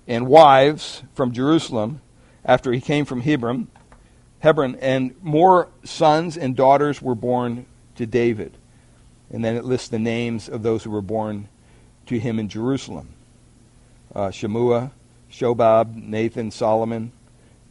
and 0.08 0.28
wives 0.28 1.04
from 1.14 1.32
Jerusalem 1.32 2.02
after 2.44 2.72
he 2.72 2.82
came 2.82 3.06
from 3.06 3.22
Hebron, 3.22 3.68
Hebron, 4.40 4.76
and 4.82 5.16
more 5.22 5.70
sons 5.84 6.38
and 6.38 6.56
daughters 6.56 7.02
were 7.02 7.16
born 7.16 7.66
to 7.96 8.06
David. 8.06 8.58
And 9.30 9.46
then 9.46 9.56
it 9.56 9.64
lists 9.64 9.88
the 9.88 10.00
names 10.00 10.50
of 10.50 10.64
those 10.64 10.84
who 10.84 10.92
were 10.92 11.02
born 11.02 11.48
to 12.08 12.20
him 12.20 12.40
in 12.40 12.50
Jerusalem 12.50 13.10
uh, 14.14 14.28
Shemua, 14.28 14.92
Shobab, 15.32 15.96
Nathan, 15.96 16.52
Solomon, 16.52 17.14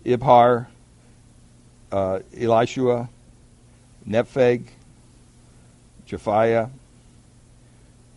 Ibhar, 0.05 0.69
uh, 1.93 2.21
Elishua, 2.35 3.09
Nepheg, 4.09 4.69
Japhiah, 6.09 6.71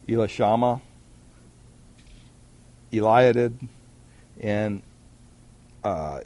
Elishama, 0.08 0.82
Eliadid, 2.94 3.68
and 4.40 4.82
uh, 5.84 6.22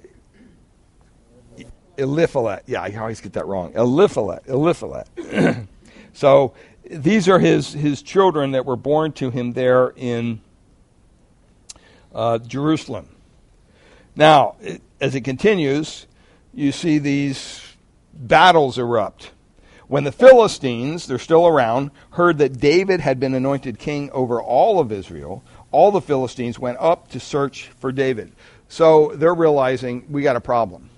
Eliphalet. 1.98 2.62
Yeah, 2.68 2.82
I 2.82 2.96
always 2.96 3.22
get 3.22 3.34
that 3.34 3.48
wrong. 3.48 3.74
Eliphalet. 3.74 4.46
Eliphalet. 4.46 5.68
so 6.14 6.54
these 6.90 7.28
are 7.28 7.40
his, 7.40 7.74
his 7.74 8.02
children 8.02 8.52
that 8.52 8.66
were 8.66 8.76
born 8.76 9.12
to 9.14 9.30
him 9.30 9.54
there 9.54 9.94
in 9.96 10.42
uh, 12.14 12.38
Jerusalem. 12.40 13.10
Now, 14.16 14.56
it, 14.62 14.82
as 15.02 15.16
it 15.16 15.22
continues, 15.22 16.08
you 16.54 16.72
see 16.72 16.98
these 16.98 17.62
battles 18.14 18.78
erupt. 18.78 19.32
When 19.88 20.04
the 20.04 20.12
Philistines, 20.12 21.08
they're 21.08 21.20
still 21.20 21.48
around, 21.48 21.92
heard 22.12 22.40
that 22.40 22.60
David 22.60 23.00
had 23.00 23.20
been 23.20 23.34
anointed 23.34 23.80
king 23.80 24.12
over 24.12 24.42
all 24.42 24.80
of 24.80 24.92
Israel, 24.92 25.44
all 25.78 25.92
the 25.92 26.02
Philistines 26.02 26.58
went 26.58 26.76
up 26.80 27.08
to 27.10 27.20
search 27.20 27.68
for 27.78 27.92
David. 27.92 28.32
So 28.68 29.12
they're 29.14 29.36
realizing 29.36 30.08
we 30.10 30.24
got 30.24 30.36
a 30.36 30.42
problem. 30.42 30.90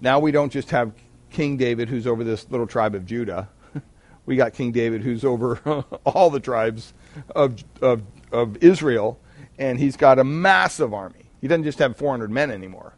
Now 0.00 0.20
we 0.20 0.30
don't 0.30 0.52
just 0.52 0.70
have 0.70 0.92
King 1.30 1.56
David 1.56 1.88
who's 1.88 2.06
over 2.06 2.22
this 2.22 2.48
little 2.48 2.68
tribe 2.68 2.94
of 2.94 3.04
Judah 3.04 3.48
we 4.26 4.36
got 4.36 4.52
King 4.52 4.70
David 4.70 5.02
who's 5.02 5.24
over 5.24 5.56
all 6.06 6.30
the 6.30 6.38
tribes 6.38 6.94
of, 7.34 7.64
of, 7.80 8.02
of 8.30 8.56
Israel, 8.62 9.18
and 9.58 9.80
he's 9.80 9.96
got 9.96 10.20
a 10.20 10.24
massive 10.24 10.94
army. 10.94 11.24
He 11.40 11.48
doesn't 11.48 11.64
just 11.64 11.80
have 11.80 11.96
400 11.96 12.30
men 12.30 12.52
anymore. 12.52 12.94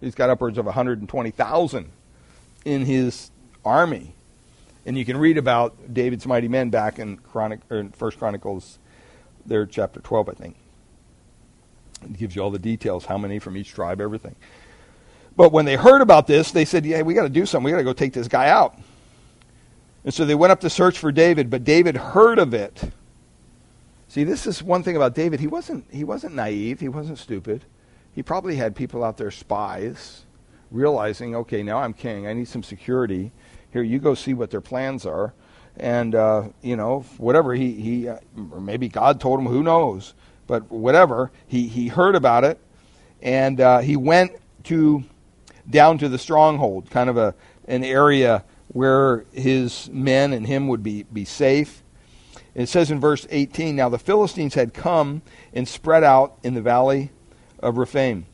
He's 0.00 0.16
got 0.16 0.28
upwards 0.28 0.58
of 0.58 0.64
120,000 0.66 1.90
in 2.64 2.84
his 2.84 3.30
army. 3.64 4.16
And 4.84 4.98
you 4.98 5.04
can 5.04 5.18
read 5.18 5.38
about 5.38 5.94
David's 5.94 6.26
mighty 6.26 6.48
men 6.48 6.70
back 6.70 6.98
in 6.98 7.16
Chronic, 7.18 7.60
or 7.70 7.88
First 7.94 8.18
Chronicles, 8.18 8.80
there, 9.46 9.66
chapter 9.66 10.00
12, 10.00 10.28
I 10.28 10.32
think. 10.32 10.56
It 12.02 12.18
gives 12.18 12.36
you 12.36 12.42
all 12.42 12.50
the 12.50 12.58
details, 12.58 13.06
how 13.06 13.18
many 13.18 13.38
from 13.38 13.56
each 13.56 13.72
tribe, 13.72 14.00
everything. 14.00 14.36
But 15.36 15.52
when 15.52 15.64
they 15.64 15.76
heard 15.76 16.00
about 16.00 16.26
this, 16.26 16.52
they 16.52 16.64
said, 16.64 16.86
"Yeah, 16.86 17.02
we 17.02 17.14
got 17.14 17.24
to 17.24 17.28
do 17.28 17.44
something. 17.44 17.64
We 17.64 17.70
got 17.72 17.78
to 17.78 17.84
go 17.84 17.92
take 17.92 18.12
this 18.12 18.28
guy 18.28 18.48
out." 18.48 18.78
And 20.04 20.12
so 20.12 20.24
they 20.24 20.34
went 20.34 20.52
up 20.52 20.60
to 20.60 20.70
search 20.70 20.98
for 20.98 21.10
David, 21.10 21.50
but 21.50 21.64
David 21.64 21.96
heard 21.96 22.38
of 22.38 22.52
it. 22.54 22.92
See, 24.08 24.22
this 24.22 24.46
is 24.46 24.62
one 24.62 24.82
thing 24.82 24.96
about 24.96 25.14
David. 25.14 25.40
He 25.40 25.46
wasn't, 25.46 25.86
he 25.90 26.04
wasn't 26.04 26.34
naive, 26.34 26.78
he 26.78 26.88
wasn't 26.88 27.18
stupid. 27.18 27.64
He 28.12 28.22
probably 28.22 28.56
had 28.56 28.76
people 28.76 29.02
out 29.02 29.16
there, 29.16 29.30
spies, 29.30 30.24
realizing, 30.70 31.34
okay, 31.34 31.62
now 31.62 31.78
I'm 31.78 31.92
king. 31.92 32.26
I 32.26 32.32
need 32.32 32.46
some 32.46 32.62
security. 32.62 33.32
Here, 33.72 33.82
you 33.82 33.98
go 33.98 34.14
see 34.14 34.34
what 34.34 34.50
their 34.50 34.60
plans 34.60 35.04
are. 35.04 35.32
And, 35.76 36.14
uh, 36.14 36.48
you 36.62 36.76
know, 36.76 37.00
whatever, 37.18 37.54
he, 37.54 37.72
he 37.72 38.08
uh, 38.08 38.18
or 38.52 38.60
maybe 38.60 38.88
God 38.88 39.20
told 39.20 39.40
him, 39.40 39.46
who 39.46 39.62
knows. 39.62 40.14
But 40.46 40.70
whatever, 40.70 41.32
he, 41.46 41.66
he 41.66 41.88
heard 41.88 42.14
about 42.14 42.44
it, 42.44 42.58
and 43.22 43.60
uh, 43.60 43.78
he 43.78 43.96
went 43.96 44.32
to 44.64 45.04
down 45.68 45.98
to 45.98 46.08
the 46.08 46.18
stronghold, 46.18 46.90
kind 46.90 47.08
of 47.08 47.16
a 47.16 47.34
an 47.66 47.84
area 47.84 48.44
where 48.68 49.24
his 49.32 49.88
men 49.90 50.32
and 50.32 50.46
him 50.46 50.68
would 50.68 50.82
be, 50.82 51.04
be 51.04 51.24
safe. 51.24 51.82
It 52.54 52.68
says 52.68 52.90
in 52.90 53.00
verse 53.00 53.26
18 53.30 53.76
Now 53.76 53.88
the 53.88 53.98
Philistines 53.98 54.54
had 54.54 54.74
come 54.74 55.22
and 55.52 55.66
spread 55.66 56.04
out 56.04 56.38
in 56.42 56.54
the 56.54 56.62
valley 56.62 57.10
of 57.60 57.78
Rephaim. 57.78 58.26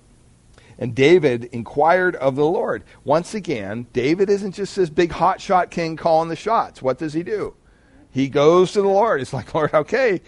And 0.81 0.95
David 0.95 1.45
inquired 1.53 2.17
of 2.17 2.35
the 2.35 2.47
Lord. 2.47 2.83
Once 3.05 3.35
again, 3.35 3.87
David 3.93 4.29
isn't 4.29 4.53
just 4.53 4.75
this 4.75 4.91
big 4.91 5.11
hotshot 5.11 5.71
king 5.71 5.97
calling 5.97 6.29
the 6.29 6.37
shots. 6.37 6.83
What 6.83 6.99
does 6.99 7.13
he 7.13 7.23
do? 7.23 7.55
he 8.11 8.29
goes 8.29 8.73
to 8.73 8.83
the 8.83 8.89
Lord. 8.89 9.21
It's 9.21 9.33
like, 9.33 9.55
Lord, 9.55 9.73
okay, 9.73 10.21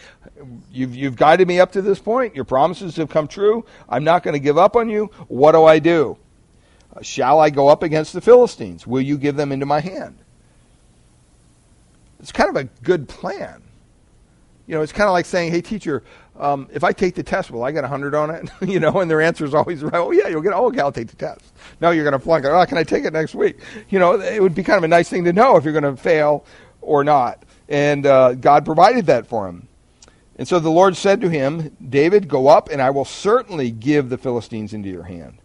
you've, 0.71 0.95
you've 0.95 1.17
guided 1.17 1.49
me 1.49 1.61
up 1.61 1.73
to 1.73 1.83
this 1.83 1.99
point. 1.99 2.35
Your 2.35 2.45
promises 2.45 2.97
have 2.97 3.11
come 3.11 3.29
true. 3.29 3.65
I'm 3.89 4.05
not 4.05 4.23
going 4.23 4.35
to 4.35 4.41
give 4.41 4.59
up 4.59 4.77
on 4.77 4.89
you. 4.89 5.07
What 5.29 5.53
do 5.53 5.65
I 5.65 5.79
do? 5.79 6.17
Shall 7.01 7.41
I 7.41 7.51
go 7.51 7.69
up 7.69 7.83
against 7.83 8.13
the 8.13 8.21
Philistines? 8.21 8.87
Will 8.87 9.01
you 9.01 9.17
give 9.17 9.37
them 9.37 9.51
into 9.51 9.65
my 9.65 9.81
hand? 9.81 10.19
It's 12.21 12.33
kind 12.33 12.51
of 12.51 12.57
a 12.57 12.65
good 12.83 13.09
plan. 13.09 13.63
You 14.67 14.77
know, 14.77 14.83
it's 14.83 14.93
kind 14.93 15.09
of 15.09 15.13
like 15.13 15.27
saying, 15.27 15.53
hey, 15.53 15.61
teacher, 15.61 16.05
um, 16.39 16.69
if 16.73 16.83
I 16.83 16.93
take 16.93 17.15
the 17.15 17.23
test, 17.23 17.51
will 17.51 17.63
I 17.63 17.73
get 17.73 17.83
100 17.83 18.15
on 18.15 18.31
it? 18.31 18.51
you 18.69 18.81
know, 18.81 19.01
and 19.01 19.11
their 19.11 19.21
answer 19.21 19.45
is 19.45 19.55
always, 19.55 19.83
right, 19.83 19.95
oh, 19.95 20.11
yeah, 20.11 20.29
you'll 20.29 20.43
get, 20.43 20.53
oh, 20.53 20.67
okay, 20.67 20.81
I'll 20.81 20.93
take 20.93 21.09
the 21.09 21.17
test. 21.17 21.53
No, 21.81 21.91
you're 21.91 22.05
going 22.05 22.13
to 22.13 22.19
flunk 22.19 22.45
it. 22.45 22.49
Oh, 22.49 22.67
can 22.67 22.79
I 22.79 22.85
take 22.85 23.05
it 23.05 23.13
next 23.13 23.35
week? 23.35 23.61
You 23.91 23.99
know, 23.99 24.21
it 24.21 24.41
would 24.41 24.55
be 24.55 24.63
kind 24.63 24.79
of 24.79 24.85
a 24.85 24.89
nice 24.89 25.09
thing 25.09 25.25
to 25.25 25.33
know 25.33 25.57
if 25.57 25.65
you're 25.65 25.79
going 25.79 25.97
to 25.97 26.01
fail 26.01 26.45
or 26.81 27.05
not. 27.05 27.45
And 27.69 28.07
uh, 28.07 28.35
God 28.35 28.65
provided 28.65 29.07
that 29.07 29.27
for 29.27 29.49
him. 29.49 29.69
And 30.37 30.49
so 30.49 30.59
the 30.59 30.71
Lord 30.71 30.97
said 30.97 31.21
to 31.21 31.29
him, 31.29 31.77
David, 31.87 32.29
go 32.29 32.49
up, 32.49 32.71
and 32.71 32.81
I 32.81 32.91
will 32.91 33.05
certainly 33.05 33.71
give 33.71 34.09
the 34.09 34.19
Philistines 34.19 34.73
into 34.73 34.89
your 34.89 35.05
hand. 35.05 35.39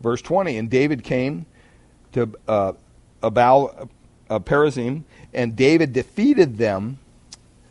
Verse 0.00 0.22
20, 0.22 0.56
and 0.56 0.70
David 0.70 1.04
came 1.04 1.46
to 2.12 2.32
uh, 2.46 2.72
Abal 3.22 3.88
uh, 4.30 4.38
Perazim, 4.38 5.02
and 5.34 5.56
David 5.56 5.92
defeated 5.92 6.58
them 6.58 6.98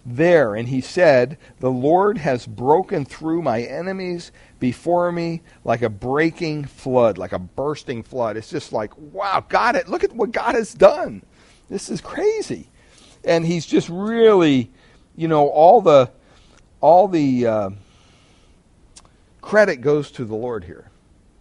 there. 0.05 0.55
And 0.55 0.67
he 0.67 0.81
said, 0.81 1.37
The 1.59 1.71
Lord 1.71 2.17
has 2.17 2.45
broken 2.47 3.05
through 3.05 3.41
my 3.41 3.61
enemies 3.61 4.31
before 4.59 5.11
me 5.11 5.41
like 5.63 5.81
a 5.81 5.89
breaking 5.89 6.65
flood, 6.65 7.17
like 7.17 7.31
a 7.31 7.39
bursting 7.39 8.03
flood. 8.03 8.37
It's 8.37 8.49
just 8.49 8.71
like, 8.71 8.95
wow, 8.97 9.43
God, 9.47 9.75
it, 9.75 9.89
look 9.89 10.03
at 10.03 10.13
what 10.13 10.31
God 10.31 10.55
has 10.55 10.73
done. 10.73 11.23
This 11.69 11.89
is 11.89 11.99
crazy. 11.99 12.69
And 13.23 13.45
he's 13.45 13.65
just 13.65 13.89
really, 13.89 14.71
you 15.15 15.27
know, 15.27 15.47
all 15.47 15.81
the, 15.81 16.11
all 16.79 17.07
the 17.07 17.47
uh, 17.47 17.69
credit 19.41 19.77
goes 19.77 20.11
to 20.11 20.25
the 20.25 20.35
Lord 20.35 20.63
here. 20.63 20.89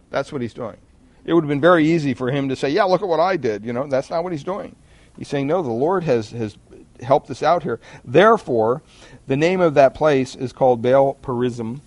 That's 0.09 0.31
what 0.31 0.41
he's 0.41 0.53
doing. 0.53 0.77
It 1.23 1.33
would 1.33 1.43
have 1.43 1.49
been 1.49 1.61
very 1.61 1.87
easy 1.87 2.13
for 2.13 2.31
him 2.31 2.49
to 2.49 2.55
say, 2.55 2.69
yeah, 2.69 2.83
look 2.83 3.01
at 3.01 3.07
what 3.07 3.19
I 3.19 3.37
did. 3.37 3.63
You 3.63 3.73
know, 3.73 3.87
that's 3.87 4.09
not 4.09 4.23
what 4.23 4.31
he's 4.33 4.43
doing. 4.43 4.75
He's 5.17 5.27
saying, 5.27 5.47
no, 5.47 5.61
the 5.61 5.69
Lord 5.69 6.03
has, 6.03 6.31
has 6.31 6.57
helped 7.01 7.29
us 7.29 7.43
out 7.43 7.63
here. 7.63 7.79
Therefore, 8.03 8.81
the 9.27 9.37
name 9.37 9.61
of 9.61 9.73
that 9.75 9.93
place 9.93 10.35
is 10.35 10.53
called 10.53 10.81
Baal 10.81 11.15
Perizim, 11.21 11.81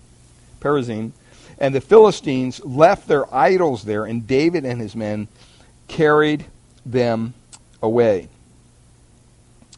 Perazim, 0.59 1.11
and 1.57 1.73
the 1.73 1.81
Philistines 1.81 2.63
left 2.65 3.07
their 3.07 3.33
idols 3.33 3.83
there, 3.83 4.05
and 4.05 4.27
David 4.27 4.65
and 4.65 4.81
his 4.81 4.95
men 4.95 5.27
carried 5.87 6.45
them 6.85 7.33
away. 7.81 8.27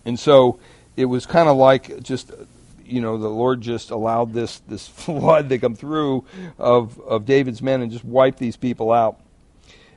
And 0.06 0.20
so 0.20 0.60
it 0.96 1.06
was 1.06 1.26
kind 1.26 1.50
of 1.50 1.58
like 1.58 2.02
just 2.02 2.32
you 2.86 3.02
know 3.02 3.18
the 3.18 3.28
Lord 3.28 3.62
just 3.62 3.92
allowed 3.92 4.34
this 4.34 4.60
this 4.68 4.88
flood 4.88 5.50
to 5.50 5.58
come 5.58 5.76
through 5.76 6.26
of 6.58 7.00
of 7.02 7.26
David's 7.26 7.62
men 7.62 7.82
and 7.82 7.92
just 7.92 8.06
wipe 8.06 8.38
these 8.38 8.56
people 8.56 8.92
out. 8.92 9.20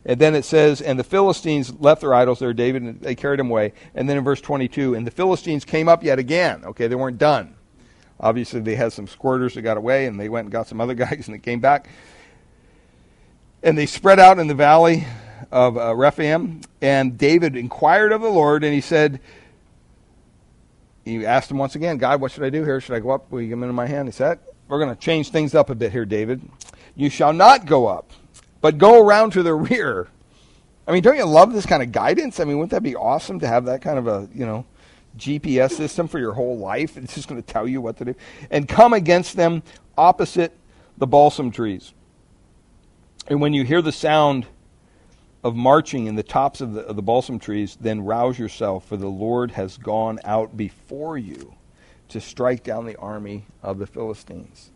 And 0.05 0.19
then 0.19 0.35
it 0.35 0.45
says, 0.45 0.81
and 0.81 0.99
the 0.99 1.05
Philistines 1.05 1.73
left 1.79 2.01
their 2.01 2.15
idols 2.15 2.39
there, 2.39 2.55
David, 2.55 2.83
and 2.83 3.01
they 3.01 3.15
carried 3.15 3.39
them 3.39 3.51
away. 3.51 3.75
And 3.95 4.09
then 4.09 4.17
in 4.17 4.25
verse 4.25 4.41
22, 4.41 4.95
and 4.95 5.07
the 5.07 5.11
Philistines 5.11 5.65
came 5.65 5.89
up 5.89 6.03
yet 6.03 6.19
again. 6.19 6.65
Okay, 6.65 6.87
they 6.87 6.95
weren't 6.95 7.19
done. 7.19 7.55
Obviously, 8.19 8.61
they 8.61 8.77
had 8.77 8.93
some 8.93 9.07
squirters 9.07 9.55
that 9.55 9.63
got 9.63 9.77
away, 9.77 10.07
and 10.07 10.19
they 10.19 10.29
went 10.29 10.47
and 10.47 10.53
got 10.53 10.67
some 10.67 10.81
other 10.81 10.95
guys, 10.95 11.27
and 11.27 11.35
they 11.35 11.39
came 11.39 11.61
back. 11.61 11.89
And 13.63 13.77
they 13.77 13.87
spread 13.87 14.19
out 14.19 14.39
in 14.39 14.47
the 14.47 14.55
valley 14.55 15.07
of 15.53 15.77
uh, 15.77 15.95
Rephaim. 15.95 16.63
And 16.81 17.19
David 17.19 17.57
inquired 17.57 18.13
of 18.13 18.23
the 18.23 18.31
Lord, 18.31 18.65
and 18.65 18.73
he 18.73 18.81
said, 18.81 19.21
he 21.05 21.27
asked 21.27 21.51
him 21.51 21.59
once 21.59 21.75
again, 21.75 21.99
God, 21.99 22.21
what 22.21 22.31
should 22.31 22.45
I 22.45 22.51
do 22.51 22.65
here? 22.65 22.81
Should 22.81 22.95
I 22.95 23.01
go 23.01 23.11
up? 23.11 23.31
Will 23.31 23.41
you 23.41 23.49
give 23.49 23.59
them 23.59 23.65
into 23.65 23.75
my 23.75 23.87
hand? 23.87 24.09
He 24.09 24.13
said, 24.13 24.39
We're 24.69 24.79
going 24.79 24.95
to 24.95 25.01
change 25.01 25.31
things 25.31 25.55
up 25.55 25.71
a 25.71 25.75
bit 25.75 25.93
here, 25.93 26.05
David. 26.05 26.43
You 26.95 27.11
shall 27.11 27.33
not 27.33 27.67
go 27.67 27.87
up 27.87 28.13
but 28.61 28.79
go 28.79 29.05
around 29.05 29.33
to 29.33 29.43
the 29.43 29.55
rear. 29.71 30.09
I 30.87 30.93
mean, 30.93 31.03
don't 31.03 31.17
you 31.17 31.25
love 31.25 31.53
this 31.53 31.67
kind 31.67 31.83
of 31.83 31.93
guidance? 31.93 32.41
I 32.41 32.45
mean, 32.45 32.59
wouldn't 32.59 32.73
that 32.73 32.83
be 32.83 32.97
awesome 32.97 33.39
to 33.41 33.47
have 33.47 33.67
that 33.67 33.83
kind 33.83 33.99
of 33.99 34.07
a, 34.07 34.29
you 34.35 34.45
know, 34.45 34.65
GPS 35.17 35.73
system 35.73 36.09
for 36.09 36.19
your 36.19 36.33
whole 36.33 36.59
life? 36.59 36.97
It's 36.97 37.15
just 37.15 37.29
going 37.29 37.41
to 37.41 37.47
tell 37.47 37.69
you 37.69 37.81
what 37.81 37.97
to 37.99 38.05
do. 38.05 38.15
And 38.51 38.69
come 38.69 38.93
against 38.93 39.37
them 39.37 39.63
opposite 39.97 40.57
the 40.99 41.07
balsam 41.07 41.51
trees. 41.51 41.93
And 43.29 43.41
when 43.41 43.55
you 43.55 43.65
hear 43.65 43.83
the 43.83 43.93
sound 43.93 44.47
of 45.43 45.55
marching 45.57 46.07
in 46.07 46.17
the 46.17 46.23
tops 46.23 46.61
of 46.61 46.75
the, 46.75 46.81
of 46.83 46.97
the 46.97 47.03
balsam 47.03 47.39
trees, 47.39 47.77
then 47.81 48.03
rouse 48.03 48.39
yourself, 48.39 48.87
for 48.87 48.97
the 48.97 49.09
Lord 49.09 49.53
has 49.53 49.79
gone 49.79 50.19
out 50.25 50.57
before 50.57 51.17
you 51.17 51.55
to 52.09 52.21
strike 52.21 52.63
down 52.63 52.87
the 52.87 52.97
army 52.97 53.47
of 53.63 53.79
the 53.79 53.87
Philistines. 53.87 54.71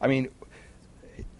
I 0.00 0.06
mean, 0.06 0.28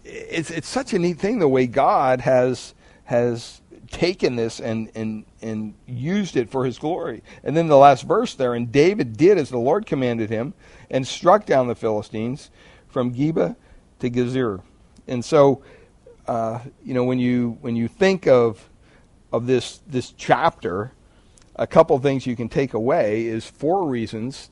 it's 0.03 0.51
it's 0.51 0.67
such 0.67 0.93
a 0.93 0.99
neat 0.99 1.19
thing 1.19 1.39
the 1.39 1.47
way 1.47 1.67
God 1.67 2.21
has 2.21 2.73
has 3.05 3.61
taken 3.89 4.35
this 4.35 4.59
and 4.59 4.89
and 4.95 5.25
and 5.41 5.73
used 5.87 6.35
it 6.35 6.49
for 6.49 6.65
his 6.65 6.77
glory. 6.77 7.23
And 7.43 7.55
then 7.55 7.67
the 7.67 7.77
last 7.77 8.03
verse 8.03 8.33
there, 8.35 8.53
and 8.53 8.71
David 8.71 9.15
did 9.17 9.37
as 9.37 9.49
the 9.49 9.59
Lord 9.59 9.85
commanded 9.85 10.29
him, 10.29 10.53
and 10.89 11.07
struck 11.07 11.45
down 11.45 11.67
the 11.67 11.75
Philistines 11.75 12.49
from 12.87 13.13
Geba 13.13 13.55
to 13.99 14.09
Gezer. 14.09 14.61
And 15.07 15.23
so, 15.23 15.61
uh, 16.27 16.59
you 16.83 16.93
know, 16.93 17.03
when 17.03 17.19
you 17.19 17.57
when 17.61 17.75
you 17.75 17.87
think 17.87 18.27
of 18.27 18.69
of 19.31 19.47
this 19.47 19.81
this 19.87 20.11
chapter, 20.11 20.91
a 21.55 21.67
couple 21.67 21.97
things 21.99 22.25
you 22.25 22.35
can 22.35 22.49
take 22.49 22.73
away 22.73 23.25
is 23.25 23.45
four 23.45 23.87
reasons 23.87 24.49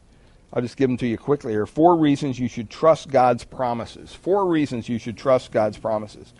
I'll 0.53 0.61
just 0.61 0.75
give 0.75 0.89
them 0.89 0.97
to 0.97 1.07
you 1.07 1.17
quickly 1.17 1.53
here. 1.53 1.65
Four 1.65 1.95
reasons 1.95 2.37
you 2.37 2.49
should 2.49 2.69
trust 2.69 3.09
God's 3.09 3.43
promises. 3.43 4.13
Four 4.13 4.47
reasons 4.47 4.89
you 4.89 4.99
should 4.99 5.17
trust 5.17 5.51
God's 5.51 5.77
promises. 5.77 6.33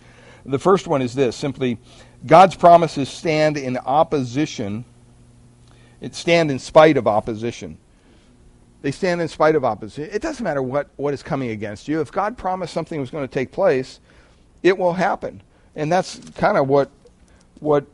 The 0.45 0.59
first 0.59 0.87
one 0.87 1.01
is 1.01 1.13
this 1.13 1.35
simply, 1.35 1.77
God's 2.25 2.55
promises 2.55 3.09
stand 3.09 3.57
in 3.57 3.77
opposition. 3.77 4.83
It 6.01 6.15
stand 6.15 6.51
in 6.51 6.59
spite 6.59 6.97
of 6.97 7.07
opposition. 7.07 7.77
They 8.81 8.91
stand 8.91 9.21
in 9.21 9.27
spite 9.27 9.55
of 9.55 9.63
opposition. 9.63 10.09
It 10.11 10.21
doesn't 10.21 10.43
matter 10.43 10.63
what, 10.63 10.89
what 10.95 11.13
is 11.13 11.21
coming 11.21 11.51
against 11.51 11.87
you. 11.87 12.01
If 12.01 12.11
God 12.11 12.37
promised 12.37 12.73
something 12.73 12.99
was 12.99 13.11
going 13.11 13.27
to 13.27 13.33
take 13.33 13.51
place, 13.51 13.99
it 14.63 14.77
will 14.77 14.93
happen. 14.93 15.41
And 15.75 15.91
that's 15.91 16.19
kind 16.31 16.57
of 16.57 16.67
what 16.67 16.89
what 17.59 17.85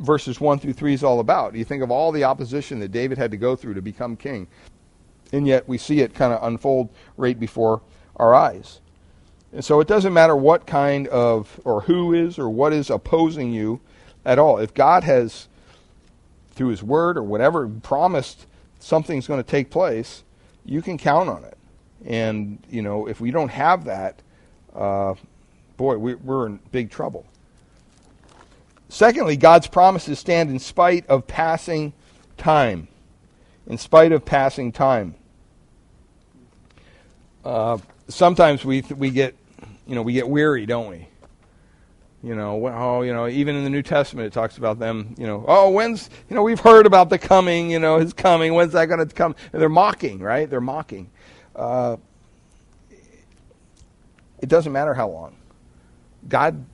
verses 0.00 0.40
1 0.40 0.58
through 0.58 0.72
3 0.72 0.94
is 0.94 1.04
all 1.04 1.20
about. 1.20 1.54
You 1.54 1.66
think 1.66 1.82
of 1.82 1.90
all 1.90 2.10
the 2.10 2.24
opposition 2.24 2.80
that 2.80 2.88
David 2.88 3.18
had 3.18 3.30
to 3.30 3.36
go 3.36 3.54
through 3.54 3.74
to 3.74 3.82
become 3.82 4.16
king 4.16 4.48
and 5.32 5.46
yet 5.46 5.66
we 5.66 5.78
see 5.78 6.00
it 6.00 6.14
kind 6.14 6.32
of 6.32 6.42
unfold 6.44 6.90
right 7.16 7.38
before 7.38 7.80
our 8.16 8.34
eyes. 8.34 8.80
And 9.52 9.64
so 9.64 9.80
it 9.80 9.88
doesn't 9.88 10.12
matter 10.12 10.34
what 10.36 10.66
kind 10.66 11.08
of, 11.08 11.60
or 11.64 11.82
who 11.82 12.14
is, 12.14 12.38
or 12.38 12.48
what 12.48 12.72
is 12.72 12.88
opposing 12.88 13.52
you 13.52 13.80
at 14.24 14.38
all. 14.38 14.58
If 14.58 14.72
God 14.72 15.04
has, 15.04 15.48
through 16.52 16.68
His 16.68 16.82
Word 16.82 17.18
or 17.18 17.22
whatever, 17.22 17.68
promised 17.68 18.46
something's 18.78 19.26
going 19.26 19.42
to 19.42 19.48
take 19.48 19.70
place, 19.70 20.24
you 20.64 20.80
can 20.80 20.96
count 20.96 21.28
on 21.28 21.44
it. 21.44 21.58
And, 22.04 22.64
you 22.70 22.82
know, 22.82 23.06
if 23.06 23.20
we 23.20 23.30
don't 23.30 23.50
have 23.50 23.84
that, 23.84 24.22
uh, 24.74 25.14
boy, 25.76 25.98
we, 25.98 26.14
we're 26.14 26.46
in 26.46 26.58
big 26.70 26.90
trouble. 26.90 27.26
Secondly, 28.88 29.36
God's 29.36 29.66
promises 29.66 30.18
stand 30.18 30.50
in 30.50 30.58
spite 30.58 31.06
of 31.08 31.26
passing 31.26 31.92
time. 32.36 32.88
In 33.66 33.78
spite 33.78 34.12
of 34.12 34.24
passing 34.24 34.72
time. 34.72 35.14
Uh, 37.44 37.78
sometimes 38.08 38.64
we 38.64 38.82
we 38.96 39.10
get 39.10 39.36
you 39.86 39.94
know 39.94 40.02
we 40.02 40.12
get 40.12 40.28
weary, 40.28 40.66
don't 40.66 40.88
we? 40.88 41.08
You 42.22 42.36
know, 42.36 42.68
oh, 42.68 43.02
you 43.02 43.12
know, 43.12 43.26
even 43.26 43.56
in 43.56 43.64
the 43.64 43.70
New 43.70 43.82
Testament 43.82 44.28
it 44.28 44.32
talks 44.32 44.56
about 44.56 44.78
them, 44.78 45.16
you 45.18 45.26
know, 45.26 45.44
oh, 45.48 45.70
when's, 45.70 46.08
you 46.30 46.36
know, 46.36 46.44
we've 46.44 46.60
heard 46.60 46.86
about 46.86 47.10
the 47.10 47.18
coming, 47.18 47.68
you 47.68 47.80
know, 47.80 47.98
his 47.98 48.12
coming, 48.12 48.54
when's 48.54 48.74
that 48.74 48.86
going 48.86 49.04
to 49.04 49.12
come? 49.12 49.34
And 49.52 49.60
they're 49.60 49.68
mocking, 49.68 50.20
right? 50.20 50.48
They're 50.48 50.60
mocking. 50.60 51.10
Uh, 51.56 51.96
it 54.38 54.48
doesn't 54.48 54.72
matter 54.72 54.94
how 54.94 55.08
long. 55.08 55.34
God, 56.28 56.64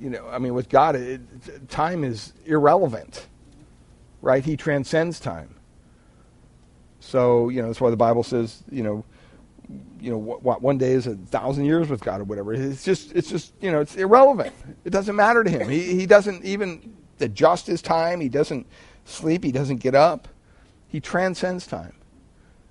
you 0.00 0.08
know, 0.08 0.28
I 0.28 0.38
mean, 0.38 0.54
with 0.54 0.68
God, 0.68 0.94
it, 0.94 1.20
time 1.68 2.04
is 2.04 2.32
irrelevant, 2.44 3.26
right? 4.20 4.44
He 4.44 4.56
transcends 4.56 5.18
time. 5.18 5.52
So, 7.00 7.48
you 7.48 7.60
know, 7.60 7.66
that's 7.66 7.80
why 7.80 7.90
the 7.90 7.96
Bible 7.96 8.22
says, 8.22 8.62
you 8.70 8.84
know, 8.84 9.04
you 10.00 10.10
know 10.10 10.18
what, 10.18 10.42
what, 10.42 10.62
one 10.62 10.78
day 10.78 10.92
is 10.92 11.06
a 11.06 11.16
thousand 11.16 11.64
years 11.66 11.88
with 11.88 12.02
God 12.02 12.20
or 12.20 12.24
whatever. 12.24 12.52
It's 12.54 12.84
just 12.84 13.12
it's 13.12 13.30
just 13.30 13.52
you 13.60 13.72
know 13.72 13.80
it's 13.80 13.96
irrelevant. 13.96 14.54
It 14.84 14.90
doesn't 14.90 15.16
matter 15.16 15.44
to 15.44 15.50
him. 15.50 15.68
He 15.68 15.94
he 15.96 16.06
doesn't 16.06 16.44
even 16.44 16.94
adjust 17.20 17.66
his 17.66 17.82
time. 17.82 18.20
He 18.20 18.28
doesn't 18.28 18.66
sleep. 19.04 19.44
He 19.44 19.52
doesn't 19.52 19.78
get 19.78 19.94
up. 19.94 20.28
He 20.88 21.00
transcends 21.00 21.66
time. 21.66 21.94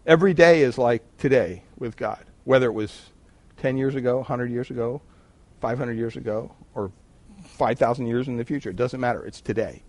Every 0.06 0.34
day 0.34 0.62
is 0.64 0.78
like 0.78 1.04
today 1.18 1.64
with 1.78 1.98
God, 1.98 2.24
whether 2.46 2.68
it 2.68 2.74
was 2.74 3.10
ten 3.58 3.78
years 3.78 3.96
ago, 3.96 4.24
hundred 4.24 4.52
years 4.52 4.70
ago, 4.72 5.02
five 5.62 5.78
hundred 5.78 5.98
years 5.98 6.18
ago, 6.18 6.54
or 6.76 6.92
five 7.44 7.80
thousand 7.80 8.08
years 8.08 8.28
in 8.28 8.38
the 8.38 8.46
future. 8.46 8.70
It 8.72 8.76
doesn't 8.78 9.00
matter. 9.00 9.26
It's 9.26 9.42
today. 9.42 9.84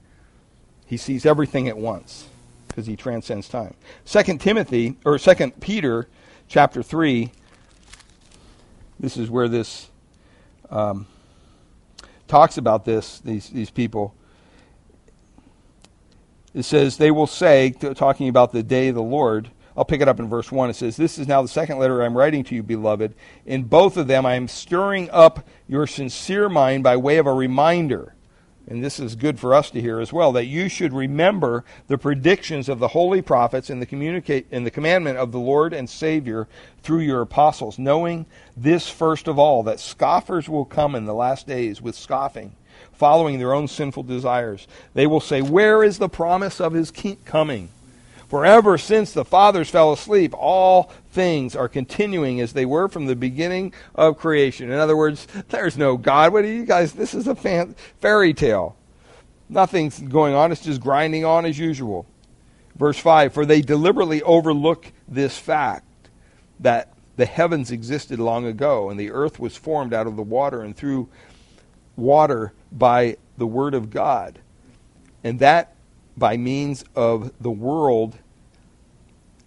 He 0.87 0.97
sees 0.99 1.27
everything 1.27 1.69
at 1.69 1.79
once. 1.79 2.29
because 2.69 2.87
he 2.87 2.97
transcends 2.97 3.49
time. 3.49 3.75
Second 4.05 4.41
Timothy 4.41 4.97
or 5.05 5.19
Second 5.19 5.61
Peter, 5.61 6.09
chapter 6.53 6.83
three. 6.83 7.33
This 9.01 9.17
is 9.17 9.31
where 9.31 9.49
this 9.49 9.89
um, 10.69 11.07
talks 12.29 12.59
about 12.59 12.85
this. 12.85 13.21
These 13.21 13.49
these 13.49 13.71
people. 13.71 14.15
It 16.53 16.65
says 16.65 16.99
they 16.99 17.11
will 17.11 17.27
say, 17.27 17.71
talking 17.71 18.29
about 18.29 18.53
the 18.53 18.63
day 18.63 18.89
of 18.89 18.95
the 18.95 19.03
Lord. 19.03 19.51
I'll 19.75 19.87
pick 19.87 20.03
it 20.03 20.09
up 20.09 20.21
in 20.21 20.29
verse 20.29 20.53
1. 20.53 20.69
It 20.69 20.75
says, 20.75 20.99
This 20.99 21.19
is 21.19 21.27
now 21.27 21.41
the 21.41 21.49
second 21.49 21.79
letter 21.79 22.03
I'm 22.03 22.15
writing 22.15 22.45
to 22.45 22.55
you, 22.55 22.63
beloved. 22.63 23.15
In 23.47 23.63
both 23.63 23.97
of 23.97 24.07
them, 24.07 24.27
I 24.27 24.35
am 24.35 24.47
stirring 24.47 25.09
up 25.09 25.49
your 25.67 25.87
sincere 25.87 26.51
mind 26.51 26.85
by 26.85 26.99
way 26.99 27.17
of 27.17 27.27
a 27.27 27.33
reminder 27.33 28.15
and 28.69 28.83
this 28.83 29.01
is 29.01 29.17
good 29.17 29.39
for 29.41 29.55
us 29.55 29.71
to 29.71 29.81
hear 29.81 30.01
as 30.01 30.13
well, 30.13 30.33
that 30.33 30.47
you 30.47 30.69
should 30.69 30.93
remember 30.93 31.65
the 31.89 31.99
predictions 31.99 32.69
of 32.69 32.79
the 32.79 32.89
holy 32.89 33.21
prophets 33.21 33.71
and 33.71 33.83
the, 33.83 33.87
communicate, 33.87 34.47
and 34.51 34.65
the 34.65 34.71
commandment 34.71 35.19
of 35.19 35.33
the 35.33 35.41
Lord 35.41 35.73
and 35.73 35.89
Savior 35.91 36.47
through 36.83 37.01
your 37.01 37.23
apostles, 37.23 37.79
knowing 37.79 38.27
this 38.57 38.89
first 38.89 39.27
of 39.27 39.39
all, 39.39 39.63
that 39.65 39.81
scoffers 39.81 40.49
will 40.49 40.65
come 40.65 40.95
in 40.95 41.05
the 41.05 41.15
last 41.15 41.47
days 41.47 41.83
with 41.83 41.97
scoffing, 41.97 42.53
following 42.93 43.39
their 43.39 43.53
own 43.53 43.67
sinful 43.67 44.05
desires. 44.05 44.69
They 44.95 45.07
will 45.07 45.21
say, 45.21 45.43
Where 45.43 45.83
is 45.83 45.99
the 45.99 46.09
promise 46.09 46.61
of 46.61 46.73
his 46.73 46.93
coming? 47.25 47.69
For 48.29 48.47
ever 48.47 48.79
since 48.79 49.13
the 49.13 49.27
fathers 49.27 49.69
fell 49.69 49.93
asleep, 49.93 50.33
all 50.35 50.91
things 51.13 51.55
are 51.55 51.69
continuing 51.69 52.41
as 52.41 52.55
they 52.55 52.65
were 52.65 52.89
from 52.89 53.07
the 53.07 53.15
beginning 53.15 53.73
of 53.95 54.17
creation. 54.17 54.71
In 54.71 54.79
other 54.79 54.97
words, 54.97 55.29
there's 55.51 55.77
no 55.77 55.97
God. 55.97 56.33
What 56.33 56.45
are 56.45 56.49
you 56.49 56.65
guys? 56.65 56.93
This 56.95 57.15
is 57.15 57.29
a 57.29 57.35
fan, 57.35 57.77
fairy 58.01 58.33
tale. 58.33 58.77
Nothing's 59.49 60.01
going 60.01 60.35
on. 60.35 60.51
It's 60.51 60.63
just 60.63 60.81
grinding 60.81 61.25
on 61.25 61.45
as 61.45 61.59
usual. 61.59 62.07
Verse 62.77 62.99
5 62.99 63.35
For 63.35 63.45
they 63.45 63.61
deliberately 63.61 64.23
overlook 64.23 64.91
this 65.07 65.39
fact 65.39 65.87
that 66.59 66.93
the 67.17 67.27
heavens 67.27 67.71
existed 67.71 68.19
long 68.19 68.47
ago, 68.47 68.89
and 68.89 68.99
the 68.99 69.11
earth 69.11 69.39
was 69.39 69.55
formed 69.55 69.93
out 69.93 70.07
of 70.07 70.17
the 70.17 70.23
water 70.23 70.63
and 70.63 70.75
through 70.75 71.09
water 71.95 72.55
by 72.73 73.19
the 73.37 73.47
word 73.47 73.75
of 73.75 73.91
God. 73.91 74.39
And 75.23 75.39
that 75.41 75.75
by 76.17 76.39
means 76.39 76.85
of 76.97 77.33
the 77.39 77.51
world 77.51 78.19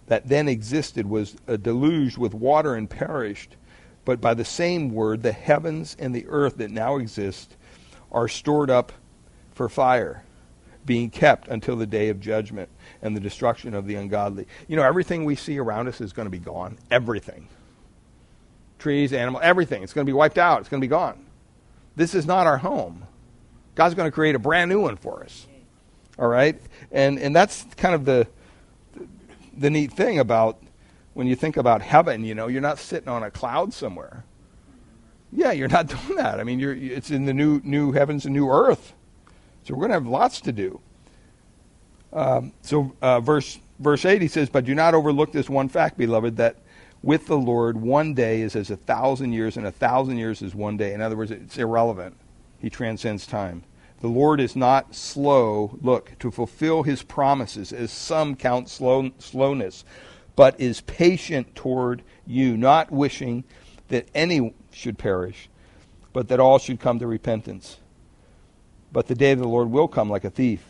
that 0.06 0.28
then 0.28 0.48
existed 0.48 1.06
was 1.06 1.36
a 1.46 1.58
deluge 1.58 2.16
with 2.16 2.34
water 2.34 2.74
and 2.74 2.88
perished. 2.88 3.56
But 4.04 4.20
by 4.20 4.34
the 4.34 4.44
same 4.44 4.90
word, 4.90 5.22
the 5.22 5.32
heavens 5.32 5.96
and 5.98 6.14
the 6.14 6.26
earth 6.28 6.58
that 6.58 6.70
now 6.70 6.96
exist 6.96 7.56
are 8.12 8.28
stored 8.28 8.70
up 8.70 8.92
for 9.52 9.68
fire, 9.68 10.22
being 10.84 11.10
kept 11.10 11.48
until 11.48 11.76
the 11.76 11.86
day 11.86 12.08
of 12.08 12.20
judgment 12.20 12.68
and 13.02 13.16
the 13.16 13.20
destruction 13.20 13.74
of 13.74 13.86
the 13.86 13.96
ungodly. 13.96 14.46
You 14.68 14.76
know, 14.76 14.84
everything 14.84 15.24
we 15.24 15.34
see 15.34 15.58
around 15.58 15.88
us 15.88 16.00
is 16.00 16.12
going 16.12 16.26
to 16.26 16.30
be 16.30 16.38
gone. 16.38 16.78
Everything. 16.90 17.48
Trees, 18.78 19.12
animals, 19.12 19.42
everything. 19.44 19.82
It's 19.82 19.92
going 19.92 20.06
to 20.06 20.10
be 20.10 20.16
wiped 20.16 20.38
out. 20.38 20.60
It's 20.60 20.68
going 20.68 20.80
to 20.80 20.86
be 20.86 20.90
gone. 20.90 21.24
This 21.96 22.14
is 22.14 22.26
not 22.26 22.46
our 22.46 22.58
home. 22.58 23.04
God's 23.74 23.94
going 23.94 24.06
to 24.06 24.14
create 24.14 24.34
a 24.34 24.38
brand 24.38 24.68
new 24.68 24.80
one 24.80 24.96
for 24.96 25.24
us. 25.24 25.46
All 26.18 26.28
right? 26.28 26.60
And 26.92 27.18
and 27.18 27.34
that's 27.34 27.64
kind 27.76 27.94
of 27.94 28.04
the 28.04 28.28
the 29.56 29.70
neat 29.70 29.92
thing 29.92 30.18
about 30.18 30.62
when 31.14 31.26
you 31.26 31.34
think 31.34 31.56
about 31.56 31.82
heaven, 31.82 32.24
you 32.24 32.34
know, 32.34 32.46
you're 32.46 32.60
not 32.60 32.78
sitting 32.78 33.08
on 33.08 33.22
a 33.22 33.30
cloud 33.30 33.72
somewhere. 33.72 34.24
Yeah, 35.32 35.52
you're 35.52 35.68
not 35.68 35.86
doing 36.06 36.16
that. 36.16 36.38
I 36.38 36.44
mean, 36.44 36.60
it's 36.60 37.10
in 37.10 37.24
the 37.24 37.34
new 37.34 37.60
new 37.64 37.92
heavens 37.92 38.24
and 38.24 38.34
new 38.34 38.50
earth. 38.50 38.92
So 39.64 39.74
we're 39.74 39.80
going 39.80 39.90
to 39.90 39.94
have 39.94 40.06
lots 40.06 40.40
to 40.42 40.52
do. 40.52 40.80
Um, 42.12 42.52
so 42.62 42.94
uh, 43.02 43.20
verse 43.20 43.58
verse 43.78 44.04
eight, 44.04 44.22
he 44.22 44.28
says, 44.28 44.48
"But 44.48 44.64
do 44.64 44.74
not 44.74 44.94
overlook 44.94 45.32
this 45.32 45.50
one 45.50 45.68
fact, 45.68 45.98
beloved, 45.98 46.36
that 46.36 46.56
with 47.02 47.26
the 47.26 47.36
Lord 47.36 47.76
one 47.76 48.14
day 48.14 48.42
is 48.42 48.56
as 48.56 48.70
a 48.70 48.76
thousand 48.76 49.32
years, 49.32 49.56
and 49.56 49.66
a 49.66 49.72
thousand 49.72 50.18
years 50.18 50.40
is 50.42 50.54
one 50.54 50.76
day. 50.76 50.94
In 50.94 51.00
other 51.00 51.16
words, 51.16 51.30
it's 51.30 51.58
irrelevant. 51.58 52.16
He 52.58 52.70
transcends 52.70 53.26
time." 53.26 53.64
The 54.00 54.08
Lord 54.08 54.40
is 54.40 54.54
not 54.54 54.94
slow, 54.94 55.78
look, 55.80 56.18
to 56.18 56.30
fulfill 56.30 56.82
his 56.82 57.02
promises, 57.02 57.72
as 57.72 57.90
some 57.90 58.36
count 58.36 58.68
slow, 58.68 59.10
slowness, 59.18 59.84
but 60.34 60.60
is 60.60 60.82
patient 60.82 61.54
toward 61.54 62.02
you, 62.26 62.56
not 62.56 62.90
wishing 62.90 63.44
that 63.88 64.08
any 64.14 64.52
should 64.70 64.98
perish, 64.98 65.48
but 66.12 66.28
that 66.28 66.40
all 66.40 66.58
should 66.58 66.78
come 66.78 66.98
to 66.98 67.06
repentance. 67.06 67.78
But 68.92 69.06
the 69.06 69.14
day 69.14 69.32
of 69.32 69.38
the 69.38 69.48
Lord 69.48 69.70
will 69.70 69.88
come 69.88 70.10
like 70.10 70.24
a 70.24 70.30
thief. 70.30 70.62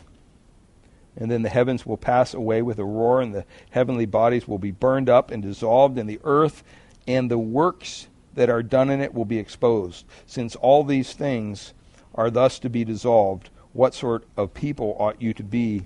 And 1.17 1.29
then 1.29 1.41
the 1.41 1.49
heavens 1.49 1.85
will 1.85 1.97
pass 1.97 2.33
away 2.33 2.61
with 2.61 2.79
a 2.79 2.85
roar, 2.85 3.21
and 3.21 3.33
the 3.33 3.45
heavenly 3.71 4.05
bodies 4.05 4.47
will 4.47 4.59
be 4.59 4.71
burned 4.71 5.09
up 5.09 5.31
and 5.31 5.43
dissolved, 5.43 5.97
and 5.97 6.09
the 6.09 6.21
earth 6.23 6.63
and 7.07 7.29
the 7.29 7.37
works 7.37 8.07
that 8.35 8.49
are 8.49 8.63
done 8.63 8.89
in 8.89 9.01
it 9.01 9.13
will 9.13 9.25
be 9.25 9.39
exposed. 9.39 10.05
Since 10.25 10.55
all 10.55 10.83
these 10.83 11.13
things 11.13 11.73
are 12.17 12.29
thus 12.29 12.59
to 12.59 12.69
be 12.69 12.83
dissolved, 12.83 13.49
what 13.73 13.93
sort 13.93 14.25
of 14.35 14.53
people 14.53 14.97
ought 14.99 15.21
you 15.21 15.33
to 15.35 15.43
be 15.43 15.85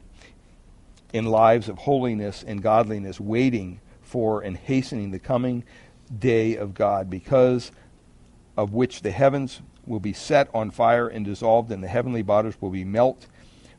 in 1.14 1.26
lives 1.26 1.68
of 1.68 1.78
holiness 1.78 2.44
and 2.48 2.64
godliness, 2.64 3.20
waiting 3.20 3.80
for 4.02 4.42
and 4.42 4.58
hastening 4.58 5.12
the 5.12 5.20
coming 5.20 5.64
day 6.18 6.56
of 6.56 6.74
God, 6.74 7.10
because 7.10 7.72
of 8.58 8.74
which 8.74 9.02
the 9.02 9.12
heavens 9.12 9.62
will 9.86 10.00
be 10.00 10.14
set 10.14 10.50
on 10.54 10.72
fire 10.72 11.08
and 11.08 11.26
dissolved, 11.26 11.72
and 11.72 11.84
the 11.84 11.88
heavenly 11.88 12.22
bodies 12.22 12.56
will 12.62 12.70
be 12.70 12.86
melt 12.86 13.28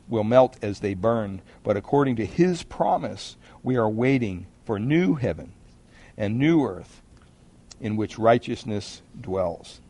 will 0.09 0.24
melt 0.24 0.57
as 0.62 0.80
they 0.80 0.94
burn. 0.94 1.40
But 1.62 1.76
according 1.76 2.16
to 2.16 2.26
his 2.26 2.62
promise, 2.62 3.36
we 3.62 3.76
are 3.76 3.88
waiting 3.88 4.46
for 4.64 4.78
new 4.78 5.14
heaven 5.14 5.53
and 6.16 6.38
new 6.38 6.64
earth 6.64 7.03
in 7.80 7.96
which 7.96 8.18
righteousness 8.18 9.03
dwells. 9.20 9.80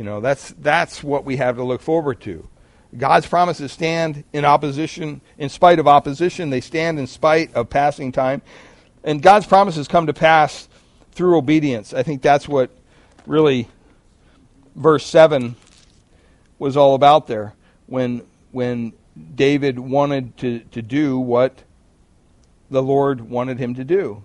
You 0.00 0.04
know, 0.04 0.22
that's, 0.22 0.54
that's 0.56 1.04
what 1.04 1.26
we 1.26 1.36
have 1.36 1.56
to 1.56 1.62
look 1.62 1.82
forward 1.82 2.22
to. 2.22 2.48
God's 2.96 3.26
promises 3.26 3.70
stand 3.70 4.24
in 4.32 4.46
opposition, 4.46 5.20
in 5.36 5.50
spite 5.50 5.78
of 5.78 5.86
opposition. 5.86 6.48
They 6.48 6.62
stand 6.62 6.98
in 6.98 7.06
spite 7.06 7.52
of 7.52 7.68
passing 7.68 8.10
time. 8.10 8.40
And 9.04 9.20
God's 9.20 9.44
promises 9.44 9.88
come 9.88 10.06
to 10.06 10.14
pass 10.14 10.70
through 11.12 11.36
obedience. 11.36 11.92
I 11.92 12.02
think 12.02 12.22
that's 12.22 12.48
what 12.48 12.70
really 13.26 13.68
verse 14.74 15.04
7 15.04 15.54
was 16.58 16.78
all 16.78 16.94
about 16.94 17.26
there. 17.26 17.52
When, 17.84 18.22
when 18.52 18.94
David 19.34 19.78
wanted 19.78 20.34
to, 20.38 20.60
to 20.60 20.80
do 20.80 21.18
what 21.18 21.62
the 22.70 22.82
Lord 22.82 23.20
wanted 23.20 23.58
him 23.58 23.74
to 23.74 23.84
do. 23.84 24.24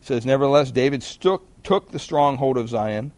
It 0.00 0.06
says, 0.06 0.24
Nevertheless, 0.24 0.70
David 0.70 1.02
took, 1.02 1.44
took 1.64 1.90
the 1.90 1.98
stronghold 1.98 2.56
of 2.56 2.68
Zion 2.68 3.10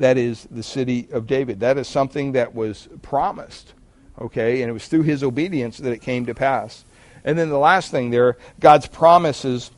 that 0.00 0.16
is 0.16 0.48
the 0.50 0.62
city 0.62 1.08
of 1.12 1.26
David. 1.26 1.60
That 1.60 1.78
is 1.78 1.86
something 1.86 2.32
that 2.32 2.54
was 2.54 2.88
promised, 3.02 3.74
okay? 4.20 4.62
And 4.62 4.70
it 4.70 4.72
was 4.72 4.88
through 4.88 5.02
his 5.02 5.22
obedience 5.22 5.78
that 5.78 5.92
it 5.92 6.00
came 6.00 6.26
to 6.26 6.34
pass. 6.34 6.84
And 7.22 7.38
then 7.38 7.50
the 7.50 7.58
last 7.58 7.90
thing 7.90 8.10
there, 8.10 8.36
God's 8.58 8.86
promises 8.86 9.70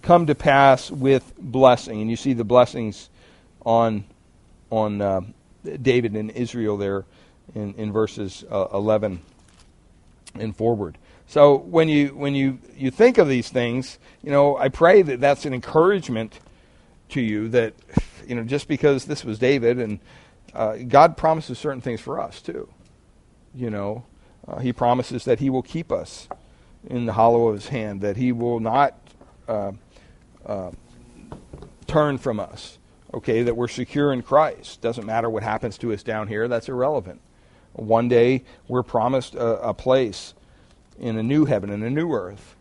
come 0.00 0.26
to 0.26 0.34
pass 0.34 0.90
with 0.90 1.32
blessing. 1.38 2.00
And 2.00 2.10
you 2.10 2.16
see 2.16 2.32
the 2.32 2.44
blessings 2.44 3.10
on, 3.64 4.04
on 4.70 5.00
uh, 5.00 5.20
David 5.82 6.14
and 6.14 6.30
Israel 6.30 6.78
there 6.78 7.04
in, 7.54 7.74
in 7.74 7.92
verses 7.92 8.44
uh, 8.50 8.68
11 8.72 9.20
and 10.34 10.56
forward. 10.56 10.96
So 11.28 11.56
when 11.56 11.88
you 11.88 12.08
when 12.14 12.36
you 12.36 12.60
you 12.76 12.92
think 12.92 13.18
of 13.18 13.26
these 13.26 13.48
things, 13.48 13.98
you 14.22 14.30
know, 14.30 14.56
I 14.56 14.68
pray 14.68 15.02
that 15.02 15.20
that's 15.20 15.44
an 15.44 15.52
encouragement 15.52 16.38
to 17.10 17.20
you 17.20 17.48
that 17.48 17.74
you 18.26 18.34
know, 18.34 18.42
just 18.42 18.68
because 18.68 19.04
this 19.04 19.24
was 19.24 19.38
David, 19.38 19.78
and 19.78 20.00
uh, 20.54 20.76
God 20.76 21.16
promises 21.16 21.58
certain 21.58 21.80
things 21.80 22.00
for 22.00 22.20
us 22.20 22.40
too. 22.42 22.68
You 23.54 23.70
know, 23.70 24.04
uh, 24.46 24.58
He 24.58 24.72
promises 24.72 25.24
that 25.24 25.38
He 25.38 25.50
will 25.50 25.62
keep 25.62 25.92
us 25.92 26.28
in 26.88 27.06
the 27.06 27.12
hollow 27.12 27.48
of 27.48 27.54
His 27.54 27.68
hand, 27.68 28.00
that 28.00 28.16
He 28.16 28.32
will 28.32 28.60
not 28.60 28.98
uh, 29.48 29.72
uh, 30.44 30.70
turn 31.86 32.18
from 32.18 32.40
us. 32.40 32.78
Okay, 33.14 33.44
that 33.44 33.56
we're 33.56 33.68
secure 33.68 34.12
in 34.12 34.20
Christ. 34.20 34.80
Doesn't 34.82 35.06
matter 35.06 35.30
what 35.30 35.42
happens 35.42 35.78
to 35.78 35.92
us 35.92 36.02
down 36.02 36.28
here, 36.28 36.48
that's 36.48 36.68
irrelevant. 36.68 37.20
One 37.72 38.08
day 38.08 38.44
we're 38.68 38.82
promised 38.82 39.34
a, 39.34 39.68
a 39.68 39.74
place 39.74 40.34
in 40.98 41.16
a 41.16 41.22
new 41.22 41.44
heaven 41.44 41.70
and 41.70 41.84
a 41.84 41.90
new 41.90 42.12
earth 42.12 42.55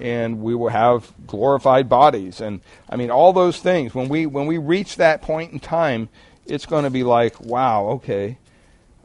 and 0.00 0.40
we 0.40 0.54
will 0.54 0.68
have 0.68 1.12
glorified 1.26 1.88
bodies. 1.88 2.40
And 2.40 2.60
i 2.88 2.96
mean 2.96 3.10
all 3.10 3.32
those 3.32 3.60
things 3.60 3.94
when 3.94 4.08
we 4.08 4.26
when 4.26 4.46
we 4.46 4.58
reach 4.58 4.96
that 4.96 5.22
point 5.22 5.52
in 5.52 5.60
time 5.60 6.08
it's 6.46 6.66
going 6.66 6.84
to 6.84 6.90
be 6.90 7.02
like 7.02 7.40
wow 7.40 7.86
okay 7.88 8.38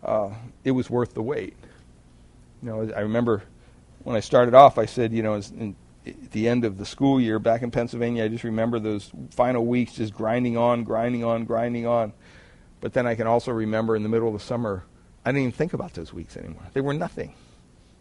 uh, 0.04 0.30
it 0.64 0.72
was 0.72 0.90
worth 0.90 1.14
the 1.14 1.22
wait. 1.22 1.56
You 2.62 2.70
know 2.70 2.94
i 2.96 3.02
remember 3.02 3.44
when 4.04 4.16
i 4.16 4.20
started 4.20 4.54
off 4.54 4.78
i 4.78 4.86
said 4.86 5.14
you 5.14 5.24
know 5.24 5.36
in, 5.36 5.76
at 6.06 6.32
the 6.32 6.48
end 6.48 6.66
of 6.66 6.78
the 6.78 6.86
school 6.86 7.20
year 7.20 7.38
back 7.40 7.62
in 7.62 7.72
pennsylvania 7.72 8.24
i 8.24 8.28
just 8.28 8.44
remember 8.44 8.80
those 8.80 9.12
final 9.32 9.66
weeks 9.66 9.94
just 9.94 10.14
grinding 10.14 10.58
on 10.58 10.84
grinding 10.84 11.24
on 11.24 11.46
grinding 11.46 11.86
on. 11.86 12.14
But 12.82 12.94
then 12.94 13.06
i 13.06 13.16
can 13.16 13.28
also 13.28 13.52
remember 13.52 13.96
in 13.96 14.04
the 14.04 14.10
middle 14.10 14.28
of 14.28 14.34
the 14.34 14.40
summer 14.40 14.84
i 15.26 15.32
didn't 15.32 15.42
even 15.42 15.52
think 15.52 15.74
about 15.74 15.94
those 15.94 16.14
weeks 16.14 16.38
anymore. 16.38 16.64
They 16.74 16.82
were 16.82 16.94
nothing 16.94 17.34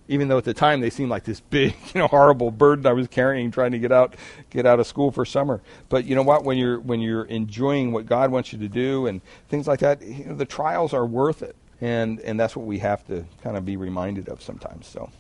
even 0.09 0.29
though 0.29 0.39
at 0.39 0.45
the 0.45 0.55
time 0.55 0.81
they 0.81 0.91
seemed 0.91 1.11
like 1.11 1.25
this 1.25 1.41
big, 1.41 1.75
you 1.95 2.01
know, 2.01 2.09
horrible 2.09 2.51
burden 2.51 2.87
I 2.87 2.93
was 2.93 3.07
carrying 3.09 3.51
trying 3.51 3.73
to 3.73 3.79
get 3.79 3.93
out 3.93 4.17
get 4.51 4.67
out 4.67 4.81
of 4.81 4.87
school 4.87 5.13
for 5.13 5.25
summer. 5.25 5.61
But 5.89 6.05
you 6.05 6.15
know 6.15 6.23
what? 6.23 6.45
When 6.45 6.59
you're 6.59 6.81
when 6.81 7.01
you're 7.01 7.25
enjoying 7.25 7.93
what 7.93 8.07
God 8.07 8.31
wants 8.31 8.53
you 8.53 8.59
to 8.59 8.69
do 8.69 9.07
and 9.07 9.21
things 9.49 9.69
like 9.69 9.81
that, 9.81 10.03
you 10.03 10.25
know, 10.27 10.35
the 10.35 10.47
trials 10.47 10.93
are 10.93 11.07
worth 11.07 11.43
it, 11.43 11.57
and 11.81 12.21
and 12.21 12.41
that's 12.41 12.57
what 12.57 12.67
we 12.67 12.79
have 12.79 13.07
to 13.07 13.25
kind 13.43 13.57
of 13.57 13.65
be 13.65 13.77
reminded 13.77 14.29
of 14.29 14.43
sometimes. 14.43 14.87
So. 14.87 15.11